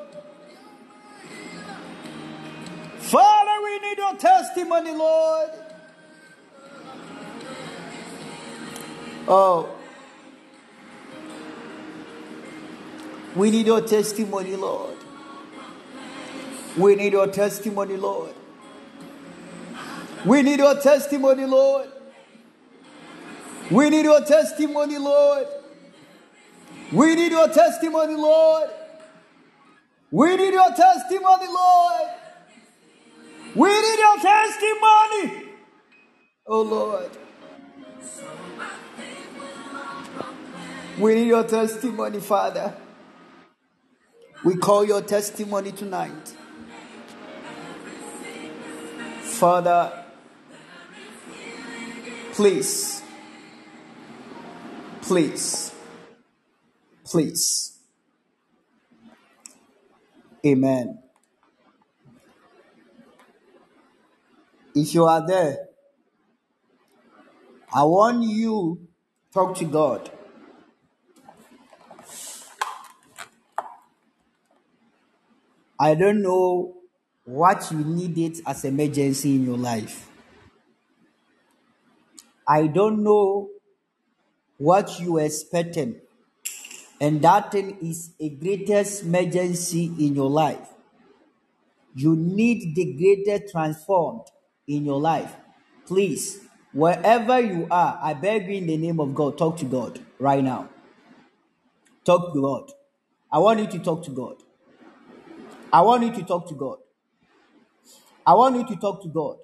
Father, 3.01 3.65
we 3.65 3.79
need 3.81 3.99
your 3.99 4.17
testimony, 4.17 4.93
Lord. 4.93 5.51
Oh, 9.29 9.69
we 13.37 13.51
need 13.51 13.67
your 13.67 13.83
testimony, 13.83 14.57
Lord. 14.57 15.00
We 16.81 16.95
need 16.95 17.13
your 17.13 17.27
testimony, 17.27 17.97
Lord. 17.99 18.33
We 20.25 20.41
need 20.41 20.59
your 20.61 20.81
testimony, 20.81 21.45
Lord. 21.45 21.91
We 23.71 23.91
need 23.91 24.05
your 24.05 24.25
testimony, 24.25 24.97
Lord. 24.97 25.47
We 26.91 27.15
need 27.15 27.33
your 27.33 27.49
testimony, 27.49 28.15
Lord. 28.15 28.71
We 30.11 30.37
need 30.37 30.55
your 30.55 30.71
testimony, 30.75 31.47
Lord. 31.47 32.09
We 33.55 33.69
need 33.69 33.99
your 33.99 34.19
testimony. 34.19 35.53
Oh, 36.47 36.63
Lord. 36.63 37.11
We 40.99 41.15
need 41.15 41.29
your 41.29 41.45
testimony, 41.45 42.21
Father. 42.21 42.75
We 44.45 44.57
call 44.57 44.87
your 44.87 45.03
testimony 45.03 45.73
tonight. 45.73 46.37
Father, 49.41 50.05
please, 52.33 53.01
please, 55.01 55.73
please. 57.07 57.79
Amen. 60.45 60.99
If 64.75 64.95
you 64.95 65.07
are 65.07 65.27
there, 65.27 65.69
I 67.75 67.85
want 67.85 68.23
you 68.25 68.87
talk 69.33 69.57
to 69.57 69.65
God. 69.65 70.11
I 75.79 75.95
don't 75.95 76.21
know 76.21 76.80
what 77.31 77.71
you 77.71 77.79
needed 77.79 78.41
as 78.45 78.65
emergency 78.65 79.37
in 79.37 79.45
your 79.45 79.57
life. 79.57 80.09
I 82.47 82.67
don't 82.67 83.05
know 83.05 83.49
what 84.59 84.99
you 84.99 85.19
are 85.19 85.23
expecting, 85.23 86.01
and 87.01 87.23
that 87.23 87.53
thing 87.53 87.79
is 87.81 88.11
a 88.19 88.29
greatest 88.31 89.05
emergency 89.05 89.93
in 89.99 90.17
your 90.17 90.29
life. 90.29 90.69
You 91.95 92.17
need 92.17 92.75
the 92.75 92.95
greatest 92.95 93.53
transformed 93.53 94.27
in 94.67 94.85
your 94.85 95.01
life. 95.01 95.35
Please, 95.87 96.41
wherever 96.73 97.41
you 97.41 97.69
are, 97.71 97.99
I 98.03 98.15
beg 98.15 98.49
you 98.49 98.57
in 98.57 98.67
the 98.67 98.77
name 98.77 98.99
of 98.99 99.15
God, 99.15 99.39
talk 99.39 99.57
to 99.59 99.65
God 99.65 100.01
right 100.19 100.43
now. 100.43 100.69
Talk 102.05 102.35
to 102.35 102.41
God. 102.41 102.73
I 103.33 103.39
want 103.39 103.61
you 103.61 103.67
to 103.69 103.79
talk 103.79 104.05
to 104.05 104.11
God. 104.11 104.37
I 105.73 105.81
want 105.83 106.03
you 106.03 106.13
to 106.13 106.23
talk 106.25 106.49
to 106.49 106.55
God. 106.55 106.79
I 108.27 108.35
want 108.35 108.57
you 108.57 108.67
to 108.67 108.77
talk 108.81 109.03
to 109.03 109.09
God. 109.09 109.37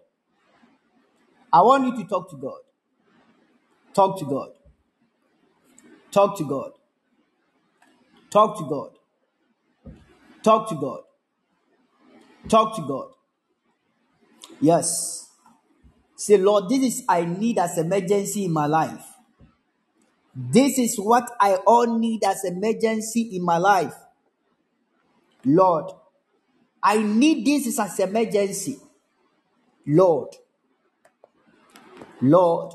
I 1.53 1.63
want 1.63 1.87
you 1.87 2.03
to 2.03 2.09
talk 2.09 2.31
to 2.31 2.37
God. 2.37 2.59
Talk 3.95 4.19
to 4.19 4.25
God. 4.25 4.51
Talk 6.11 6.37
to 6.39 6.45
God. 6.45 6.73
Talk 8.31 8.59
to 8.59 8.65
God. 8.65 8.91
Talk 10.43 10.69
to 10.69 10.75
God. 10.75 11.01
Talk 12.49 12.77
to 12.77 12.83
God. 12.83 13.09
Yes. 14.61 15.31
Say, 16.15 16.39
Lord, 16.39 16.69
this 16.69 16.83
is 16.83 17.05
I 17.09 17.25
need 17.25 17.59
as 17.59 17.79
emergency 17.79 18.45
in 18.45 18.53
my 18.53 18.67
life. 18.67 19.05
This 20.35 20.79
is 20.79 20.99
what 20.99 21.31
I 21.41 21.55
all 21.67 21.99
need 21.99 22.23
as 22.25 22.45
emergency 22.45 23.37
in 23.37 23.43
my 23.43 23.57
life. 23.59 23.95
Lord, 25.45 25.93
I 26.89 26.99
need 27.03 27.45
this 27.45 27.81
as 27.81 27.99
emergency. 27.99 28.79
Lord, 29.89 30.37
Lord, 32.23 32.75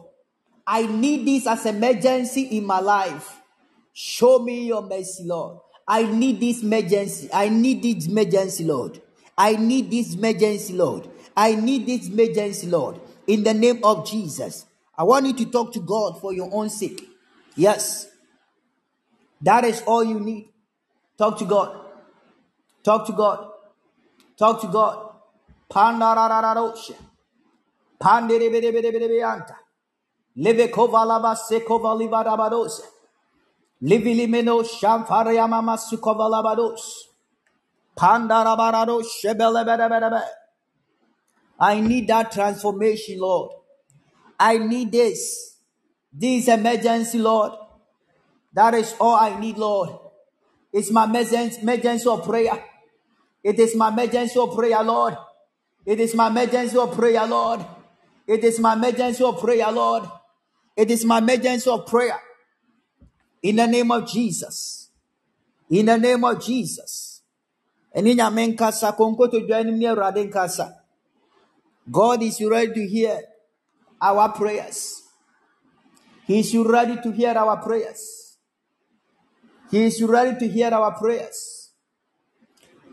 I 0.68 0.86
need 0.86 1.26
this 1.26 1.48
as 1.48 1.66
emergency 1.66 2.42
in 2.58 2.66
my 2.66 2.82
life. 2.82 3.40
Show 3.94 4.40
me 4.40 4.68
your 4.68 4.82
mercy, 4.82 5.24
Lord. 5.24 5.60
I 5.88 6.04
need 6.04 6.42
this 6.42 6.62
emergency. 6.62 7.30
I 7.32 7.48
need 7.48 7.84
this 7.84 8.08
emergency, 8.08 8.66
Lord. 8.66 9.02
I 9.38 9.56
need 9.56 9.90
this 9.90 10.14
emergency, 10.14 10.74
Lord. 10.74 11.08
I 11.36 11.56
need 11.56 11.86
this 11.86 12.10
emergency, 12.10 12.68
Lord. 12.68 13.00
In 13.28 13.46
the 13.46 13.54
name 13.54 13.80
of 13.82 14.06
Jesus. 14.06 14.66
I 14.98 15.04
want 15.04 15.26
you 15.26 15.34
to 15.34 15.46
talk 15.46 15.72
to 15.72 15.80
God 15.80 16.20
for 16.20 16.34
your 16.34 16.50
own 16.52 16.70
sake. 16.70 17.02
Yes. 17.56 18.10
That 19.42 19.64
is 19.64 19.82
all 19.84 20.04
you 20.04 20.20
need. 20.20 20.50
Talk 21.18 21.40
to 21.40 21.46
God. 21.46 21.80
Talk 22.84 23.08
to 23.08 23.14
God. 23.14 23.51
Talk 24.38 24.62
to 24.62 24.68
God. 24.68 25.14
Pandarararosha. 25.70 26.96
Panderebereberebereanta. 28.00 29.56
Leve 30.38 30.72
kovalaba 30.72 31.36
sekovalibarabados. 31.36 32.82
Livilimeno 33.84 34.64
shamfarayamama 34.64 35.78
sukovalabados. 35.78 36.82
Pandarabarados 37.98 39.08
shebelebereberebe. 39.24 40.24
I 41.60 41.80
need 41.80 42.08
that 42.08 42.32
transformation, 42.32 43.20
Lord. 43.20 43.52
I 44.40 44.58
need 44.58 44.92
this. 44.92 45.58
This 46.12 46.48
emergency, 46.48 47.20
Lord. 47.20 47.52
That 48.54 48.74
is 48.74 48.96
all 49.00 49.16
I 49.16 49.40
need, 49.40 49.58
Lord. 49.58 49.92
It's 50.74 50.92
my 50.92 51.06
emergency 51.06 52.10
of 52.10 52.26
prayer. 52.26 52.71
It 53.44 53.60
is 53.60 53.76
my 53.76 53.90
emergency 53.90 54.40
of 54.40 54.56
prayer, 54.56 54.84
Lord. 54.84 55.18
It 55.86 56.00
is 56.00 56.14
my 56.14 56.28
emergency 56.28 56.78
of 56.78 56.96
prayer, 56.96 57.26
Lord. 57.26 57.66
It 58.28 58.44
is 58.44 58.60
my 58.60 58.74
emergency 58.74 59.24
of 59.24 59.40
prayer, 59.40 59.72
Lord. 59.72 60.04
It 60.76 60.92
is 60.92 61.04
my 61.04 61.18
emergency 61.18 61.70
of 61.70 61.88
prayer. 61.88 62.20
In 63.42 63.56
the 63.56 63.68
name 63.68 63.92
of 63.92 64.08
Jesus. 64.08 64.90
In 65.70 65.88
the 65.88 65.98
name 65.98 66.24
of 66.24 66.44
Jesus. 66.44 67.22
God 71.92 72.24
is 72.24 72.42
ready 72.42 72.74
to 72.74 72.88
hear 72.88 73.22
our 74.02 74.30
prayers. 74.30 75.04
He 76.26 76.40
is 76.40 76.56
ready 76.56 77.02
to 77.02 77.12
hear 77.12 77.32
our 77.32 77.58
prayers. 77.58 78.38
He 79.70 79.84
is 79.84 80.02
ready 80.02 80.40
to 80.40 80.48
hear 80.48 80.70
our 80.70 80.98
prayers. 80.98 81.61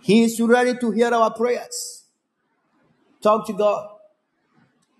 He 0.09 0.25
is 0.25 0.41
ready 0.41 0.73
to 0.79 0.91
hear 0.91 1.13
our 1.13 1.31
prayers. 1.35 2.05
Talk 3.23 3.47
to 3.47 3.53
God. 3.53 3.91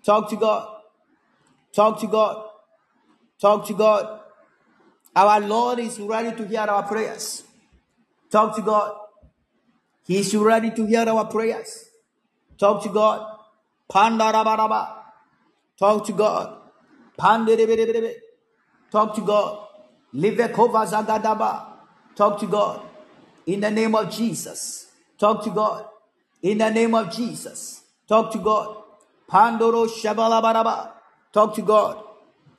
Talk 0.05 0.29
to 0.29 0.35
God. 0.35 0.67
Talk 1.73 1.99
to 2.01 2.05
God. 2.05 2.45
Talk 3.41 3.65
to 3.65 3.73
God. 3.73 4.19
Our 5.15 5.39
Lord 5.39 5.79
is 5.79 5.99
ready 5.99 6.37
to 6.37 6.45
hear 6.45 6.59
our 6.59 6.83
prayers. 6.83 7.43
Talk 8.29 8.55
to 8.57 8.61
God. 8.61 8.93
He 10.05 10.19
is 10.19 10.35
ready 10.35 10.69
to 10.69 10.85
hear 10.85 11.09
our 11.09 11.25
prayers. 11.25 11.89
Talk 12.59 12.83
to 12.83 12.89
God. 12.89 13.25
Pandarabaraba. 13.91 14.89
Talk 15.79 16.05
to 16.05 16.13
God. 16.13 16.55
Panderebelebelebe. 17.17 18.13
Talk 18.91 19.15
to 19.15 19.21
God. 19.21 19.69
Livekova 20.13 20.85
zagadaba. 20.85 21.65
Talk 22.15 22.39
to 22.41 22.45
God. 22.45 22.81
In 23.47 23.61
the 23.61 23.71
name 23.71 23.95
of 23.95 24.11
Jesus. 24.11 24.88
Talk 25.19 25.43
to 25.43 25.49
God. 25.49 25.85
In 26.41 26.59
the 26.59 26.69
name 26.69 26.95
of 26.95 27.11
Jesus. 27.11 27.83
Talk 28.07 28.31
to 28.31 28.39
God. 28.39 28.77
Pandoro 29.29 29.87
shabalabaraba. 29.87 30.91
Talk 31.33 31.55
to 31.55 31.61
God. 31.61 32.01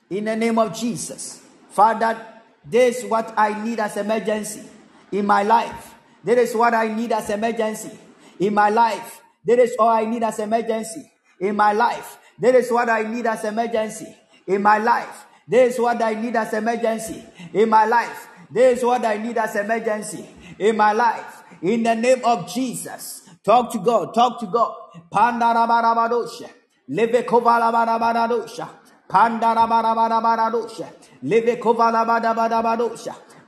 In 0.09 0.25
the 0.25 0.35
name 0.35 0.59
of 0.59 0.73
Jesus. 0.73 1.41
Father, 1.71 2.25
this 2.63 2.99
is 3.03 3.09
what 3.09 3.33
I 3.35 3.63
need 3.63 3.79
as 3.79 3.97
emergency 3.97 4.63
in 5.11 5.25
my 5.25 5.43
life. 5.43 5.95
This 6.23 6.51
is 6.51 6.55
what 6.55 6.73
I 6.73 6.87
need 6.87 7.11
as 7.11 7.29
emergency 7.29 7.97
in 8.39 8.53
my 8.53 8.69
life. 8.69 9.21
This 9.43 9.71
is 9.71 9.75
all 9.79 9.89
I 9.89 10.05
need 10.05 10.23
as 10.23 10.39
emergency 10.39 11.11
in 11.39 11.55
my 11.55 11.73
life. 11.73 12.19
This 12.37 12.65
is 12.65 12.71
what 12.71 12.89
I 12.89 13.01
need 13.03 13.25
as 13.25 13.43
emergency 13.43 14.15
in 14.45 14.61
my 14.61 14.77
life. 14.77 15.25
This 15.47 15.73
is 15.73 15.79
what 15.79 16.01
I 16.01 16.13
need 16.13 16.35
as 16.35 16.53
emergency 16.53 17.23
in 17.53 17.69
my 17.69 17.85
life. 17.85 18.27
This 18.51 18.79
is 18.79 18.85
what 18.85 19.03
I 19.03 19.17
need 19.17 19.37
as 19.37 19.55
emergency 19.55 20.27
in 20.59 20.77
my 20.77 20.93
life. 20.93 21.40
In 21.61 21.83
the 21.83 21.95
name 21.95 22.21
of 22.25 22.51
Jesus. 22.51 23.21
Talk 23.43 23.71
to 23.73 23.79
God. 23.79 24.13
Talk 24.13 24.39
to 24.39 24.47
God. 24.47 24.75
Pandarabarabarosha. 25.11 26.49
Leve 26.89 27.23
kovalabarabaradosha. 27.25 28.67
Pandarabarabaradosha. 29.09 30.87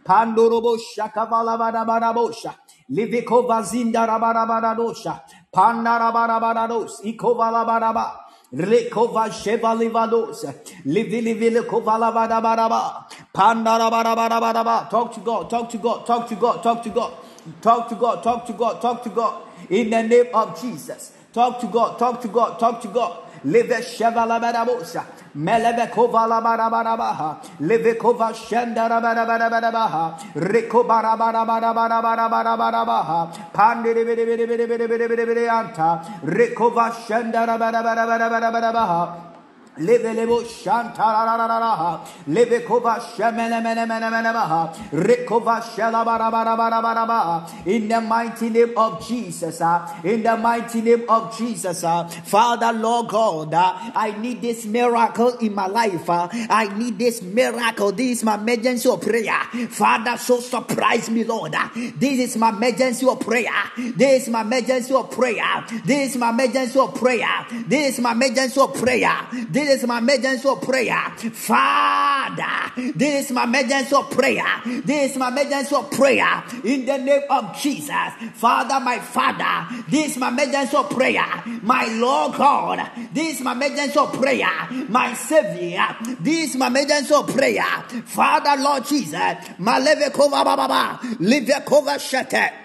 Pandorobosha 0.06 1.12
kavalabarabarabosha. 1.14 2.56
Leve 2.90 3.24
kovazinda 3.24 4.06
rabarabaradosha. 4.08 5.22
Pandarabarabaраdos. 5.54 7.02
Ikovalabaraba. 7.04 8.24
Rekova 8.54 9.32
Shevalivados, 9.32 10.46
Livilivile 10.86 11.64
Kovalavadabaraba, 11.66 13.06
Pandarabarabaraba. 13.34 14.88
Talk 14.92 15.12
to 15.16 15.22
God, 15.22 15.50
talk 15.50 15.70
to 15.72 15.78
God, 15.80 16.06
talk 16.06 16.28
to 16.30 16.36
God, 16.36 16.62
talk 16.62 16.84
to 16.84 16.90
God, 16.92 17.14
talk 17.62 17.90
to 17.90 17.96
God, 17.96 18.24
talk 18.24 18.46
to 18.48 18.54
God, 18.54 18.82
talk 18.82 19.04
to 19.04 19.10
God. 19.10 19.44
In 19.70 19.90
the 19.90 20.04
name 20.04 20.28
of 20.34 20.60
Jesus. 20.60 21.12
Talk 21.34 21.60
to 21.62 21.68
God, 21.68 21.98
talk 21.98 22.22
to 22.22 22.28
God, 22.28 22.60
talk 22.60 22.82
to 22.82 22.88
God. 22.88 23.20
Live 23.46 23.68
Shevalabarabosa, 23.68 25.04
Meleve 25.36 25.90
Kovalabarabaha, 25.90 27.44
Live 27.62 27.98
Kova 27.98 28.32
Shendarabarabaha, 28.34 30.20
Rikobarabarabarabarabaha, 30.36 33.34
Pandirianta, 33.52 36.04
Rikova 36.24 36.92
Shendarabarabaha. 36.92 38.14
Leve 38.14 38.14
levo 38.14 38.14
shantarararaha. 38.14 38.14
Leve 38.14 38.14
kova 38.14 38.24
shemene 38.34 38.40
mene 38.40 38.40
mene 38.40 38.52
mene 38.52 38.72
maha. 38.72 39.14
Rekova 39.14 39.33
shela 45.76 46.06
bara 46.06 46.32
bara 46.32 46.56
bara 46.56 46.82
bara 46.82 47.06
bara. 47.08 47.48
In 47.66 47.88
the 47.88 48.02
mighty 48.02 48.50
name 48.50 48.78
of 48.78 49.06
Jesus, 49.08 49.62
uh, 49.62 49.88
in 50.04 50.24
the 50.24 50.38
mighty 50.38 50.82
name 50.82 51.06
of 51.10 51.36
Jesus, 51.38 51.84
uh, 51.84 52.08
Father, 52.08 52.72
Lord 52.74 53.10
God, 53.10 53.54
uh, 53.54 53.92
I 53.96 54.16
need 54.20 54.42
this 54.42 54.66
miracle 54.66 55.38
in 55.38 55.54
my 55.56 55.68
life. 55.68 56.10
I 56.10 56.72
need 56.78 57.00
this 57.00 57.22
miracle. 57.22 57.92
This 57.92 58.20
is 58.20 58.24
my 58.24 58.36
emergency 58.36 58.90
of 58.90 59.02
prayer. 59.02 59.40
Father, 59.70 60.18
so 60.18 60.40
surprise 60.40 61.10
me, 61.10 61.24
Lord. 61.24 61.56
This 61.74 62.20
is 62.20 62.38
my 62.38 62.50
emergency 62.50 63.08
of 63.08 63.20
prayer. 63.20 63.50
This 63.96 64.24
is 64.24 64.30
my 64.30 64.42
emergency 64.42 64.94
of 64.94 65.10
prayer. 65.12 65.66
This 65.86 66.12
is 66.12 66.18
my 66.18 66.30
emergency 66.30 66.80
of 66.80 66.94
prayer. 66.96 67.46
This 67.68 67.98
is 67.98 68.00
my 68.00 68.12
emergency 68.12 68.60
of 68.60 68.74
prayer. 68.74 69.18
This 69.50 69.63
is 69.70 69.86
my 69.86 69.98
emergency 70.00 70.48
of 70.48 70.62
prayer. 70.62 71.12
Father, 71.34 72.72
this 72.96 73.26
is 73.26 73.32
my 73.32 73.44
emergency 73.44 73.96
of 73.96 74.10
prayer. 74.12 74.46
This 74.84 75.12
is 75.12 75.18
my 75.18 75.30
emergency 75.30 75.76
of 75.76 75.92
prayer. 75.92 76.44
In 76.64 76.86
the 76.86 76.98
name 76.98 77.24
of 77.30 77.58
Jesus. 77.60 77.90
Father, 78.36 78.80
my 78.80 79.00
Father, 79.00 79.84
this 79.90 80.12
is 80.12 80.18
my 80.18 80.30
emergency 80.30 80.76
of 80.76 80.90
prayer. 80.90 81.44
My 81.62 81.86
Lord 81.96 82.38
God, 82.38 82.92
this 83.14 83.38
is 83.38 83.42
my 83.42 83.54
emergency 83.54 83.98
of 84.00 84.14
prayer. 84.14 84.50
My 84.90 85.14
Savior, 85.14 85.88
this 86.20 86.52
is 86.52 86.56
my 86.56 86.68
emergency 86.68 87.14
of 87.14 87.28
prayer. 87.28 87.64
Father, 88.06 88.62
Lord 88.62 88.86
Jesus, 88.86 89.14
my 89.58 89.80
levekova 89.80 90.44
baba, 90.44 91.00
levekova 91.20 92.00
shete. 92.00 92.63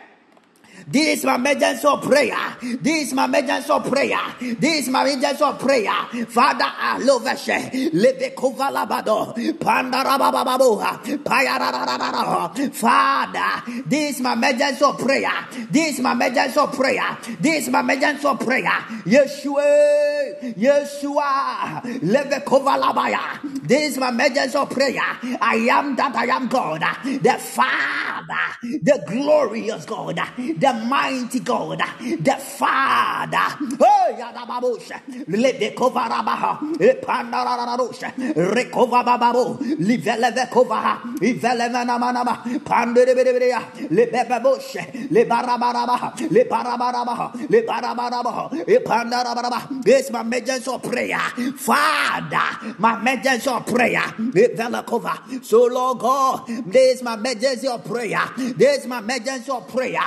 This 0.90 1.18
is 1.18 1.24
my 1.24 1.34
emergency 1.34 1.86
of 1.86 2.02
prayer. 2.02 2.56
This 2.80 3.08
is 3.08 3.12
my 3.12 3.26
emergency 3.26 3.70
of 3.70 3.84
prayer. 3.84 4.18
This 4.40 4.84
is 4.84 4.88
my 4.88 5.06
emergency 5.06 5.44
of 5.44 5.58
prayer. 5.58 5.92
Father, 6.28 6.64
I 6.64 6.98
love 6.98 7.24
you. 7.24 7.90
Leve 7.92 8.34
kovalabado. 8.34 9.34
Pandarabababoha. 9.58 11.22
Payarararara. 11.22 12.74
Father, 12.74 13.82
this 13.86 14.16
is 14.16 14.20
my 14.22 14.32
emergency 14.32 14.82
of 14.84 14.98
prayer. 14.98 15.30
This 15.70 15.96
is 15.96 16.00
my 16.00 16.12
emergency 16.12 16.58
of 16.58 16.72
prayer. 16.72 17.18
This 17.38 17.64
is 17.64 17.70
my 17.70 17.80
emergency 17.80 18.26
of 18.26 18.40
prayer. 18.40 18.72
Yeshua. 19.04 20.54
Yeshua. 20.56 21.82
Leve 22.02 22.42
kovalabaya. 22.46 23.40
This 23.68 23.92
is 23.92 23.98
my 23.98 24.08
emergency 24.08 24.56
of 24.56 24.70
prayer. 24.70 25.02
I 25.40 25.68
am 25.70 25.96
that 25.96 26.16
I 26.16 26.26
am 26.26 26.48
God. 26.48 26.80
The 27.04 27.38
Father. 27.38 28.56
The 28.62 29.04
glorious 29.06 29.84
God. 29.84 30.16
The 30.16 30.77
mighty 30.78 31.40
God, 31.40 31.78
the 31.78 32.36
Father. 32.58 33.56
This 49.82 50.10
my 50.10 50.20
emergency 50.20 50.70
of 50.70 50.82
prayer. 50.82 51.18
Father, 51.56 52.74
my 52.78 53.00
emergency 53.00 53.50
of 53.50 53.66
prayer. 53.66 54.02
So, 55.42 55.64
Lord 55.66 55.98
God, 55.98 56.46
this 56.66 56.96
is 56.96 57.02
my 57.02 57.14
emergency 57.14 57.68
of 57.68 57.84
prayer. 57.84 58.20
This 58.36 58.80
is 58.80 58.86
my 58.86 58.98
emergency 58.98 59.50
of 59.50 59.68
prayer. 59.68 60.00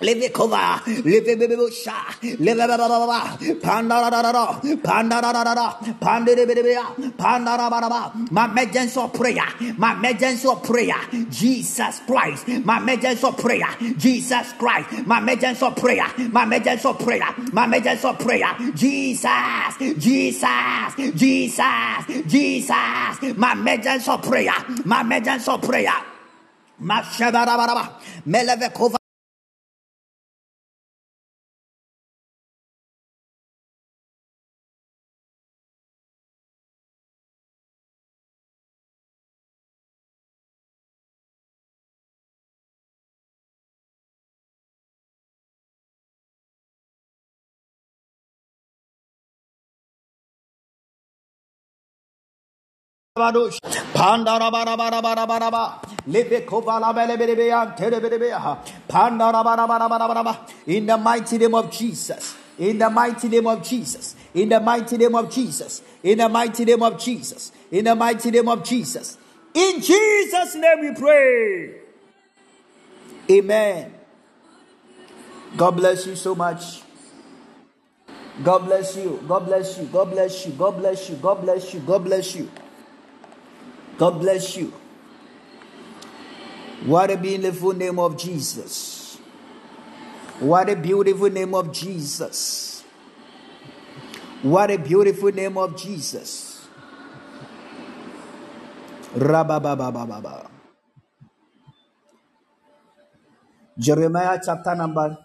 Leve 0.00 0.28
kova, 0.30 0.82
leve 1.04 1.36
bebe 1.36 1.56
sha, 1.70 1.94
leve 2.38 2.66
baba 2.68 2.86
baba, 2.86 3.38
panda 3.62 4.10
da 4.10 4.22
da 4.22 4.30
da, 4.30 4.60
panda 4.82 5.20
da 5.22 5.32
da 5.32 5.42
da 5.42 5.54
da, 5.54 5.72
panda 5.98 6.34
de 6.36 6.44
bebe 6.44 6.70
ya, 6.72 6.84
panda 7.16 7.56
da 7.56 7.70
ba 7.70 7.80
da 7.80 7.88
ba. 7.88 8.12
My 8.30 8.44
emergency 8.44 9.00
of 9.00 9.14
prayer, 9.14 9.46
my 9.78 9.94
emergency 9.94 10.46
of 10.48 10.62
prayer, 10.62 11.00
Jesus 11.30 12.00
Christ, 12.06 12.46
my 12.64 12.76
emergency 12.76 13.26
of 13.26 13.38
prayer, 13.38 13.68
Jesus 13.96 14.52
Christ, 14.58 15.06
my 15.06 15.18
emergency 15.18 15.64
of 15.64 15.76
prayer, 15.76 16.06
my 16.30 16.42
emergency 16.42 16.88
of 16.88 16.98
prayer, 16.98 17.34
my 17.52 17.64
emergency 17.64 18.06
of 18.06 18.18
prayer, 18.18 18.54
Jesus, 18.74 19.76
Jesus, 19.96 20.94
Jesus, 21.14 22.06
Jesus, 22.26 23.36
my 23.36 23.52
emergency 23.52 24.10
of 24.10 24.22
prayer, 24.22 24.52
my 24.84 25.00
emergency 25.00 25.50
of 25.50 25.62
prayer. 25.62 25.94
Mashabarabaraba, 26.82 27.94
meleve 28.26 28.68
kova. 28.74 28.96
In 53.18 53.22
the 60.86 60.98
mighty 61.00 61.38
name 61.38 61.54
of 61.54 61.70
Jesus. 61.70 62.36
In 62.58 62.78
the 62.78 62.90
mighty 62.90 63.28
name 63.28 63.46
of 63.46 63.62
Jesus. 63.62 64.16
In 64.34 64.50
the 64.50 64.60
mighty 64.60 64.98
name 64.98 65.14
of 65.14 65.30
Jesus. 65.30 65.82
In 66.02 66.18
the 66.18 66.28
mighty 66.28 66.66
name 66.66 66.82
of 66.82 66.98
Jesus. 66.98 67.52
In 67.70 67.84
the 67.86 67.94
mighty 67.94 68.30
name 68.30 68.48
of 68.50 68.62
Jesus. 68.62 69.16
In 69.54 69.80
Jesus' 69.80 70.54
name 70.56 70.80
we 70.80 70.94
pray. 70.94 71.74
Amen. 73.30 73.94
God 75.56 75.70
bless 75.70 76.06
you 76.06 76.16
so 76.16 76.34
much. 76.34 76.82
God 78.44 78.66
bless 78.66 78.94
you. 78.94 79.24
God 79.26 79.46
bless 79.46 79.78
you. 79.78 79.86
God 79.86 80.10
bless 80.10 80.44
you. 80.46 80.52
God 80.52 80.76
bless 80.76 81.08
you. 81.08 81.16
God 81.16 81.40
bless 81.40 81.72
you. 81.72 81.80
God 81.80 82.04
bless 82.04 82.36
you. 82.36 82.50
What 86.84 87.10
a 87.10 87.16
beautiful 87.16 87.72
name 87.72 87.98
of 87.98 88.18
Jesus. 88.18 89.16
What 90.38 90.68
a 90.68 90.76
beautiful 90.76 91.30
name 91.30 91.54
of 91.54 91.72
Jesus. 91.72 92.84
What 94.42 94.70
a 94.70 94.76
beautiful 94.76 95.32
name 95.32 95.56
of 95.56 95.76
Jesus. 95.76 96.68
Rabababababa. 99.16 100.50
Jeremiah 103.78 104.38
chapter 104.44 104.74
number 104.74 105.16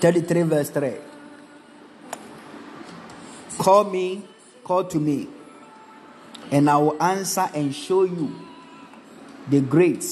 33, 0.00 0.42
verse 0.42 0.70
3. 0.70 0.92
Call 3.58 3.84
me, 3.84 4.24
call 4.64 4.84
to 4.84 4.98
me 4.98 5.28
and 6.52 6.68
I 6.68 6.76
will 6.76 7.02
answer 7.02 7.48
and 7.54 7.74
show 7.74 8.04
you 8.04 8.30
the 9.48 9.62
great 9.62 10.04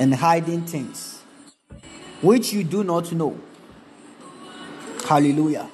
and 0.00 0.12
hiding 0.12 0.66
things 0.66 1.22
which 2.20 2.52
you 2.52 2.64
do 2.64 2.82
not 2.82 3.12
know. 3.12 3.38
Hallelujah. 5.06 5.70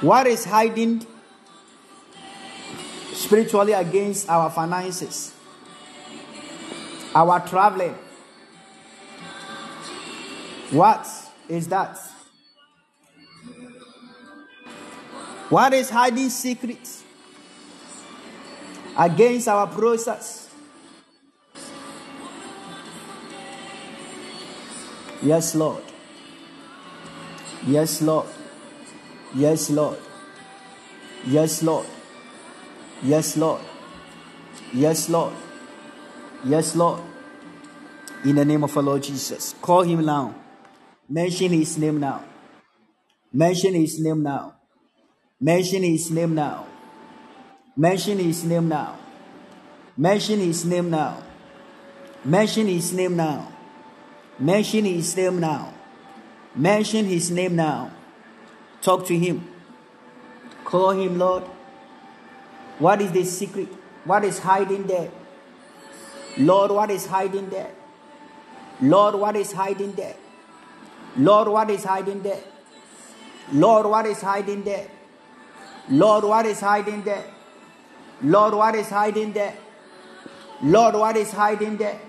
What 0.00 0.26
is 0.26 0.46
hiding 0.46 1.06
spiritually 3.12 3.74
against 3.74 4.28
our 4.28 4.50
finances, 4.50 5.34
our 7.14 7.46
traveling? 7.46 7.94
What 10.70 11.06
is 11.48 11.68
that? 11.68 11.98
What 15.52 15.74
is 15.74 15.90
hiding 15.90 16.30
secrets 16.30 17.04
against 18.96 19.48
our 19.48 19.66
process? 19.66 20.48
Yes, 25.22 25.54
Lord. 25.54 25.84
Yes, 27.66 28.00
Lord. 28.00 28.28
Yes, 29.34 29.68
Lord. 29.68 29.98
Yes, 31.26 31.62
Lord. 31.62 31.86
Yes, 33.02 33.36
Lord. 33.36 33.60
Yes, 34.72 35.10
Lord. 35.10 35.34
Yes, 36.46 36.74
Lord. 36.74 37.02
In 38.24 38.36
the 38.36 38.44
name 38.46 38.64
of 38.64 38.74
our 38.74 38.82
Lord 38.82 39.02
Jesus. 39.02 39.54
Call 39.60 39.82
him 39.82 40.02
now. 40.06 40.34
Mention 41.06 41.52
his 41.52 41.76
name 41.76 42.00
now. 42.00 42.24
Mention 43.30 43.74
his 43.74 44.00
name 44.00 44.22
now. 44.22 44.51
Mention 45.42 45.82
his 45.82 46.08
name 46.08 46.36
now. 46.36 46.66
Mention 47.76 48.18
his 48.20 48.44
name 48.44 48.68
now. 48.68 48.96
Mention 49.96 50.38
his 50.38 50.64
name 50.64 50.88
now. 50.88 51.20
Mention 52.24 52.68
his 52.68 52.92
name 52.92 53.16
now. 53.16 53.52
Mention 54.38 54.84
his 54.84 55.16
name 55.16 55.40
now. 55.40 55.74
Mention 56.54 57.06
his 57.06 57.32
name 57.32 57.56
now. 57.56 57.90
Talk 58.82 59.04
to 59.06 59.18
him. 59.18 59.48
Call 60.64 60.90
him, 60.90 61.18
Lord. 61.18 61.42
What 62.78 63.02
is 63.02 63.10
the 63.10 63.24
secret? 63.24 63.66
What 64.04 64.24
is 64.24 64.38
hiding 64.38 64.86
there? 64.86 65.10
Lord, 66.38 66.70
what 66.70 66.88
is 66.92 67.06
hiding 67.06 67.50
there? 67.50 67.72
Lord, 68.80 69.16
what 69.16 69.34
is 69.34 69.50
hiding 69.50 69.92
there? 69.94 70.14
Lord, 71.16 71.48
what 71.48 71.68
is 71.68 71.82
hiding 71.82 72.22
there? 72.22 72.44
Lord, 73.52 73.86
what 73.88 74.06
is 74.06 74.20
hiding 74.20 74.62
there? 74.62 74.86
Lord, 75.88 76.24
what 76.24 76.46
is 76.46 76.60
hiding 76.60 77.02
there? 77.02 77.24
Lord, 78.22 78.54
what 78.54 78.74
is 78.74 78.88
hiding 78.88 79.32
there? 79.32 79.56
Lord, 80.62 80.94
what 80.94 81.16
is 81.16 81.32
hiding 81.32 81.76
there? 81.76 82.00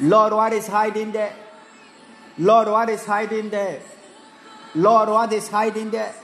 Lord, 0.00 0.32
what 0.32 0.52
is 0.52 0.66
hiding 0.66 1.12
there? 1.12 1.32
Lord, 2.38 2.68
what 2.68 2.88
is 2.88 3.06
hiding 3.06 3.50
there? 3.50 3.80
Lord, 4.74 5.08
what 5.08 5.32
is 5.32 5.48
hiding 5.48 5.90
there? 5.90 6.14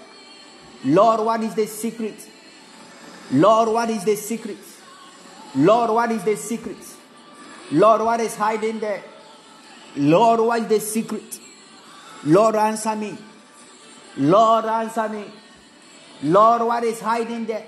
Lord, 0.84 1.20
what 1.20 1.40
is 1.42 1.54
the 1.54 1.66
secret? 1.66 2.28
Lord, 3.32 3.68
what 3.68 3.90
is 3.90 4.04
the 4.04 4.16
secret? 4.16 4.58
Lord, 5.54 5.90
what 5.90 6.10
is 6.10 6.24
the 6.24 6.36
secret? 6.36 6.76
Lord, 7.70 8.00
what 8.00 8.18
is 8.20 8.34
hiding 8.34 8.80
there? 8.80 9.04
Lord, 9.96 10.40
what 10.40 10.62
is 10.62 10.68
the 10.68 10.80
secret? 10.80 11.38
Lord, 12.24 12.56
answer 12.56 12.96
me. 12.96 13.16
Lord, 14.16 14.64
answer 14.64 15.08
me. 15.08 15.24
Lord, 16.22 16.62
what 16.62 16.84
is 16.84 17.00
hiding 17.00 17.46
there? 17.46 17.64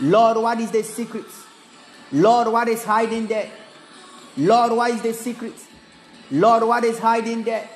Lord, 0.00 0.38
what 0.38 0.60
is 0.60 0.70
the 0.70 0.82
secret? 0.82 1.26
Lord, 2.12 2.48
what 2.48 2.68
is 2.68 2.84
hiding 2.84 3.26
there? 3.26 3.50
Lord, 4.36 4.72
what 4.72 4.90
is 4.90 5.02
the 5.02 5.12
secret? 5.14 5.54
Lord, 6.30 6.62
what 6.62 6.84
is 6.84 6.98
hiding 6.98 7.44
there? 7.44 7.68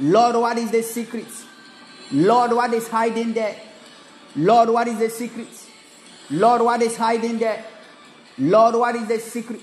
Lord, 0.00 0.36
what 0.36 0.58
is 0.58 0.70
the 0.70 0.82
secret? 0.82 1.28
Lord, 2.12 2.52
what 2.52 2.72
is 2.74 2.88
hiding 2.88 3.32
there? 3.32 3.56
Lord, 4.36 4.68
what 4.70 4.88
is 4.88 4.98
the 4.98 5.10
secret? 5.10 5.48
Lord, 6.30 6.62
what 6.62 6.82
is 6.82 6.96
hiding 6.96 7.38
there? 7.38 7.64
Lord, 8.38 8.74
what 8.74 8.96
is 8.96 9.06
the 9.06 9.20
secret? 9.20 9.60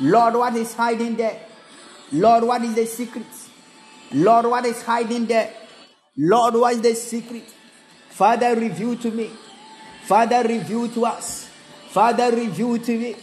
Lord, 0.00 0.34
what 0.34 0.54
is 0.54 0.74
hiding 0.74 1.16
there? 1.16 1.40
Lord, 2.12 2.44
what 2.44 2.62
is 2.62 2.74
the 2.74 2.86
secret? 2.86 3.26
Lord, 4.12 4.46
what 4.46 4.64
is 4.64 4.82
hiding 4.82 5.26
there? 5.26 5.52
Lord, 6.16 6.54
what 6.54 6.74
is 6.74 6.82
the 6.82 6.94
secret? 6.94 7.44
Father, 8.12 8.54
reveal 8.54 8.96
to 8.96 9.10
me. 9.10 9.30
Father, 10.04 10.42
reveal 10.46 10.88
to 10.88 11.06
us. 11.06 11.48
Father, 11.88 12.30
reveal 12.30 12.78
to 12.78 12.98
me. 12.98 13.14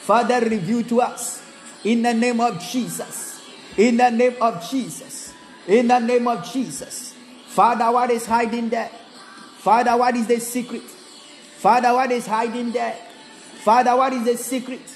Father, 0.00 0.40
reveal 0.40 0.82
to 0.84 1.00
us. 1.00 1.42
In 1.84 2.02
the 2.02 2.14
name 2.14 2.40
of 2.40 2.60
Jesus. 2.60 3.40
In 3.76 3.96
the 3.96 4.10
name 4.10 4.36
of 4.40 4.68
Jesus. 4.70 5.34
In 5.66 5.88
the 5.88 5.98
name 5.98 6.28
of 6.28 6.50
Jesus. 6.50 7.14
Father, 7.46 7.90
what 7.90 8.10
is 8.10 8.26
hiding 8.26 8.68
there? 8.68 8.90
Father, 9.58 9.96
what 9.96 10.14
is 10.14 10.26
the 10.26 10.38
secret? 10.38 10.82
Father, 10.82 11.92
what 11.92 12.10
is 12.12 12.26
hiding 12.26 12.70
there? 12.70 12.96
Father, 13.64 13.96
what 13.96 14.12
is 14.12 14.24
the 14.24 14.36
secret? 14.36 14.88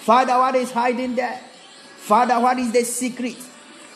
Father, 0.00 0.36
what 0.36 0.54
is 0.56 0.72
hiding 0.72 1.14
there? 1.14 1.40
Father, 1.98 2.40
what 2.40 2.58
is 2.58 2.72
the 2.72 2.84
secret? 2.84 3.36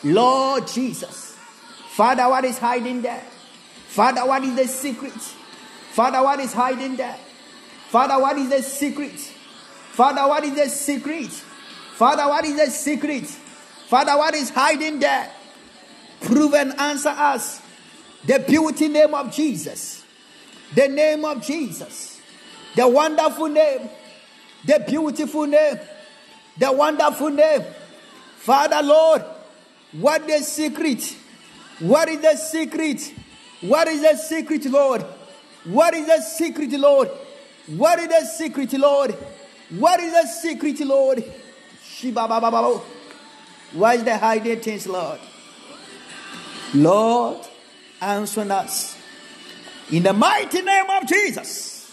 Lord 0.03 0.65
Jesus. 0.67 1.35
Father, 1.89 2.29
what 2.29 2.45
is 2.45 2.57
hiding 2.57 3.01
there? 3.01 3.23
Father, 3.87 4.25
what 4.25 4.43
is 4.43 4.55
the 4.55 4.67
secret? 4.67 5.13
Father, 5.13 6.21
what 6.23 6.39
is 6.39 6.53
hiding 6.53 6.95
there? 6.95 7.17
Father, 7.89 8.19
what 8.21 8.37
is 8.37 8.49
the 8.49 8.61
secret? 8.61 9.17
Father, 9.93 10.27
what 10.27 10.43
is 10.43 10.53
the 10.53 10.69
secret? 10.69 11.31
Father, 11.95 12.27
what 12.27 12.45
is 12.45 12.55
the 12.55 12.69
secret? 12.69 13.25
Father, 13.25 14.15
what 14.17 14.35
is 14.35 14.49
hiding 14.51 14.99
there? 14.99 15.31
Prove 16.21 16.53
and 16.53 16.77
answer 16.79 17.09
us. 17.09 17.61
The 18.25 18.39
beauty 18.39 18.89
name 18.89 19.13
of 19.13 19.33
Jesus. 19.33 20.03
The 20.75 20.87
name 20.87 21.25
of 21.25 21.41
Jesus. 21.41 22.21
The 22.75 22.87
wonderful 22.87 23.47
name. 23.47 23.89
The 24.65 24.83
beautiful 24.87 25.47
name. 25.47 25.79
The 26.57 26.71
wonderful 26.71 27.29
name. 27.29 27.63
Father, 28.35 28.81
Lord, 28.83 29.23
what 29.93 30.27
the 30.27 30.39
secret? 30.39 31.15
What 31.79 32.09
is 32.09 32.19
the 32.19 32.35
secret? 32.35 33.13
What 33.61 33.87
is 33.87 34.01
the 34.01 34.15
secret, 34.15 34.65
Lord? 34.65 35.01
What 35.65 35.93
is 35.93 36.05
the 36.05 36.21
secret, 36.21 36.71
Lord? 36.71 37.09
What 37.67 37.99
is 37.99 38.07
the 38.07 38.25
secret, 38.25 38.73
Lord? 38.73 39.11
What 39.71 39.99
is 39.99 40.13
the 40.13 40.27
secret, 40.27 40.79
Lord? 40.81 41.23
Shiba 41.83 42.27
Why 43.73 43.93
is 43.95 44.03
the 44.03 44.17
hiding 44.17 44.59
things, 44.59 44.87
Lord? 44.87 45.19
Lord, 46.73 47.45
answer 47.99 48.49
us. 48.51 48.97
In 49.91 50.03
the 50.03 50.13
mighty 50.13 50.61
name 50.61 50.89
of 50.89 51.07
Jesus, 51.07 51.91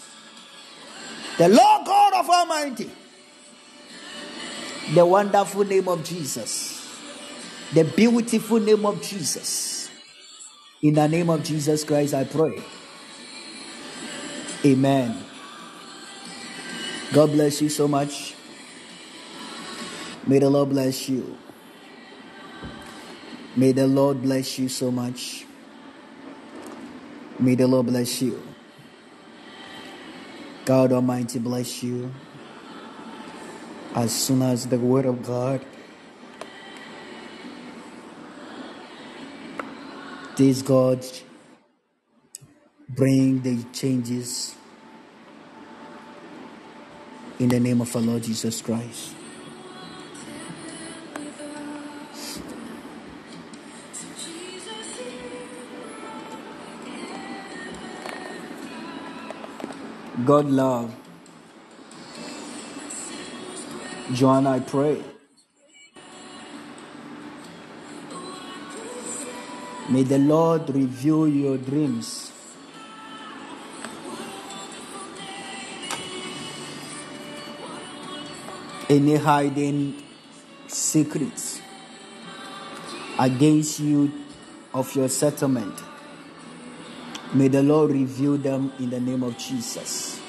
the 1.37 1.47
Lord 1.47 1.85
God 1.85 2.13
of 2.13 2.29
Almighty, 2.29 2.91
the 4.93 5.05
wonderful 5.05 5.63
name 5.63 5.87
of 5.87 6.03
Jesus, 6.03 6.99
the 7.73 7.83
beautiful 7.85 8.59
name 8.59 8.85
of 8.85 9.01
Jesus 9.01 9.84
In 10.85 10.93
the 10.93 11.07
name 11.07 11.31
of 11.31 11.43
Jesus 11.43 11.83
Christ, 11.83 12.13
I 12.13 12.25
pray. 12.25 12.61
Amen. 14.63 15.17
God 17.11 17.31
bless 17.31 17.59
you 17.59 17.69
so 17.69 17.87
much. 17.87 18.35
May 20.27 20.37
the 20.37 20.47
Lord 20.47 20.69
bless 20.69 21.09
you. 21.09 21.39
May 23.55 23.71
the 23.71 23.87
Lord 23.87 24.21
bless 24.21 24.59
you 24.59 24.69
so 24.69 24.91
much. 24.91 25.47
May 27.39 27.55
the 27.55 27.65
Lord 27.65 27.87
bless 27.87 28.21
you. 28.21 28.39
God 30.65 30.91
Almighty 30.91 31.39
bless 31.39 31.81
you. 31.81 32.13
As 33.95 34.13
soon 34.13 34.43
as 34.43 34.67
the 34.67 34.77
Word 34.77 35.07
of 35.07 35.23
God 35.23 35.65
this 40.35 40.61
God 40.61 41.05
bring 42.89 43.41
the 43.41 43.63
changes 43.71 44.55
in 47.39 47.49
the 47.49 47.59
name 47.59 47.81
of 47.81 47.95
our 47.95 48.01
Lord 48.01 48.23
Jesus 48.23 48.61
Christ. 48.61 49.13
God 60.25 60.45
love. 60.45 60.95
Joanna, 64.13 64.51
I 64.51 64.59
pray. 64.59 65.14
May 69.87 70.01
the 70.01 70.17
Lord 70.17 70.69
reveal 70.69 71.27
your 71.27 71.57
dreams. 71.57 72.31
Any 78.89 79.15
hiding 79.15 80.01
secrets 80.67 81.61
against 83.19 83.79
you 83.79 84.11
of 84.73 84.93
your 84.95 85.07
settlement. 85.07 85.79
May 87.33 87.47
the 87.47 87.61
Lord 87.61 87.91
reveal 87.91 88.37
them 88.37 88.73
in 88.79 88.89
the 88.89 88.99
name 88.99 89.21
of 89.21 89.37
Jesus. 89.37 90.19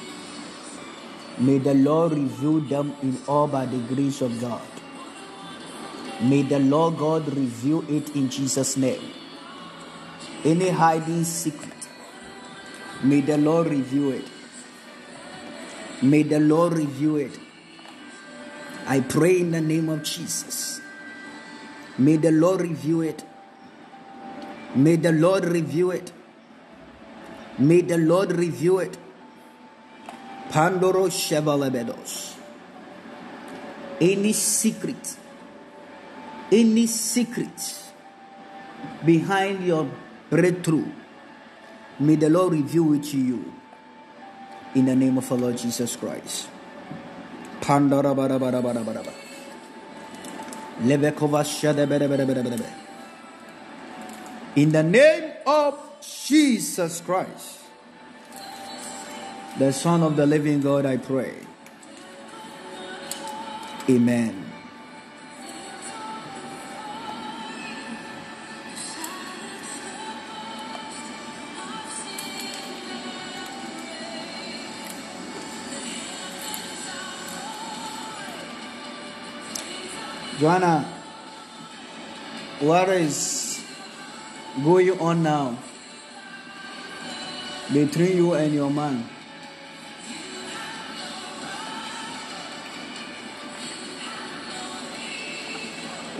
May 1.39 1.59
the 1.59 1.75
Lord 1.75 2.13
reveal 2.13 2.61
them 2.61 2.95
in 3.03 3.19
all 3.27 3.49
by 3.49 3.65
the 3.65 3.79
grace 3.95 4.21
of 4.21 4.39
God. 4.41 4.67
May 6.23 6.43
the 6.43 6.59
Lord 6.59 6.99
God 6.99 7.27
reveal 7.35 7.85
it 7.91 8.15
in 8.17 8.29
Jesus' 8.29 8.77
name. 8.77 9.16
Any 10.45 10.69
hiding 10.69 11.25
secret, 11.25 11.89
may 13.03 13.21
the 13.21 13.37
Lord 13.39 13.69
reveal 13.69 14.13
it. 14.13 14.29
May 16.03 16.23
the 16.23 16.39
Lord 16.39 16.75
reveal 16.75 17.17
it. 17.17 17.39
I 18.87 19.01
pray 19.01 19.41
in 19.41 19.51
the 19.51 19.61
name 19.61 19.89
of 19.89 20.03
Jesus. 20.03 20.81
May 21.99 22.17
the 22.17 22.31
Lord 22.31 22.61
reveal 22.61 23.01
it. 23.01 23.25
May 24.75 24.97
the 24.97 25.13
Lord 25.13 25.45
reveal 25.47 25.91
it. 25.91 26.13
May 27.59 27.81
the 27.81 27.97
Lord 27.97 28.33
reveal 28.33 28.81
it. 28.81 28.99
Pandoro 30.51 31.09
Chevalebedos. 31.09 32.37
Any 34.01 34.35
secret, 34.35 35.17
any 36.53 36.87
secret 36.87 37.91
behind 39.05 39.65
your 39.65 39.89
breakthrough, 40.31 40.87
may 41.99 42.17
the 42.17 42.31
Lord 42.31 42.53
reveal 42.53 42.93
it 42.95 43.05
to 43.05 43.19
you. 43.19 43.53
In 44.75 44.85
the 44.85 44.95
name 44.95 45.17
of 45.17 45.31
our 45.33 45.39
Lord 45.39 45.57
Jesus 45.57 45.97
Christ. 45.97 46.49
Bara 47.67 47.81
bara 47.89 48.15
bara 48.15 48.39
bara 48.39 48.63
bara 48.63 48.85
bara 48.85 48.85
bara 48.85 49.03
bara. 49.03 49.13
In 54.57 54.73
the 54.73 54.83
name 54.83 55.33
of 55.47 55.79
Jesus 56.01 57.01
Christ, 57.01 57.61
the 59.59 59.73
Son 59.73 60.03
of 60.03 60.17
the 60.17 60.27
living 60.27 60.61
God, 60.61 60.85
I 60.85 60.99
pray. 60.99 61.35
Amen. 63.89 64.46
Joanna, 80.39 80.85
what 82.61 82.91
is 82.91 83.65
going 84.63 85.01
on 85.01 85.23
now 85.23 85.57
between 87.73 88.19
you 88.19 88.35
and 88.35 88.53
your 88.53 88.71
man? 88.71 89.09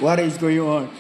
What 0.01 0.19
is 0.21 0.39
going 0.39 0.61
on? 0.61 0.91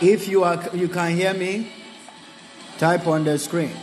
If 0.00 0.28
you 0.28 0.44
are 0.44 0.62
you 0.72 0.88
can 0.88 1.16
hear 1.16 1.34
me, 1.34 1.72
type 2.78 3.06
on 3.08 3.24
the 3.24 3.36
screen. 3.38 3.74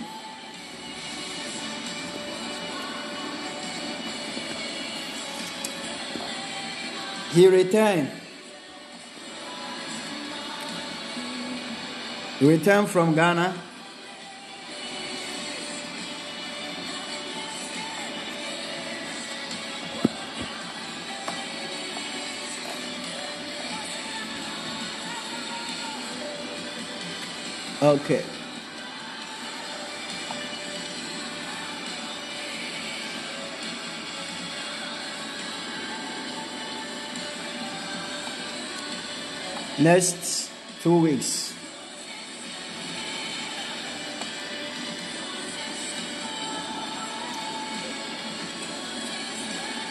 He 7.34 7.48
returned. 7.48 8.10
He 12.40 12.48
returned 12.48 12.90
from 12.90 13.14
Ghana. 13.14 13.54
Okay. 27.86 28.24
Next 39.78 40.50
two 40.82 40.98
weeks. 40.98 41.54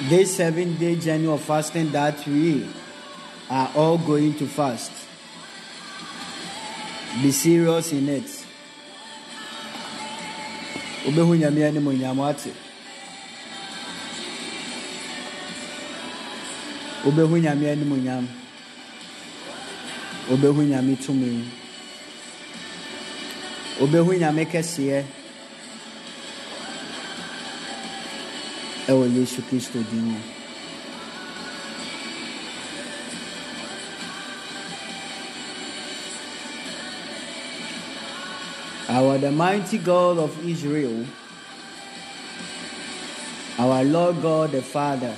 This 0.09 0.37
seven 0.37 0.77
day 0.79 0.97
journey 0.97 1.29
of 1.29 1.41
fasting 1.43 1.93
that 1.93 2.27
we 2.27 2.69
are 3.49 3.71
all 3.77 3.99
going 3.99 4.35
to 4.39 4.49
fast. 4.49 5.04
Be 7.23 7.31
serious 7.31 7.93
in 7.93 8.09
it. 8.09 8.27
Wobɛhu 11.05 11.39
nyame 11.39 11.65
anim 11.65 11.87
onyam 11.87 12.19
ate. 12.29 12.53
Wobɛhu 17.05 17.41
nyame 17.41 17.71
anim 17.71 17.93
onyam. 17.93 18.27
Wobɛhu 20.29 20.67
nyame 20.67 20.97
tumi. 20.97 21.45
Wobɛhu 23.79 24.19
nyame 24.19 24.45
kɛseɛ. 24.51 25.05
Ɛwɔ 28.89 29.15
Yesu 29.15 29.43
Kristo 29.43 29.79
din 29.91 30.05
mu. 30.13 30.19
Our 38.95 39.19
the 39.19 39.33
mighty 39.33 39.79
God 39.79 40.19
of 40.19 40.47
Israel, 40.47 41.05
our 43.59 43.83
Lord 43.83 44.23
God 44.23 44.53
the 44.53 44.63
Father, 44.63 45.13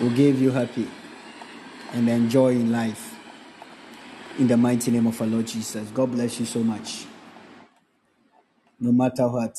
will 0.00 0.10
give 0.16 0.42
you 0.42 0.50
happy 0.50 0.88
and 1.92 2.08
enjoy 2.08 2.54
in 2.56 2.72
life. 2.72 3.14
In 4.36 4.48
the 4.48 4.56
mighty 4.56 4.90
name 4.90 5.06
of 5.06 5.20
our 5.20 5.28
Lord 5.28 5.46
Jesus. 5.46 5.88
God 5.90 6.10
bless 6.10 6.40
you 6.40 6.46
so 6.46 6.58
much. 6.58 7.06
No 8.80 8.90
matter 8.90 9.28
what, 9.28 9.56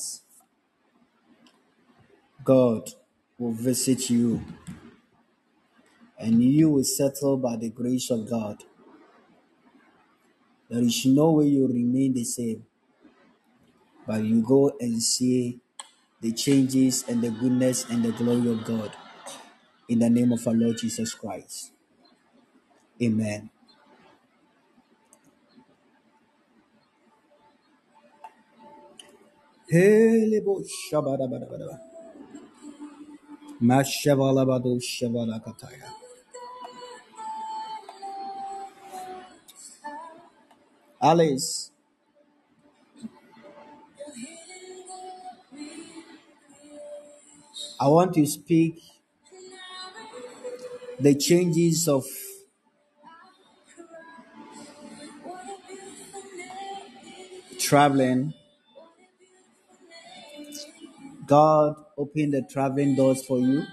God 2.43 2.89
will 3.37 3.53
visit 3.53 4.09
you 4.09 4.43
and 6.17 6.43
you 6.43 6.69
will 6.69 6.83
settle 6.83 7.37
by 7.37 7.55
the 7.57 7.69
grace 7.69 8.09
of 8.11 8.29
God. 8.29 8.63
There 10.69 10.81
is 10.83 11.05
no 11.05 11.31
way 11.33 11.47
you 11.47 11.67
remain 11.67 12.13
the 12.13 12.23
same, 12.23 12.65
but 14.07 14.23
you 14.23 14.41
go 14.43 14.73
and 14.79 15.01
see 15.01 15.59
the 16.21 16.31
changes 16.33 17.05
and 17.07 17.21
the 17.21 17.31
goodness 17.31 17.85
and 17.89 18.03
the 18.03 18.11
glory 18.13 18.49
of 18.51 18.65
God 18.65 18.91
in 19.89 19.99
the 19.99 20.09
name 20.09 20.31
of 20.31 20.47
our 20.47 20.53
Lord 20.53 20.77
Jesus 20.77 21.13
Christ. 21.13 21.71
Amen. 23.01 23.49
Shabadabadabadaba. 30.91 31.94
Alice, 41.01 41.71
I 47.79 47.87
want 47.87 48.13
to 48.15 48.25
speak 48.25 48.81
the 50.99 51.15
changes 51.15 51.87
of 51.87 52.05
traveling. 57.59 58.33
God 61.27 61.84
opened 61.97 62.33
the 62.33 62.41
traveling 62.41 62.95
doors 62.95 63.25
for 63.25 63.39
you. 63.39 63.63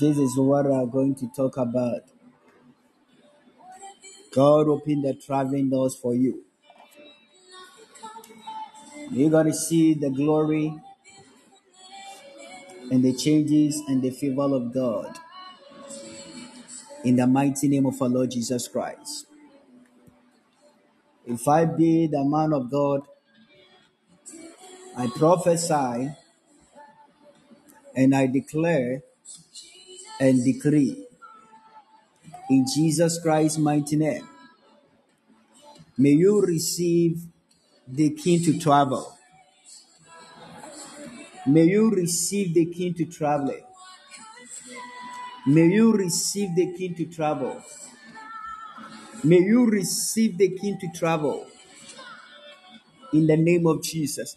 This 0.00 0.18
is 0.18 0.36
what 0.38 0.66
we 0.66 0.72
are 0.74 0.86
going 0.86 1.14
to 1.16 1.28
talk 1.36 1.56
about. 1.56 2.02
God 4.34 4.68
opened 4.68 5.04
the 5.04 5.14
traveling 5.14 5.70
doors 5.70 5.94
for 5.94 6.14
you. 6.14 6.44
You're 9.10 9.30
going 9.30 9.46
to 9.46 9.54
see 9.54 9.94
the 9.94 10.10
glory 10.10 10.74
and 12.90 13.04
the 13.04 13.14
changes 13.14 13.82
and 13.88 14.02
the 14.02 14.10
favor 14.10 14.42
of 14.42 14.74
God 14.74 15.18
in 17.04 17.16
the 17.16 17.26
mighty 17.26 17.68
name 17.68 17.86
of 17.86 18.00
our 18.02 18.08
Lord 18.08 18.30
Jesus 18.32 18.68
Christ. 18.68 19.26
If 21.26 21.46
I 21.48 21.64
be 21.64 22.06
the 22.06 22.24
man 22.24 22.52
of 22.52 22.70
God, 22.70 23.02
I 24.98 25.08
prophesy 25.08 26.10
and 27.94 28.14
I 28.14 28.26
declare 28.26 29.02
and 30.18 30.42
decree 30.42 31.04
in 32.48 32.64
Jesus 32.74 33.20
Christ's 33.20 33.58
mighty 33.58 33.96
name. 33.96 34.26
May 35.98 36.12
you 36.12 36.40
receive 36.40 37.20
the 37.86 38.08
key 38.10 38.42
to 38.46 38.58
travel. 38.58 39.18
May 41.46 41.64
you 41.64 41.90
receive 41.90 42.54
the 42.54 42.64
key 42.64 42.94
to 42.94 43.04
traveling. 43.04 43.64
May 45.46 45.66
you 45.66 45.92
receive 45.92 46.56
the 46.56 46.72
key 46.72 46.94
to 46.94 47.04
travel. 47.04 47.62
May 49.22 49.40
you 49.40 49.66
receive 49.66 50.38
the 50.38 50.48
key 50.56 50.74
to 50.80 50.88
travel 50.98 51.46
in 53.12 53.26
the 53.26 53.36
name 53.36 53.66
of 53.66 53.82
Jesus. 53.82 54.36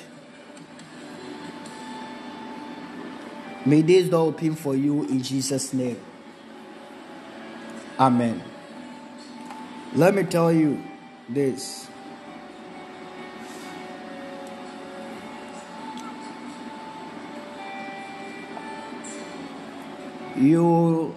May 3.63 3.83
this 3.83 4.09
door 4.09 4.29
open 4.29 4.55
for 4.55 4.75
you 4.75 5.03
in 5.03 5.21
Jesus' 5.21 5.71
name. 5.71 5.99
Amen. 7.99 8.41
Let 9.93 10.15
me 10.15 10.23
tell 10.23 10.51
you 10.51 10.81
this. 11.29 11.87
You, 20.35 21.13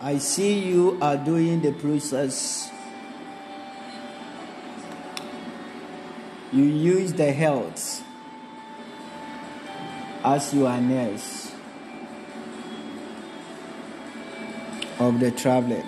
I 0.00 0.16
see 0.16 0.60
you 0.60 0.96
are 1.02 1.18
doing 1.18 1.60
the 1.60 1.72
process. 1.72 2.70
You 6.52 6.64
use 6.64 7.12
the 7.12 7.30
health 7.32 8.02
as 10.24 10.54
your 10.54 10.74
nurse 10.80 11.39
of 15.00 15.18
the 15.18 15.30
traveling. 15.30 15.86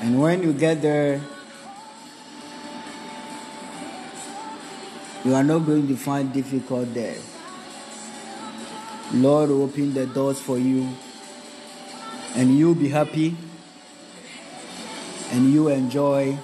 And 0.00 0.20
when 0.20 0.42
you 0.42 0.52
get 0.52 0.82
there, 0.82 1.20
you 5.24 5.34
are 5.34 5.44
not 5.44 5.60
going 5.60 5.86
to 5.88 5.96
find 5.96 6.32
difficult 6.32 6.92
there. 6.94 7.16
Lord 9.12 9.50
open 9.50 9.94
the 9.94 10.06
doors 10.06 10.40
for 10.40 10.58
you, 10.58 10.88
and 12.34 12.58
you'll 12.58 12.74
be 12.74 12.88
happy, 12.88 13.36
and 15.30 15.52
you 15.52 15.68
enjoy, 15.68 16.38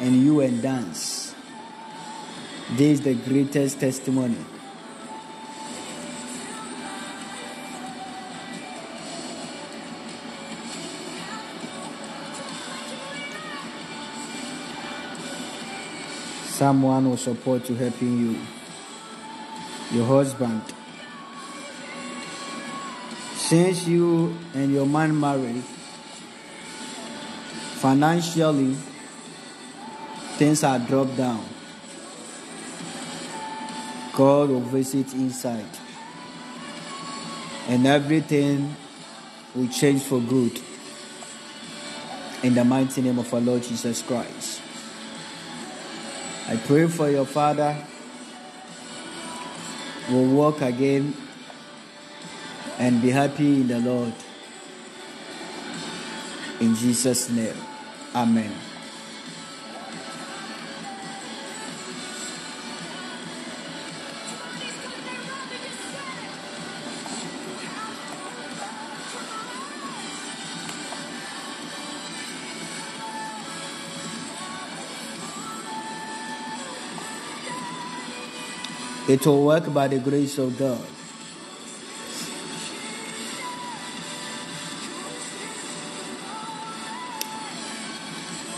and 0.00 0.16
you 0.22 0.40
and 0.40 0.62
dance. 0.62 1.34
This 2.72 2.98
is 2.98 3.00
the 3.02 3.14
greatest 3.14 3.80
testimony. 3.80 4.55
Someone 16.56 17.10
will 17.10 17.18
support 17.18 17.68
you, 17.68 17.76
helping 17.76 18.18
you. 18.18 18.40
Your 19.94 20.06
husband. 20.06 20.62
Since 23.34 23.86
you 23.86 24.34
and 24.54 24.72
your 24.72 24.86
man 24.86 25.20
married, 25.20 25.62
financially, 27.82 28.74
things 30.38 30.64
are 30.64 30.78
dropped 30.78 31.18
down. 31.18 31.44
God 34.14 34.48
will 34.48 34.60
visit 34.60 35.12
inside. 35.12 35.68
And 37.68 37.86
everything 37.86 38.74
will 39.54 39.68
change 39.68 40.00
for 40.04 40.20
good. 40.20 40.58
In 42.42 42.54
the 42.54 42.64
mighty 42.64 43.02
name 43.02 43.18
of 43.18 43.34
our 43.34 43.40
Lord 43.40 43.62
Jesus 43.62 44.00
Christ. 44.00 44.62
I 46.48 46.56
pray 46.56 46.86
for 46.86 47.10
your 47.10 47.26
father 47.26 47.76
will 50.08 50.26
walk 50.26 50.60
again 50.60 51.14
and 52.78 53.02
be 53.02 53.10
happy 53.10 53.62
in 53.62 53.68
the 53.68 53.80
Lord. 53.80 54.12
In 56.60 56.74
Jesus' 56.76 57.30
name. 57.30 57.56
Amen. 58.14 58.65
It 79.08 79.24
will 79.24 79.44
work 79.44 79.72
by 79.72 79.86
the 79.86 80.00
grace 80.00 80.36
of 80.38 80.58
God. 80.58 80.84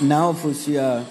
Now, 0.01 0.33
Fusia. 0.33 1.05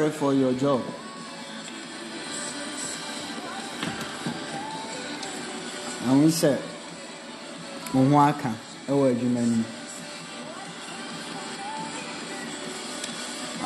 Sorry 0.00 0.12
for 0.12 0.32
your 0.32 0.52
job. 0.54 0.80
Àwọn 6.08 6.30
sɛ 6.40 6.52
wo 7.92 8.00
ho 8.08 8.16
aka 8.18 8.50
wɔ 8.88 9.04
adwuma. 9.12 9.64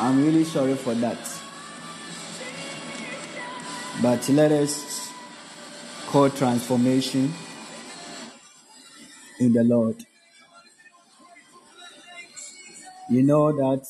I'm 0.01 0.25
really 0.25 0.43
sorry 0.43 0.75
for 0.75 0.93
that. 0.95 1.17
But 4.01 4.27
let 4.27 4.51
us 4.51 5.09
call 6.07 6.29
transformation 6.29 7.33
in 9.39 9.53
the 9.53 9.63
Lord. 9.63 10.05
You 13.09 13.23
know 13.23 13.53
that 13.53 13.87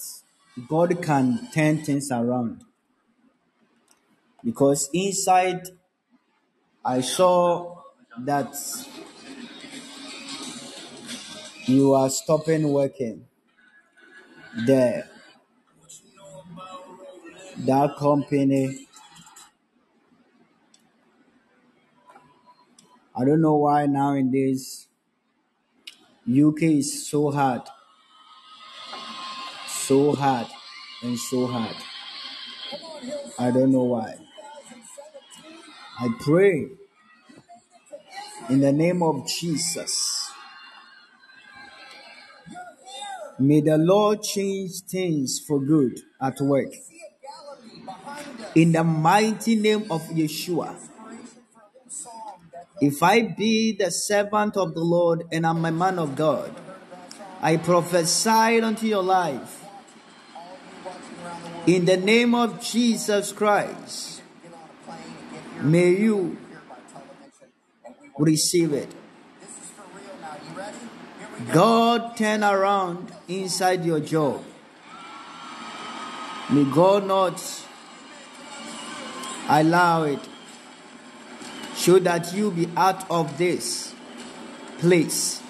God 0.70 1.02
can 1.02 1.50
turn 1.54 1.84
things 1.84 2.12
around. 2.12 2.64
Because 4.44 4.90
inside, 4.94 5.68
I 6.84 7.02
saw 7.02 7.82
that 8.20 8.56
you 11.66 11.94
are 11.94 12.10
stopping 12.10 12.72
working 12.72 13.26
there. 14.66 15.10
That 17.58 17.98
company, 17.98 18.88
I 23.16 23.26
don't 23.26 23.42
know 23.42 23.56
why 23.56 23.88
nowadays 23.88 24.88
UK 26.30 26.62
is 26.64 27.08
so 27.08 27.32
hard, 27.32 27.62
so 29.88 30.14
hard, 30.14 30.48
and 31.04 31.20
so 31.20 31.46
hard. 31.46 31.76
I 33.38 33.52
don't 33.52 33.72
know 33.72 33.84
why. 33.84 34.16
I 36.00 36.10
pray 36.22 36.70
in 38.50 38.62
the 38.62 38.72
name 38.72 39.04
of 39.04 39.28
Jesus. 39.28 40.32
May 43.38 43.62
the 43.62 43.78
Lord 43.78 44.24
change 44.24 44.82
things 44.90 45.40
for 45.46 45.60
good 45.60 46.00
at 46.20 46.40
work. 46.42 46.74
In 48.56 48.72
the 48.72 48.84
mighty 48.84 49.56
name 49.56 49.92
of 49.92 50.02
Yeshua. 50.10 50.76
If 52.82 53.04
I 53.04 53.22
be 53.22 53.74
the 53.78 53.92
servant 53.92 54.58
of 54.58 54.74
the 54.74 54.82
Lord 54.82 55.26
and 55.32 55.46
I'm 55.46 55.64
a 55.64 55.72
man 55.72 56.00
of 56.00 56.16
God, 56.16 56.54
I 57.42 57.58
prophesy 57.58 58.62
unto 58.62 58.88
your 58.88 59.04
life. 59.04 59.65
In 61.68 61.86
the 61.86 61.98
name 61.98 62.36
of 62.36 62.62
Jesus 62.62 63.32
Christ, 63.32 64.22
may 65.62 65.90
you 65.90 66.38
receive 68.20 68.74
it. 68.74 68.94
God 71.52 72.16
turn 72.18 72.44
around 72.44 73.12
inside 73.28 73.84
your 73.84 74.00
job. 74.00 74.44
May 76.52 76.66
God 76.66 77.08
not 77.08 77.42
allow 79.50 80.04
it 80.04 80.20
so 81.74 81.98
that 82.00 82.32
you 82.34 82.52
be 82.52 82.70
out 82.78 83.10
of 83.10 83.38
this 83.40 83.96
place. 84.78 85.42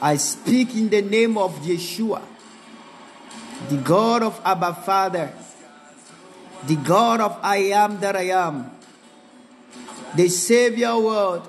I 0.00 0.16
speak 0.16 0.74
in 0.74 0.88
the 0.88 1.02
name 1.02 1.36
of 1.36 1.54
Yeshua, 1.60 2.22
the 3.68 3.76
God 3.78 4.22
of 4.22 4.40
Abba 4.44 4.74
Father, 4.74 5.32
the 6.66 6.76
God 6.76 7.20
of 7.20 7.38
I 7.42 7.56
am 7.74 8.00
that 8.00 8.16
I 8.16 8.30
am, 8.30 8.70
the 10.14 10.28
Savior 10.28 10.98
world. 10.98 11.48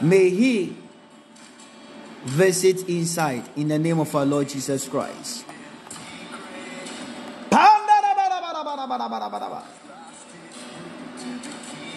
May 0.00 0.30
He 0.30 0.76
visit 2.24 2.88
inside 2.88 3.44
in 3.56 3.68
the 3.68 3.78
name 3.78 4.00
of 4.00 4.14
our 4.16 4.24
Lord 4.24 4.48
Jesus 4.48 4.88
Christ. 4.88 5.44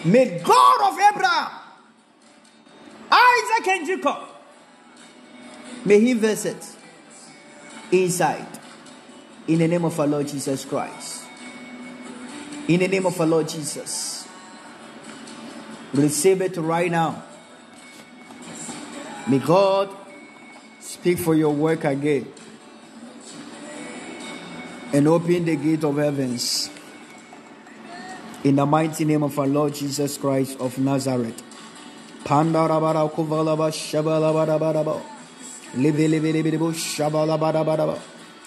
May 0.06 0.40
God 0.40 0.94
of 0.94 1.00
Abraham, 1.00 1.52
Isaac, 3.12 3.68
and 3.68 3.88
Jacob, 3.88 4.18
may 5.84 6.00
He 6.00 6.14
visit 6.14 6.64
inside 7.92 8.57
in 9.48 9.60
the 9.60 9.68
name 9.68 9.86
of 9.86 10.00
our 10.00 10.08
Lord 10.08 10.28
Jesus 10.28 10.66
Christ. 10.66 11.24
In 12.68 12.80
the 12.82 12.88
name 12.88 13.06
of 13.06 13.20
our 13.20 13.28
Lord 13.28 13.48
Jesus. 13.48 14.28
Receive 15.94 16.42
it 16.42 16.58
right 16.58 16.92
now. 16.92 17.24
May 19.28 19.40
God 19.40 19.90
speak 20.80 21.18
for 21.18 21.34
your 21.34 21.54
work 21.54 21.86
again 21.86 22.32
and 24.94 25.08
open 25.08 25.46
the 25.46 25.56
gate 25.56 25.84
of 25.84 25.98
heavens. 25.98 26.70
In 28.44 28.56
the 28.56 28.66
mighty 28.66 29.06
name 29.06 29.24
of 29.24 29.38
our 29.40 29.48
Lord 29.48 29.74
Jesus 29.74 30.18
Christ 30.18 30.60
of 30.60 30.78
Nazareth. 30.78 31.42
Pandarabara 32.24 33.10
kuvalaba 33.12 33.72
shabalabarabaraba. 33.72 35.02
Libilibilibilibu 35.76 36.74
shabalabarabaraba. 36.74 38.17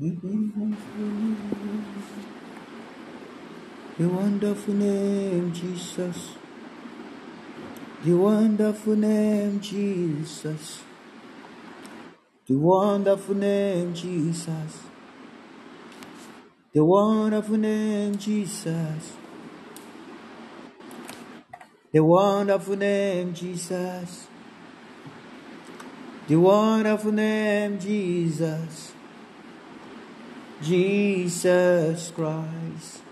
The 0.00 0.16
wonderful 3.98 4.72
name, 4.72 5.52
Jesus. 5.52 6.30
The 8.02 8.14
wonderful 8.14 8.96
name, 8.96 9.60
Jesus. 9.60 10.80
The 12.46 12.56
wonderful 12.56 13.34
name, 13.34 13.92
Jesus. 13.92 14.78
The 16.72 16.82
wonderful 16.82 17.58
name, 17.58 18.16
Jesus. 18.16 19.12
The 21.92 22.02
wonderful 22.02 22.76
name, 22.76 23.34
Jesus. 23.34 24.28
The 26.26 26.36
wonderful 26.36 27.12
name, 27.12 27.78
Jesus. 27.78 28.92
Jesus 30.62 32.10
Christ. 32.10 33.02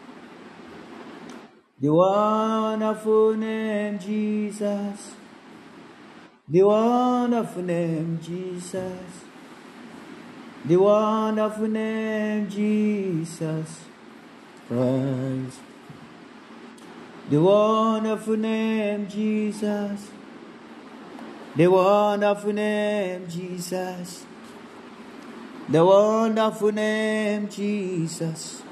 The 1.80 1.92
wonderful 1.92 3.34
name 3.34 3.98
Jesus. 3.98 5.12
The 6.48 6.62
wonderful 6.62 7.62
name 7.62 8.18
Jesus. 8.22 9.24
The 10.64 10.76
wonderful 10.76 11.68
name 11.68 12.50
Jesus 12.50 13.80
Christ. 14.66 15.60
The 17.30 17.40
wonderful 17.40 18.36
name 18.36 19.08
Jesus. 19.08 20.10
The 21.54 21.66
wonderful 21.66 22.52
name 22.52 23.28
Jesus. 23.28 24.24
The 25.70 25.84
wonderful 25.84 26.72
name 26.72 27.50
Jesus. 27.50 28.62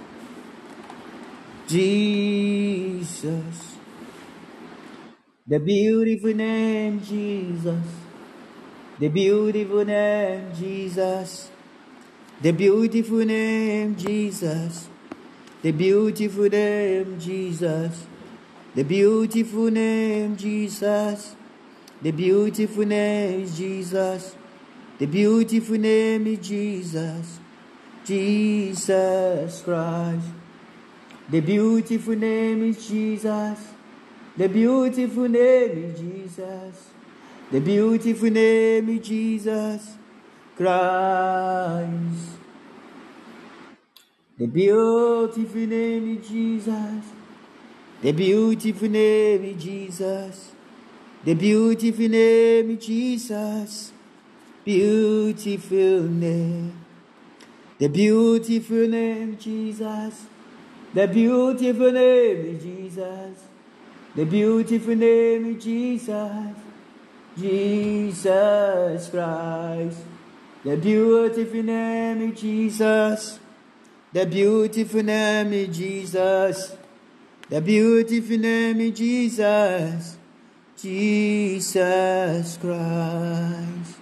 Jesus. 1.69 3.77
The 5.47 5.59
beautiful 5.59 6.33
name 6.35 7.03
Jesus. 7.05 7.85
The 8.99 9.09
beautiful 9.09 9.85
name 9.85 10.53
Jesus. 10.57 11.51
The 12.41 12.53
beautiful 12.53 13.25
name 13.27 13.97
Jesus. 13.97 14.89
The 15.63 15.73
beautiful 15.73 16.49
name 16.49 17.21
Jesus. 17.21 18.07
The 18.75 18.83
beautiful 18.85 19.71
name 19.71 20.37
Jesus. 20.37 21.35
The 22.01 22.13
beautiful 22.13 22.87
name 22.87 23.47
Jesus. 23.49 24.35
The 24.99 25.07
beautiful 25.07 25.77
name 25.77 26.27
is 26.27 26.47
Jesus. 26.47 27.39
Jesus 28.05 29.63
Christ. 29.63 30.27
The 31.29 31.41
beautiful 31.41 32.17
name 32.17 32.63
is 32.71 32.89
Jesus. 32.89 33.59
The 34.37 34.49
beautiful 34.49 35.29
name 35.29 35.85
is 35.85 36.01
Jesus. 36.01 36.91
The 37.51 37.61
beautiful 37.61 38.31
name 38.31 38.89
is 38.89 39.07
Jesus 39.07 39.97
Christ. 40.57 41.91
The 44.39 44.47
beautiful 44.47 45.67
name 45.67 46.19
is 46.19 46.29
Jesus. 46.29 47.05
The 48.03 48.13
beautiful 48.13 48.89
name 48.89 49.45
is 49.45 49.63
Jesus. 49.63 50.53
The 51.25 51.35
beautiful 51.35 52.09
name 52.09 52.71
is 52.71 52.87
Jesus. 52.87 53.93
Beautiful 54.67 56.03
name. 56.11 56.85
The 57.79 57.87
beautiful 57.87 58.89
name 58.89 59.39
Jesus. 59.39 60.27
The 60.93 61.07
beautiful 61.07 61.93
name 61.93 62.59
Jesus. 62.59 63.45
The 64.17 64.25
beautiful 64.25 64.97
name 64.97 65.61
Jesus. 65.61 66.57
Jesus 67.39 69.09
Christ. 69.09 70.01
The 70.65 70.77
beautiful 70.77 71.63
name 71.63 72.35
Jesus. 72.35 73.39
The 74.13 74.27
beautiful 74.27 75.03
name 75.05 75.73
Jesus. 75.73 76.77
The 77.49 77.61
beautiful 77.61 78.39
name 78.39 78.93
Jesus. 78.93 80.17
Jesus 80.77 82.59
Christ. 82.61 83.96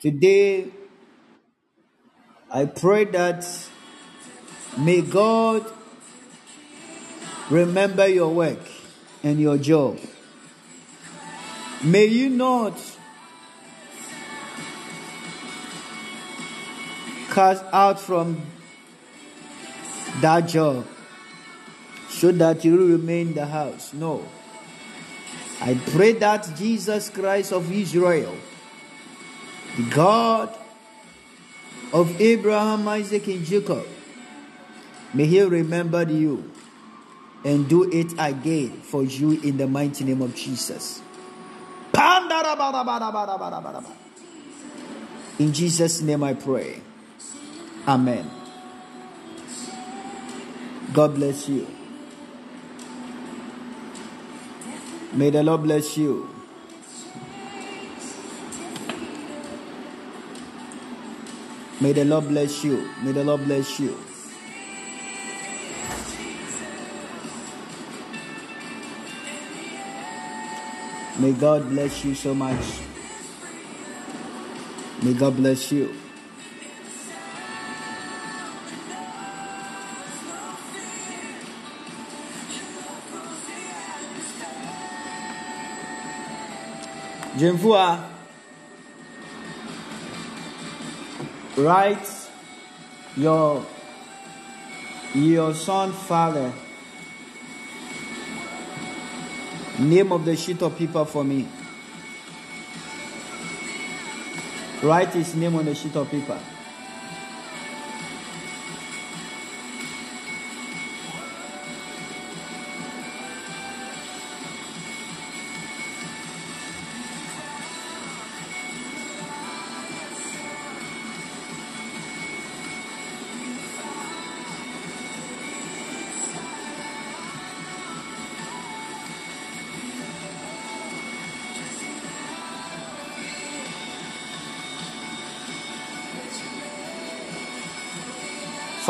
Today, 0.00 0.66
I 2.50 2.64
pray 2.64 3.04
that 3.04 3.46
may 4.78 5.02
God 5.02 5.70
remember 7.50 8.08
your 8.08 8.32
work 8.32 8.60
and 9.22 9.38
your 9.38 9.58
job. 9.58 10.00
May 11.84 12.06
you 12.06 12.30
not 12.30 12.80
cast 17.30 17.62
out 17.70 18.00
from 18.00 18.40
that 20.22 20.48
job 20.48 20.86
so 22.08 22.32
that 22.32 22.64
you 22.64 22.92
remain 22.92 23.28
in 23.28 23.34
the 23.34 23.44
house. 23.44 23.92
No. 23.92 24.26
I 25.60 25.74
pray 25.74 26.12
that 26.14 26.56
Jesus 26.56 27.10
Christ 27.10 27.52
of 27.52 27.70
Israel, 27.70 28.34
God 29.88 30.54
of 31.92 32.20
Abraham, 32.20 32.86
Isaac, 32.88 33.26
and 33.28 33.44
Jacob, 33.44 33.86
may 35.14 35.26
He 35.26 35.40
remember 35.42 36.02
you 36.02 36.50
and 37.44 37.68
do 37.68 37.90
it 37.90 38.12
again 38.18 38.80
for 38.82 39.02
you 39.02 39.40
in 39.40 39.56
the 39.56 39.66
mighty 39.66 40.04
name 40.04 40.22
of 40.22 40.34
Jesus. 40.34 41.00
In 45.38 45.52
Jesus' 45.52 46.02
name 46.02 46.22
I 46.22 46.34
pray. 46.34 46.82
Amen. 47.88 48.30
God 50.92 51.14
bless 51.14 51.48
you. 51.48 51.66
May 55.12 55.30
the 55.30 55.42
Lord 55.42 55.62
bless 55.62 55.96
you. 55.96 56.39
May 61.80 61.92
the 61.92 62.04
Lord 62.04 62.28
bless 62.28 62.62
you. 62.62 62.90
May 63.02 63.12
the 63.12 63.24
Lord 63.24 63.44
bless 63.44 63.80
you. 63.80 63.96
May 71.18 71.32
God 71.32 71.68
bless 71.70 72.04
you 72.04 72.14
so 72.14 72.34
much. 72.34 72.80
May 75.02 75.14
God 75.14 75.36
bless 75.36 75.72
you. 75.72 75.94
Jemfua, 87.38 88.04
write 91.64 92.08
your 93.16 93.64
your 95.14 95.54
son 95.54 95.92
father 95.92 96.52
name 99.80 100.12
of 100.12 100.24
the 100.24 100.36
sheet 100.36 100.62
of 100.62 100.76
paper 100.76 101.04
for 101.04 101.24
me. 101.24 101.48
Write 104.82 105.10
his 105.10 105.34
name 105.34 105.54
on 105.56 105.64
the 105.64 105.74
sheet 105.74 105.96
of 105.96 106.08
paper. 106.10 106.38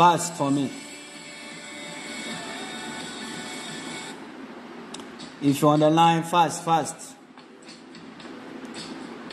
Fast 0.01 0.33
for 0.33 0.49
me. 0.49 0.67
If 5.43 5.61
you're 5.61 5.69
on 5.69 5.79
the 5.81 5.91
line, 5.91 6.23
fast, 6.23 6.65
fast. 6.65 7.13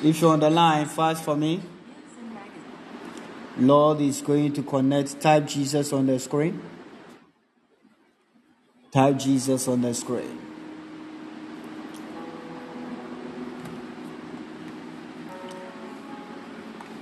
If 0.04 0.20
you're 0.20 0.34
on 0.34 0.40
the 0.40 0.50
line, 0.50 0.84
fast 0.84 1.24
for 1.24 1.34
me. 1.38 1.62
Lord 3.56 4.02
is 4.02 4.20
going 4.20 4.52
to 4.52 4.62
connect. 4.62 5.18
Type 5.22 5.46
Jesus 5.46 5.90
on 5.94 6.04
the 6.04 6.18
screen. 6.18 6.60
Type 8.92 9.16
Jesus 9.16 9.66
on 9.68 9.80
the 9.80 9.94
screen. 9.94 10.38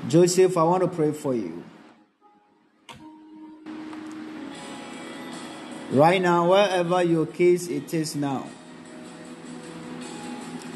Joseph, 0.06 0.56
I 0.56 0.62
want 0.62 0.84
to 0.84 0.88
pray 0.88 1.10
for 1.10 1.34
you. 1.34 1.64
Right 5.90 6.20
now, 6.20 6.50
wherever 6.50 7.02
your 7.02 7.26
case 7.26 7.68
it 7.68 7.94
is 7.94 8.16
now, 8.16 8.48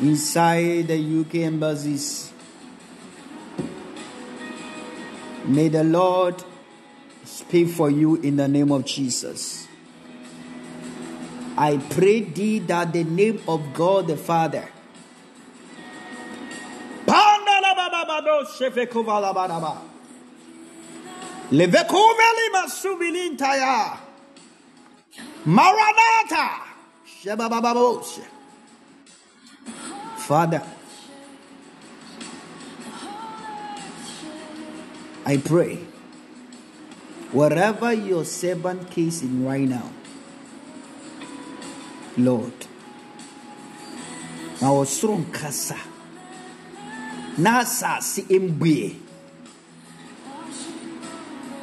inside 0.00 0.86
the 0.86 1.20
UK 1.20 1.46
embassies, 1.46 2.32
may 5.44 5.68
the 5.68 5.82
Lord 5.82 6.42
speak 7.24 7.68
for 7.68 7.90
you 7.90 8.16
in 8.16 8.36
the 8.36 8.46
name 8.46 8.70
of 8.70 8.84
Jesus. 8.84 9.66
I 11.56 11.76
pray 11.76 12.20
thee 12.20 12.60
that 12.60 12.92
the 12.92 13.04
name 13.04 13.42
of 13.48 13.74
God 13.74 14.06
the 14.06 14.16
Father. 14.16 14.68
Maranatha. 25.44 26.68
Father, 30.16 30.62
I 35.26 35.36
pray, 35.36 35.76
wherever 37.32 37.92
your 37.92 38.24
servant 38.24 38.96
is 38.96 39.22
in 39.22 39.44
right 39.44 39.68
now, 39.68 39.90
Lord, 42.16 42.52
na 44.60 44.84
strong 44.84 45.24
kasa 45.32 45.76
na 47.38 47.60
asase 47.64 48.28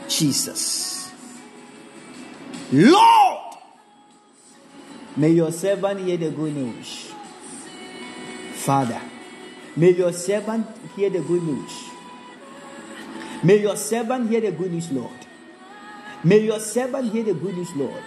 Jesus. 0.10 1.12
Lord 2.72 3.47
may 5.18 5.32
your 5.32 5.52
servant 5.52 6.00
hear 6.00 6.18
the 6.18 6.32
good 6.32 6.56
news 6.56 7.12
Father 8.54 9.02
may 9.76 9.92
your 9.92 10.14
servant 10.14 10.66
hear 10.96 11.10
the 11.10 11.20
good 11.22 11.44
news 11.44 11.90
may 13.44 13.58
your 13.58 13.76
servant 13.76 14.30
hear 14.30 14.42
the 14.42 14.52
good 14.52 14.72
news 14.72 14.92
Lord 14.92 15.26
may 16.24 16.40
your 16.40 16.60
servant 16.60 17.12
hear 17.12 17.24
the 17.24 17.34
good 17.34 17.58
news 17.58 17.76
Lord 17.76 18.04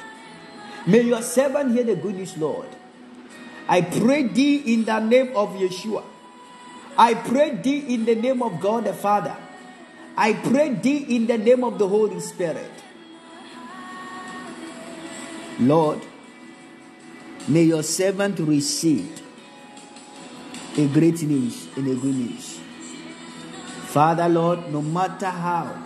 May 0.87 1.03
your 1.03 1.23
servant 1.23 1.73
hear 1.73 1.85
the 1.85 1.97
good 1.97 2.17
news, 2.17 2.37
Lord. 2.39 2.69
I 3.69 3.83
pray 3.83 4.25
thee 4.25 4.73
in 4.75 4.85
the 4.85 4.99
name 4.99 5.37
of 5.37 5.51
Yeshua. 5.51 6.03
I 6.97 7.15
pray 7.15 7.57
thee 7.57 7.95
in 7.95 8.05
the 8.05 8.15
name 8.15 8.43
of 8.43 8.61
God 8.61 8.85
the 8.85 8.95
Father. 8.95 9.37
I 10.17 10.33
pray 10.33 10.75
thee 10.75 11.17
in 11.17 11.27
the 11.27 11.39
name 11.39 11.65
of 11.65 11.79
the 11.79 11.87
Holy 11.87 12.21
Spirit. 12.21 12.71
Lord, 15.61 16.01
may 17.49 17.63
your 17.65 17.83
servant 17.83 18.39
receive 18.39 19.23
a 20.77 20.87
great 20.89 21.23
news 21.23 21.69
and 21.77 21.89
a 21.89 21.95
good 21.95 22.15
news. 22.15 22.61
Father, 23.87 24.29
Lord, 24.29 24.73
no 24.73 24.83
matter 24.83 25.31
how, 25.31 25.77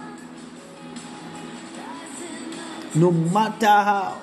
no 2.95 3.11
matter 3.11 3.67
how, 3.67 4.21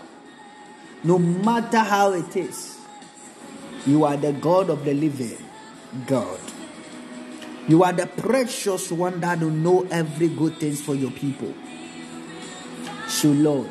no 1.03 1.18
matter 1.18 1.80
how 1.80 2.14
it 2.14 2.36
is, 2.36 2.78
you 3.88 4.06
are 4.06 4.18
the 4.18 4.34
God 4.34 4.70
of 4.70 4.86
the 4.86 4.94
living 4.94 5.38
God. 6.06 6.40
You 7.68 7.84
are 7.84 7.94
the 7.94 8.08
precious 8.08 8.91
one 8.91 9.20
that 9.22 9.40
will 9.40 9.49
know 9.49 9.88
every 9.90 10.30
good 10.30 10.58
thing 10.58 10.74
for 10.74 10.95
your 10.95 11.12
people. 11.12 11.53
So, 13.08 13.30
Lord, 13.30 13.70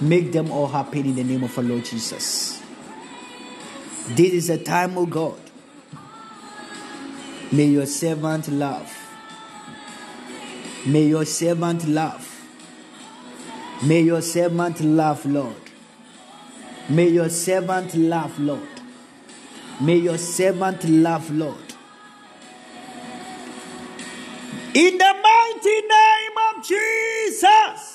make 0.00 0.32
them 0.32 0.50
all 0.50 0.66
happy 0.66 1.00
in 1.00 1.14
the 1.14 1.24
name 1.24 1.44
of 1.44 1.56
our 1.56 1.64
Lord 1.64 1.84
Jesus. 1.84 2.62
This 4.08 4.32
is 4.32 4.50
a 4.50 4.58
time, 4.58 4.96
of 4.98 5.10
God. 5.10 5.38
May 7.52 7.66
your 7.66 7.86
servant 7.86 8.48
love. 8.48 8.90
May 10.86 11.04
your 11.04 11.24
servant 11.24 11.86
love. 11.86 12.28
May 13.84 14.00
your 14.00 14.22
servant 14.22 14.80
love, 14.80 15.24
Lord. 15.26 15.54
May 16.88 17.08
your 17.08 17.28
servant 17.28 17.94
laugh, 17.94 18.38
Lord. 18.38 18.68
May 19.80 19.96
your 19.96 20.18
servant 20.18 20.84
laugh, 20.88 21.30
Lord. 21.30 21.56
In 24.74 24.98
the 24.98 25.14
mighty 25.22 25.80
name 25.80 26.56
of 26.56 26.66
Jesus. 26.66 27.91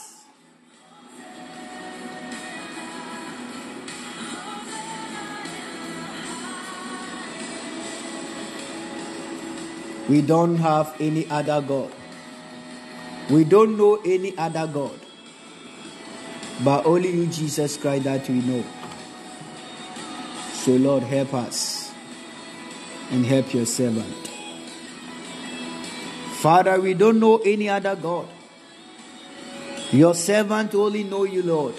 We 10.10 10.22
don't 10.22 10.56
have 10.58 10.96
any 11.00 11.30
other 11.30 11.62
God. 11.62 11.92
We 13.30 13.44
don't 13.44 13.78
know 13.78 14.02
any 14.06 14.38
other 14.38 14.68
God. 14.68 15.00
But 16.64 16.86
only 16.86 17.12
you, 17.12 17.28
Jesus 17.28 17.78
Christ, 17.78 18.06
that 18.06 18.28
we 18.30 18.36
know. 18.36 18.64
So, 20.54 20.72
Lord, 20.72 21.04
help 21.04 21.34
us 21.34 21.92
and 23.12 23.26
help 23.26 23.54
your 23.54 23.66
servant. 23.66 24.28
Father, 26.40 26.80
we 26.80 26.94
don't 26.94 27.20
know 27.20 27.38
any 27.38 27.70
other 27.70 27.96
God. 27.96 28.28
Your 29.92 30.14
servant 30.14 30.76
only 30.76 31.04
know 31.04 31.24
you, 31.24 31.44
Lord. 31.44 31.76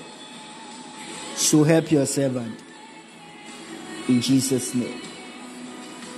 So 1.37 1.63
help 1.63 1.91
your 1.91 2.07
servant. 2.07 2.59
In 4.09 4.21
Jesus' 4.21 4.75
name. 4.75 5.01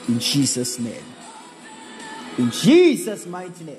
In 0.09 0.19
Jesus' 0.19 0.79
name. 0.79 1.03
In 2.39 2.51
Jesus' 2.51 3.27
mighty 3.27 3.65
name. 3.65 3.77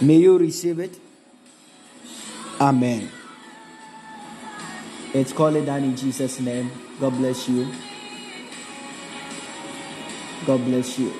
May 0.00 0.16
you 0.16 0.38
receive 0.38 0.80
it. 0.80 0.98
Amen. 2.60 3.10
Let's 5.14 5.32
call 5.32 5.54
it 5.56 5.64
down 5.64 5.84
in 5.84 5.96
Jesus' 5.96 6.40
name. 6.40 6.70
God 7.00 7.16
bless 7.16 7.48
you. 7.48 7.72
God 10.46 10.64
bless 10.64 10.98
you. 10.98 11.12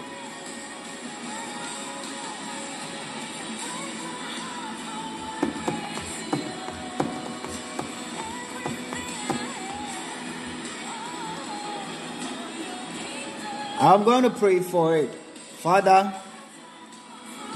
I'm 13.79 14.05
going 14.05 14.23
to 14.25 14.31
pray 14.31 14.61
for 14.61 14.97
it. 14.97 15.26
Father, 15.67 16.15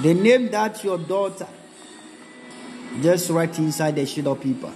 the 0.00 0.12
name 0.12 0.50
that 0.50 0.82
your 0.82 0.98
daughter 0.98 1.46
just 3.00 3.30
write 3.30 3.56
inside 3.60 3.94
the 3.94 4.04
sheet 4.04 4.26
of 4.26 4.40
paper. 4.40 4.72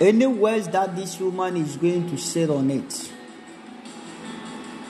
Any 0.00 0.26
words 0.26 0.68
that 0.68 0.96
this 0.96 1.20
woman 1.20 1.58
is 1.58 1.76
going 1.76 2.08
to 2.08 2.16
say 2.16 2.48
on 2.48 2.70
it, 2.70 3.12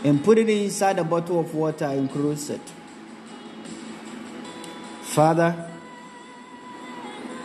and 0.04 0.22
put 0.22 0.38
it 0.38 0.48
inside 0.48 1.00
a 1.00 1.02
bottle 1.02 1.40
of 1.40 1.52
water 1.52 1.86
and 1.86 2.08
close 2.08 2.50
it. 2.50 2.62
Father, 5.02 5.68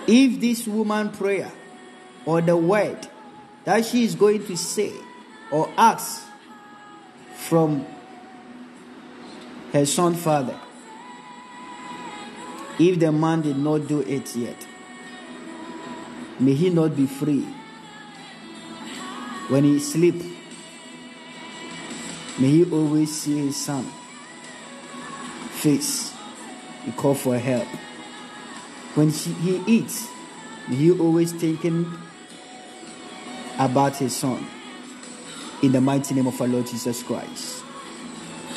if 0.06 0.40
this 0.40 0.68
woman 0.68 1.10
prayer 1.10 1.52
or 2.28 2.42
the 2.42 2.56
word 2.56 3.08
that 3.64 3.86
she 3.86 4.04
is 4.04 4.14
going 4.14 4.46
to 4.46 4.56
say 4.56 4.94
or 5.50 5.68
ask 5.76 6.28
from 7.34 7.88
her 9.76 9.86
son 9.86 10.16
father 10.16 10.58
if 12.78 13.00
the 13.00 13.12
man 13.12 13.42
did 13.42 13.58
not 13.58 13.88
do 13.88 14.02
it 14.02 14.36
yet, 14.36 14.66
may 16.40 16.54
he 16.54 16.70
not 16.70 16.96
be 16.96 17.06
free. 17.06 17.48
When 19.48 19.64
he 19.64 19.80
sleep, 19.80 20.16
may 22.38 22.50
he 22.50 22.72
always 22.72 23.22
see 23.22 23.46
his 23.46 23.56
son 23.56 23.86
face. 25.52 26.14
He 26.84 26.92
call 26.92 27.14
for 27.14 27.38
help. 27.38 27.68
When 28.96 29.12
she, 29.12 29.32
he 29.32 29.64
eats, 29.68 30.08
may 30.68 30.76
he 30.76 30.92
always 30.92 31.32
thinking 31.32 31.92
about 33.58 33.96
his 33.98 34.16
son. 34.16 34.46
In 35.62 35.72
the 35.72 35.82
mighty 35.82 36.14
name 36.14 36.28
of 36.28 36.40
our 36.42 36.48
Lord 36.48 36.68
Jesus 36.68 37.02
Christ. 37.04 37.65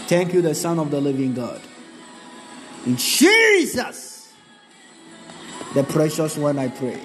Thank 0.08 0.32
you, 0.32 0.40
the 0.40 0.54
Son 0.54 0.78
of 0.78 0.90
the 0.90 1.02
living 1.02 1.34
God. 1.34 1.60
In 2.86 2.96
Jesus, 2.96 4.32
the 5.74 5.84
precious 5.84 6.34
one, 6.38 6.58
I 6.58 6.68
pray. 6.68 6.98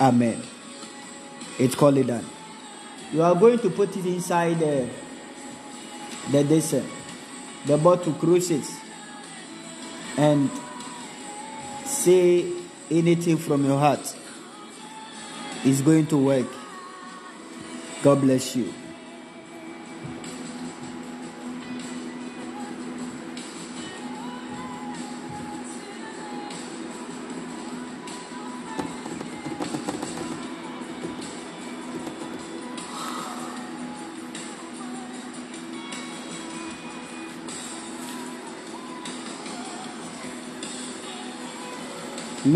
Amen. 0.00 0.42
It's 1.58 1.74
called 1.74 1.98
it 1.98 2.06
done. 2.06 2.24
You 3.12 3.22
are 3.22 3.34
going 3.34 3.58
to 3.58 3.68
put 3.68 3.94
it 3.94 4.06
inside 4.06 4.56
uh, 4.56 4.60
the 4.60 4.88
the 6.30 6.44
desert, 6.44 6.84
the 7.66 7.76
bottle 7.76 8.14
cruises, 8.14 8.74
and 10.16 10.50
say 11.84 12.50
anything 12.90 13.36
from 13.36 13.66
your 13.66 13.78
heart. 13.78 14.16
It's 15.62 15.82
going 15.82 16.06
to 16.06 16.16
work. 16.16 16.46
God 18.02 18.22
bless 18.22 18.56
you. 18.56 18.72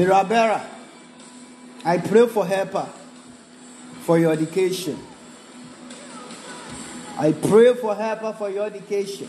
Mirabera, 0.02 0.60
I 1.84 1.98
pray 1.98 2.26
for 2.26 2.44
helper 2.44 2.88
for 4.00 4.18
your 4.18 4.32
education. 4.32 4.98
I 7.16 7.30
pray 7.30 7.74
for 7.74 7.94
helper 7.94 8.32
for 8.32 8.50
your 8.50 8.66
education. 8.66 9.28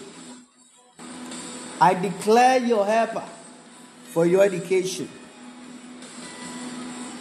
I 1.79 1.93
declare 1.93 2.57
your 2.57 2.87
helper 2.87 3.23
for 4.05 4.25
your 4.25 4.41
education. 4.43 5.07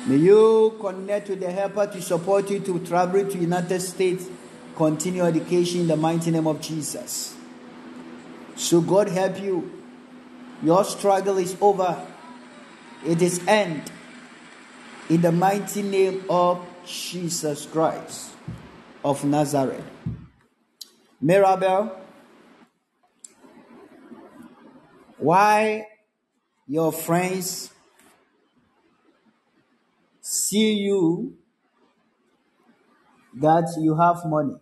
May 0.07 0.17
you 0.17 0.79
connect 0.81 1.29
with 1.29 1.41
the 1.41 1.53
helper 1.53 1.87
to 1.89 2.01
support 2.01 2.49
you 2.51 2.61
to 2.61 2.79
travel 2.87 3.29
to 3.29 3.39
United 3.39 3.81
States, 3.81 4.29
continue 4.77 5.25
education 5.25 5.83
in 5.83 5.89
the 5.89 5.97
mighty 5.97 6.31
name 6.31 6.47
of 6.47 6.63
Jesus. 6.63 7.37
So 8.57 8.81
God 8.81 9.11
help 9.11 9.39
you. 9.43 9.71
Your 10.63 10.85
struggle 10.85 11.37
is 11.37 11.55
over. 11.61 12.07
It 13.07 13.21
is 13.21 13.41
end. 13.47 13.91
In 15.09 15.21
the 15.21 15.33
mighty 15.33 15.83
name 15.83 16.25
of 16.31 16.65
Jesus 16.87 17.67
Christ 17.67 18.31
of 19.05 19.25
Nazareth. 19.25 19.85
Mirabel, 21.21 21.97
why 25.19 25.87
your 26.67 26.93
friends 26.93 27.73
see 30.21 30.75
you 30.75 31.37
that 33.35 33.75
you 33.79 33.95
have 33.97 34.25
money. 34.27 34.57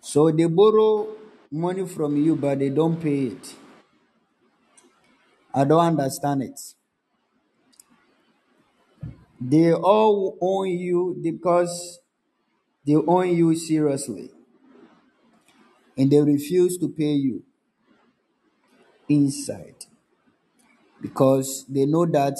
So 0.00 0.30
they 0.30 0.46
borrow 0.46 1.08
money 1.50 1.86
from 1.86 2.16
you, 2.16 2.36
but 2.36 2.58
they 2.58 2.70
don't 2.70 3.00
pay 3.00 3.26
it. 3.26 3.54
I 5.54 5.64
don't 5.64 5.80
understand 5.98 6.42
it. 6.42 6.60
They 9.40 9.72
all 9.74 10.38
own 10.40 10.68
you 10.68 11.18
because 11.22 12.00
they 12.86 12.96
own 12.96 13.36
you 13.36 13.54
seriously 13.56 14.30
and 15.96 16.10
they 16.10 16.20
refuse 16.20 16.76
to 16.78 16.88
pay 16.88 17.12
you 17.12 17.42
inside 19.08 19.86
because 21.00 21.64
they 21.68 21.84
know 21.86 22.06
that 22.06 22.38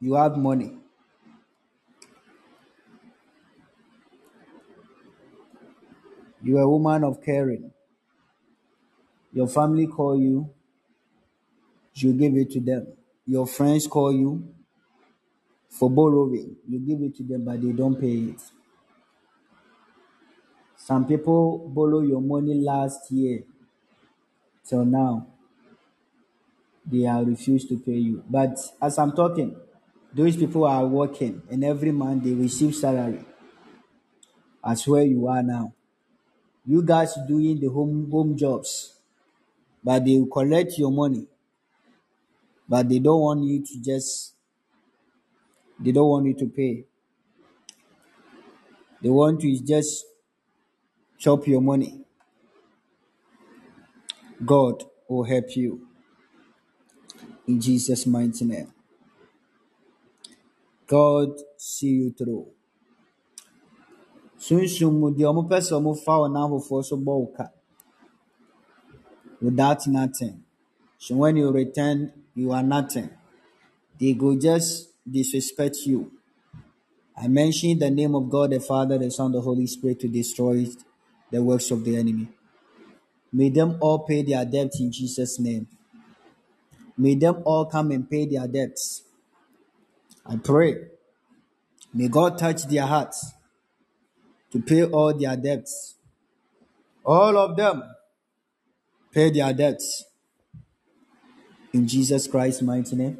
you 0.00 0.14
have 0.14 0.36
money. 0.36 0.76
You 6.42 6.56
are 6.56 6.62
a 6.62 6.68
woman 6.70 7.04
of 7.04 7.22
caring. 7.22 7.74
Your 9.32 9.46
family 9.46 9.86
call 9.86 10.18
you, 10.18 10.50
you 12.02 12.12
give 12.12 12.36
it 12.36 12.50
to 12.52 12.60
them. 12.60 12.86
Your 13.26 13.46
friends 13.46 13.86
call 13.86 14.12
you 14.12 14.54
for 15.68 15.88
borrowing, 15.88 16.56
you 16.68 16.80
give 16.80 17.00
it 17.02 17.14
to 17.16 17.22
them, 17.22 17.44
but 17.44 17.60
they 17.62 17.70
don't 17.72 18.00
pay 18.00 18.16
it. 18.30 18.40
Some 20.74 21.06
people 21.06 21.68
borrow 21.68 22.00
your 22.00 22.22
money 22.22 22.54
last 22.54 23.10
year 23.12 23.44
till 24.64 24.84
now. 24.84 25.26
They 26.86 27.04
are 27.06 27.22
refused 27.24 27.68
to 27.68 27.78
pay 27.78 27.98
you. 27.98 28.24
But 28.30 28.58
as 28.80 28.98
I'm 28.98 29.12
talking, 29.12 29.56
those 30.14 30.36
people 30.36 30.64
are 30.64 30.86
working 30.86 31.42
and 31.50 31.62
every 31.64 31.92
month 31.92 32.24
they 32.24 32.32
receive 32.32 32.74
salary. 32.74 33.24
As 34.62 34.86
where 34.86 35.02
you 35.04 35.26
are 35.28 35.42
now. 35.42 35.72
You 36.66 36.82
guys 36.82 37.14
doing 37.28 37.60
the 37.60 37.68
home 37.68 38.10
home 38.10 38.36
jobs, 38.36 38.96
but 39.84 40.04
they 40.04 40.24
collect 40.32 40.78
your 40.78 40.92
money. 40.92 41.28
But 42.68 42.88
they 42.88 42.98
don't 42.98 43.20
want 43.20 43.44
you 43.44 43.64
to 43.64 43.80
just 43.80 44.34
they 45.78 45.92
don't 45.92 46.08
want 46.08 46.26
you 46.26 46.34
to 46.34 46.46
pay. 46.46 46.84
They 49.02 49.10
want 49.10 49.42
you 49.42 49.58
to 49.58 49.64
just 49.64 50.04
chop 51.18 51.46
your 51.46 51.60
money. 51.60 52.00
God 54.44 54.84
will 55.08 55.24
help 55.24 55.54
you. 55.56 55.86
In 57.46 57.60
Jesus' 57.60 58.06
mighty 58.06 58.44
name. 58.44 58.72
God 60.86 61.30
see 61.56 61.88
you 61.88 62.10
through. 62.10 62.46
Sunsun 64.38 64.92
mu 65.00 65.10
deɛ 65.10 65.26
ɔmo 65.30 65.42
pɛ 65.48 65.58
sɛ 65.66 65.74
ɔmo 65.78 65.92
fa 66.04 66.12
wɔn 66.20 66.84
so 66.84 66.96
bɔ 66.96 67.36
ka. 67.36 67.46
Without 69.40 69.86
nothing. 69.86 70.44
So 70.98 71.16
when 71.16 71.36
you 71.36 71.50
return, 71.50 72.12
you 72.36 72.52
are 72.52 72.62
nothing. 72.62 73.10
They 73.98 74.12
go 74.12 74.38
just 74.38 74.90
disrespect 75.10 75.78
you. 75.86 76.12
I 77.16 77.28
mention 77.28 77.78
the 77.78 77.90
name 77.90 78.14
of 78.14 78.28
God 78.28 78.50
the 78.50 78.60
Father, 78.60 78.98
the 78.98 79.10
Son, 79.10 79.32
the 79.32 79.40
Holy 79.40 79.66
Spirit 79.66 80.00
to 80.00 80.08
destroy 80.08 80.66
the 81.32 81.42
works 81.42 81.70
of 81.70 81.82
the 81.82 81.96
enemy. 81.96 82.28
May 83.32 83.48
them 83.48 83.78
all 83.80 84.00
pay 84.00 84.22
their 84.22 84.44
debt 84.44 84.72
in 84.78 84.92
Jesus' 84.92 85.40
name. 85.40 85.66
May 86.98 87.14
them 87.14 87.42
all 87.44 87.64
come 87.66 87.90
and 87.90 88.08
pay 88.08 88.26
their 88.26 88.46
debts. 88.46 89.02
I 90.26 90.36
pray. 90.36 90.76
May 91.94 92.08
God 92.08 92.36
touch 92.36 92.64
their 92.64 92.86
hearts 92.86 93.32
to 94.52 94.60
pay 94.60 94.84
all 94.84 95.14
their 95.14 95.36
debts. 95.36 95.94
All 97.04 97.36
of 97.38 97.56
them 97.56 97.82
pay 99.12 99.30
their 99.30 99.52
debts. 99.54 100.04
In 101.76 101.86
Jesus 101.86 102.26
Christ's 102.26 102.62
mighty 102.62 102.96
name. 102.96 103.18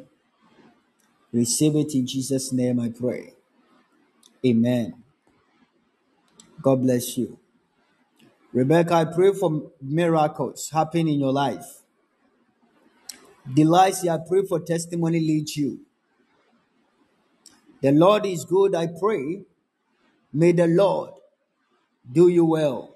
Receive 1.31 1.75
it 1.75 1.93
in 1.93 2.07
Jesus' 2.07 2.51
name, 2.51 2.79
I 2.79 2.89
pray. 2.89 3.35
Amen. 4.43 4.95
God 6.59 6.81
bless 6.81 7.19
you. 7.19 7.37
Rebecca, 8.51 8.95
I 8.95 9.05
pray 9.05 9.31
for 9.33 9.71
miracles 9.79 10.71
happen 10.71 11.07
in 11.07 11.19
your 11.19 11.31
life. 11.31 11.83
Delights, 13.53 14.07
I 14.07 14.17
pray 14.27 14.43
for 14.43 14.59
testimony 14.59 15.19
leads 15.19 15.55
you. 15.55 15.81
The 17.81 17.91
Lord 17.91 18.25
is 18.25 18.43
good, 18.43 18.73
I 18.73 18.87
pray. 18.87 19.43
May 20.33 20.53
the 20.53 20.65
Lord 20.65 21.11
do 22.11 22.27
you 22.27 22.45
well. 22.45 22.95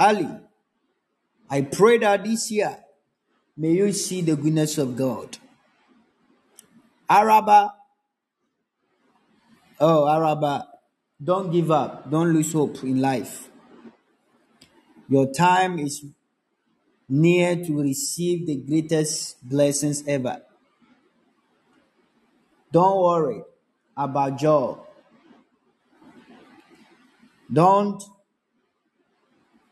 Ali, 0.00 0.40
I 1.48 1.62
pray 1.62 1.98
that 1.98 2.24
this 2.24 2.50
year 2.50 2.80
may 3.56 3.72
you 3.72 3.92
see 3.92 4.20
the 4.20 4.36
goodness 4.36 4.78
of 4.78 4.96
God. 4.96 5.38
Araba, 7.08 7.74
oh, 9.80 10.08
Araba, 10.08 10.68
don't 11.22 11.50
give 11.50 11.70
up, 11.70 12.10
don't 12.10 12.32
lose 12.32 12.52
hope 12.52 12.82
in 12.82 13.00
life. 13.00 13.48
Your 15.08 15.32
time 15.32 15.78
is 15.78 16.04
near 17.08 17.56
to 17.56 17.82
receive 17.82 18.46
the 18.46 18.56
greatest 18.56 19.46
blessings 19.46 20.02
ever. 20.08 20.40
Don't 22.72 23.00
worry 23.00 23.42
about 23.96 24.38
job. 24.38 24.80
Don't 27.52 28.02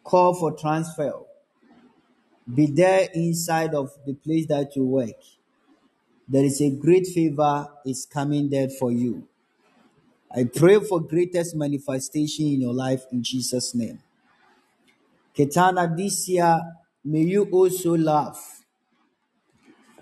call 0.04 0.34
for 0.34 0.52
transfer. 0.52 1.12
Be 2.52 2.66
there 2.66 3.08
inside 3.14 3.74
of 3.74 3.90
the 4.06 4.14
place 4.14 4.46
that 4.46 4.74
you 4.74 4.84
work. 4.84 5.16
There 6.28 6.44
is 6.44 6.60
a 6.60 6.70
great 6.70 7.06
favor 7.06 7.68
is 7.84 8.06
coming 8.06 8.48
there 8.48 8.68
for 8.68 8.90
you. 8.90 9.28
I 10.34 10.44
pray 10.44 10.80
for 10.80 11.00
greatest 11.00 11.54
manifestation 11.54 12.46
in 12.46 12.62
your 12.62 12.72
life 12.72 13.02
in 13.12 13.22
Jesus' 13.22 13.74
name. 13.74 14.00
Ketana, 15.36 15.94
this 15.96 16.28
year, 16.28 16.58
may 17.04 17.20
you 17.20 17.44
also 17.44 17.96
laugh. 17.96 18.62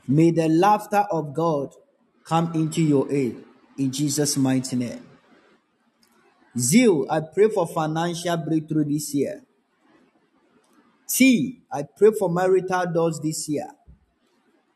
May 0.06 0.30
the 0.30 0.48
laughter 0.48 1.04
of 1.10 1.34
God 1.34 1.74
come 2.24 2.52
into 2.54 2.82
your 2.82 3.10
aid 3.12 3.44
in 3.78 3.90
Jesus' 3.92 4.36
mighty 4.36 4.76
name. 4.76 5.04
Zeal, 6.58 7.06
I 7.10 7.20
pray 7.20 7.48
for 7.48 7.66
financial 7.66 8.36
breakthrough 8.36 8.84
this 8.84 9.14
year. 9.14 9.42
T, 11.10 11.62
I 11.72 11.82
pray 11.82 12.12
for 12.16 12.30
marital 12.30 12.86
doors 12.86 13.18
this 13.20 13.48
year. 13.48 13.68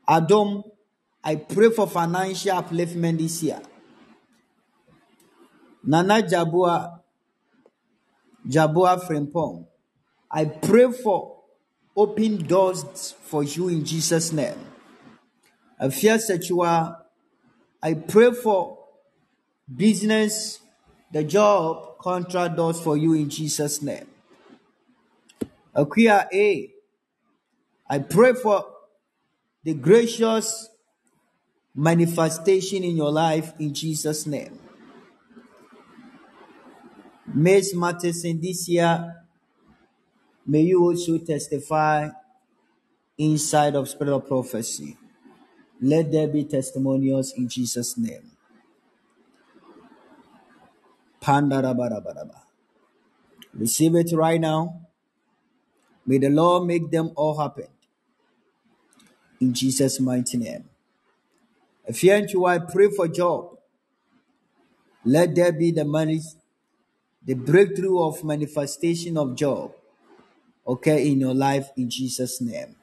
Adam, 0.07 0.65
I 1.23 1.37
pray 1.37 1.71
for 1.71 1.87
financial 1.87 2.57
upliftment 2.57 3.19
this 3.19 3.43
year. 3.43 3.63
Nana 5.85 6.23
Jabua, 6.23 7.01
Jabua 8.49 9.01
Frimpong, 9.07 9.67
I 10.31 10.47
pray 10.47 10.91
for 10.91 11.43
open 11.97 12.45
doors 12.47 13.15
for 13.23 13.45
you 13.45 13.69
in 13.69 13.85
Jesus' 13.85 14.33
name. 14.33 14.59
Afia 15.81 16.19
Sechua, 16.19 16.97
I 17.83 17.95
pray 17.95 18.33
for 18.33 18.79
business, 19.73 20.59
the 21.13 21.23
job, 21.23 21.99
contract 21.99 22.57
doors 22.57 22.81
for 22.81 22.97
you 22.97 23.15
in 23.15 23.31
Jesus' 23.31 23.81
name. 23.81 24.07
Akuya 25.75 26.27
A, 26.33 26.71
I 27.89 27.99
pray 27.99 28.33
for 28.35 28.65
the 29.65 29.75
gracious 29.75 30.69
manifestation 31.75 32.85
in 32.85 32.97
your 32.97 33.11
life 33.11 33.53
in 33.59 33.75
Jesus' 33.75 34.27
name. 34.27 34.59
Miss 37.27 37.75
Matheson, 37.75 38.41
this 38.41 38.69
year, 38.69 39.25
may 40.47 40.61
you 40.61 40.83
also 40.83 41.19
testify 41.19 42.09
inside 43.19 43.75
of 43.75 43.89
spirit 43.89 44.15
of 44.15 44.29
prophecy. 44.29 44.97
Let 45.81 46.13
there 46.13 46.29
be 46.29 46.45
testimonials 46.45 47.33
in 47.33 47.49
Jesus' 47.49 47.99
name. 47.99 48.31
Receive 53.55 53.95
it 53.95 54.13
right 54.13 54.41
now. 54.41 54.84
May 56.07 56.19
the 56.19 56.29
Lord 56.29 56.67
make 56.67 56.91
them 56.91 57.11
all 57.17 57.39
happen. 57.39 57.69
In 59.41 59.53
Jesus' 59.55 60.01
mighty 60.01 60.39
name. 60.39 60.65
If 61.87 62.03
you 62.03 62.13
and 62.13 62.31
you, 62.31 62.45
I 62.45 62.59
pray 62.59 62.89
for 62.89 63.09
job. 63.09 63.59
Let 65.05 65.35
there 65.35 65.53
be 65.53 65.71
the 65.71 65.85
money, 65.85 66.21
the 67.25 67.35
breakthrough 67.35 68.01
of 68.01 68.25
manifestation 68.25 69.19
of 69.19 69.37
job. 69.37 69.73
Okay, 70.67 71.11
in 71.11 71.21
your 71.21 71.35
life 71.35 71.69
in 71.77 71.91
Jesus' 71.91 72.41
name. 72.41 72.75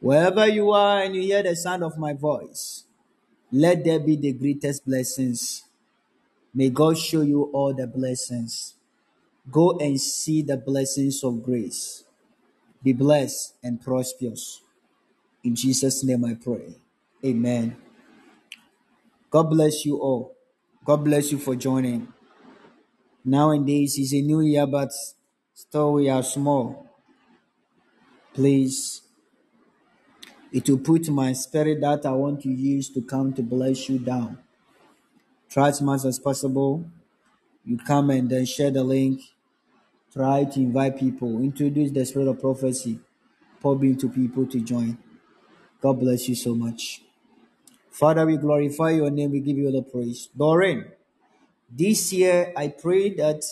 Wherever 0.00 0.46
you 0.46 0.70
are 0.70 1.02
and 1.02 1.14
you 1.14 1.22
hear 1.22 1.42
the 1.42 1.56
sound 1.56 1.82
of 1.82 1.98
my 1.98 2.12
voice, 2.12 2.84
let 3.50 3.84
there 3.84 4.00
be 4.00 4.16
the 4.16 4.32
greatest 4.32 4.84
blessings. 4.86 5.64
May 6.54 6.70
God 6.70 6.98
show 6.98 7.22
you 7.22 7.44
all 7.52 7.74
the 7.74 7.86
blessings. 7.86 8.74
Go 9.50 9.78
and 9.78 10.00
see 10.00 10.42
the 10.42 10.56
blessings 10.56 11.22
of 11.24 11.42
grace. 11.42 12.04
Be 12.82 12.92
blessed 12.92 13.54
and 13.62 13.80
prosperous. 13.80 14.60
In 15.44 15.54
Jesus' 15.54 16.04
name 16.04 16.24
I 16.24 16.34
pray. 16.34 16.76
Amen. 17.24 17.76
God 19.30 19.44
bless 19.44 19.84
you 19.84 19.98
all. 19.98 20.36
God 20.84 21.04
bless 21.04 21.32
you 21.32 21.38
for 21.38 21.56
joining. 21.56 22.08
Nowadays 23.24 23.98
is 23.98 24.12
a 24.14 24.20
new 24.20 24.40
year, 24.40 24.66
but 24.66 24.92
still 25.54 25.94
we 25.94 26.08
are 26.08 26.22
small. 26.22 26.86
Please, 28.34 29.02
it 30.52 30.68
will 30.68 30.78
put 30.78 31.08
my 31.08 31.32
spirit 31.32 31.80
that 31.80 32.06
I 32.06 32.12
want 32.12 32.42
to 32.42 32.48
use 32.48 32.90
to 32.90 33.02
come 33.02 33.32
to 33.34 33.42
bless 33.42 33.88
you 33.88 33.98
down. 33.98 34.38
Try 35.48 35.68
as 35.68 35.82
much 35.82 36.04
as 36.04 36.18
possible. 36.18 36.84
You 37.64 37.78
come 37.78 38.10
and 38.10 38.28
then 38.28 38.44
share 38.44 38.70
the 38.70 38.82
link. 38.82 39.20
Try 40.12 40.44
to 40.44 40.60
invite 40.60 40.98
people. 40.98 41.40
Introduce 41.40 41.90
the 41.90 42.04
spirit 42.04 42.28
of 42.28 42.40
prophecy. 42.40 42.98
Pop 43.60 43.80
to 43.80 44.08
people 44.08 44.46
to 44.46 44.60
join. 44.60 44.98
God 45.80 46.00
bless 46.00 46.28
you 46.28 46.34
so 46.34 46.54
much. 46.54 47.02
Father, 47.90 48.26
we 48.26 48.36
glorify 48.36 48.90
your 48.90 49.10
name. 49.10 49.30
We 49.30 49.40
give 49.40 49.56
you 49.56 49.66
all 49.66 49.72
the 49.72 49.82
praise. 49.82 50.28
Doreen, 50.36 50.86
this 51.70 52.12
year 52.12 52.52
I 52.56 52.68
pray 52.68 53.14
that 53.14 53.42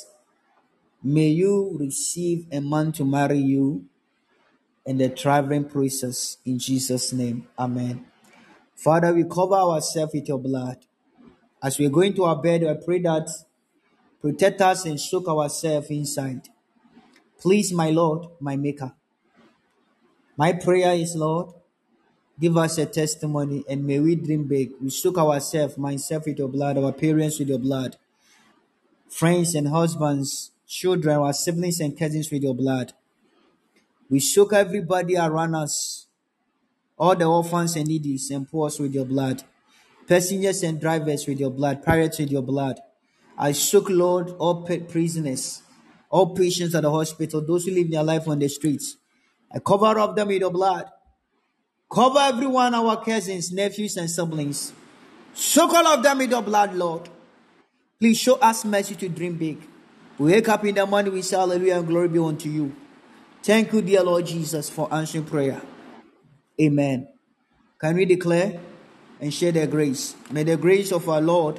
may 1.03 1.29
you 1.29 1.77
receive 1.79 2.47
a 2.51 2.61
man 2.61 2.93
to 2.93 3.05
marry 3.05 3.39
you 3.39 3.87
in 4.85 4.99
the 4.99 5.09
traveling 5.09 5.65
process 5.65 6.39
in 6.45 6.59
Jesus' 6.59 7.13
name. 7.13 7.47
Amen. 7.59 8.07
Father, 8.75 9.13
we 9.13 9.25
cover 9.25 9.55
ourselves 9.55 10.15
with 10.15 10.29
your 10.29 10.39
blood. 10.39 10.79
As 11.63 11.79
we're 11.79 11.91
going 11.91 12.15
to 12.15 12.25
our 12.25 12.41
bed, 12.41 12.65
I 12.65 12.75
pray 12.75 13.01
that 13.01 13.29
protect 14.21 14.61
us 14.61 14.85
and 14.85 15.01
soak 15.01 15.29
ourselves 15.29 15.91
inside. 15.91 16.49
Please, 17.41 17.73
my 17.73 17.91
Lord, 17.91 18.29
my 18.39 18.57
Maker. 18.57 18.93
My 20.37 20.53
prayer 20.53 20.95
is, 20.95 21.17
Lord, 21.17 21.55
give 22.39 22.57
us 22.57 22.79
a 22.79 22.87
testimony 22.87 23.65
and 23.69 23.87
may 23.87 23.99
we 24.01 24.15
dream 24.15 24.45
big. 24.45 24.73
We 24.81 24.91
soak 24.91 25.19
ourselves, 25.19 25.77
myself 25.77 26.27
with 26.27 26.39
your 26.39 26.49
blood, 26.49 26.79
our 26.79 26.93
parents 26.93 27.39
with 27.39 27.49
your 27.49 27.59
blood, 27.59 27.97
friends 29.09 29.55
and 29.55 29.69
husbands, 29.69 30.51
children, 30.67 31.19
our 31.19 31.33
siblings 31.33 31.81
and 31.81 31.99
cousins 31.99 32.31
with 32.31 32.43
your 32.43 32.55
blood. 32.55 32.93
We 34.09 34.21
soak 34.21 34.53
everybody 34.53 35.17
around 35.17 35.55
us, 35.55 36.07
all 36.99 37.15
the 37.17 37.25
orphans 37.25 37.77
and 37.77 37.89
needies 37.89 38.31
and 38.31 38.51
poor 38.51 38.71
with 38.79 38.95
your 38.95 39.05
blood, 39.05 39.43
passengers 40.07 40.63
and 40.63 40.81
drivers 40.81 41.27
with 41.27 41.39
your 41.41 41.51
blood, 41.51 41.85
pirates 41.85 42.19
with 42.19 42.31
your 42.31 42.43
blood. 42.43 42.81
I 43.43 43.53
soak, 43.53 43.89
Lord, 43.89 44.33
all 44.39 44.65
prisoners, 44.65 45.63
all 46.11 46.35
patients 46.35 46.75
at 46.75 46.83
the 46.83 46.91
hospital, 46.91 47.41
those 47.41 47.65
who 47.65 47.73
live 47.73 47.91
their 47.91 48.05
life 48.05 48.29
on 48.29 48.39
the 48.39 48.51
streets. 48.51 48.99
I 49.51 49.61
cover 49.61 49.99
up 49.99 50.15
them 50.15 50.29
with 50.29 50.41
your 50.43 50.51
blood. 50.51 50.85
Cover 51.91 52.19
everyone, 52.19 52.75
our 52.75 53.03
cousins, 53.03 53.51
nephews, 53.51 53.97
and 53.97 54.11
siblings. 54.11 54.75
Soak 55.33 55.73
all 55.73 55.87
of 55.87 56.03
them 56.03 56.19
with 56.19 56.31
your 56.31 56.43
blood, 56.43 56.75
Lord. 56.75 57.09
Please 57.99 58.19
show 58.19 58.35
us 58.35 58.67
mercy 58.67 58.95
to 58.97 59.09
dream 59.09 59.39
big. 59.39 59.59
We 60.19 60.33
wake 60.33 60.49
up 60.51 60.63
in 60.67 60.75
the 60.75 60.85
morning, 60.85 61.15
we 61.15 61.23
say, 61.23 61.39
Hallelujah, 61.39 61.79
and 61.79 61.89
glory 61.89 62.09
be 62.09 62.19
unto 62.19 62.51
you. 62.51 62.77
Thank 63.43 63.73
you, 63.73 63.81
dear 63.81 64.03
Lord 64.03 64.27
Jesus, 64.27 64.69
for 64.69 64.93
answering 64.93 65.25
prayer. 65.25 65.63
Amen. 66.61 67.09
Can 67.81 67.97
we 67.97 68.05
declare 68.05 68.61
and 69.19 69.33
share 69.33 69.53
the 69.53 69.67
grace? 69.67 70.15
May 70.31 70.43
the 70.43 70.59
grace 70.59 70.93
of 70.93 71.09
our 71.09 71.23
Lord 71.23 71.59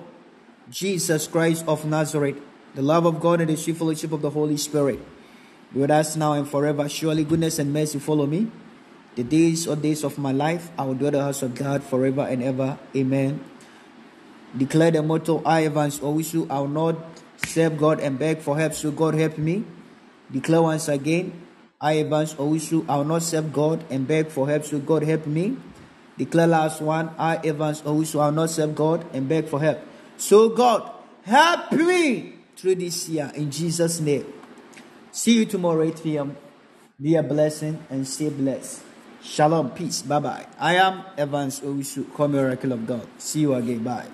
Jesus 0.72 1.27
Christ 1.27 1.68
of 1.68 1.84
Nazareth, 1.84 2.39
the 2.76 2.81
love 2.81 3.06
of 3.06 3.19
God, 3.19 3.41
and 3.41 3.49
the 3.49 3.57
sweet 3.57 3.76
fellowship 3.76 4.14
of 4.14 4.22
the 4.22 4.30
Holy 4.30 4.56
Spirit 4.56 5.03
be 5.73 5.81
with 5.81 5.91
us 5.91 6.15
now 6.15 6.31
and 6.31 6.48
forever. 6.48 6.88
Surely 6.88 7.23
goodness 7.23 7.60
and 7.60 7.73
mercy 7.73 7.99
follow 7.99 8.26
me. 8.26 8.48
The 9.15 9.23
days 9.23 9.68
or 9.68 9.76
days 9.76 10.06
of 10.06 10.18
my 10.18 10.31
life, 10.31 10.72
I 10.80 10.84
will 10.84 10.95
dwell 10.95 11.11
the 11.11 11.22
house 11.22 11.43
of 11.43 11.56
God 11.56 11.84
forever 11.84 12.22
and 12.22 12.41
ever. 12.41 12.80
Amen. 12.95 13.43
Declare 14.56 14.91
the 14.91 15.03
motto, 15.03 15.43
I 15.45 15.61
advance 15.61 15.99
Evans 15.99 16.31
Owusu, 16.31 16.49
I 16.49 16.60
will 16.60 16.68
not 16.68 16.95
serve 17.45 17.77
God 17.77 17.99
and 17.99 18.18
beg 18.18 18.39
for 18.39 18.57
help, 18.57 18.73
so 18.73 18.91
God 18.91 19.15
help 19.15 19.38
me. 19.38 19.65
Declare 20.31 20.61
once 20.61 20.88
again, 20.88 21.34
I 21.80 21.93
advance 21.99 22.31
Evans 22.34 22.64
Owusu, 22.72 22.85
I 22.88 22.95
will 22.95 23.11
not 23.11 23.23
serve 23.23 23.52
God 23.52 23.84
and 23.89 24.07
beg 24.07 24.27
for 24.27 24.48
help, 24.48 24.64
so 24.64 24.80
God 24.80 25.03
help 25.03 25.27
me. 25.27 25.57
Declare 26.18 26.48
last 26.48 26.81
one, 26.81 27.11
I 27.18 27.35
advance 27.35 27.80
Evans 27.80 27.81
Owusu, 27.84 28.22
I 28.22 28.26
will 28.27 28.39
not 28.39 28.49
serve 28.49 28.76
God 28.76 29.06
and 29.11 29.27
beg 29.27 29.48
for 29.48 29.60
help. 29.60 29.80
So 30.22 30.49
God 30.49 30.85
help 31.23 31.72
me 31.72 32.34
through 32.56 32.76
this 32.76 33.10
year 33.10 33.31
in 33.34 33.49
Jesus' 33.49 33.99
name. 33.99 34.31
See 35.11 35.34
you 35.34 35.45
tomorrow 35.45 35.81
8 35.81 36.03
p.m. 36.03 36.38
Be 37.02 37.15
a 37.15 37.23
blessing 37.23 37.84
and 37.89 38.07
stay 38.07 38.30
blessed. 38.30 38.84
Shalom, 39.23 39.72
peace, 39.72 40.03
bye 40.03 40.19
bye. 40.19 40.45
I 40.60 40.76
am 40.76 41.02
Evans 41.18 41.61
Owusu, 41.61 42.14
call 42.14 42.27
miracle 42.27 42.72
of 42.72 42.85
God. 42.85 43.07
See 43.18 43.41
you 43.41 43.56
again, 43.56 43.81
bye. 43.84 44.06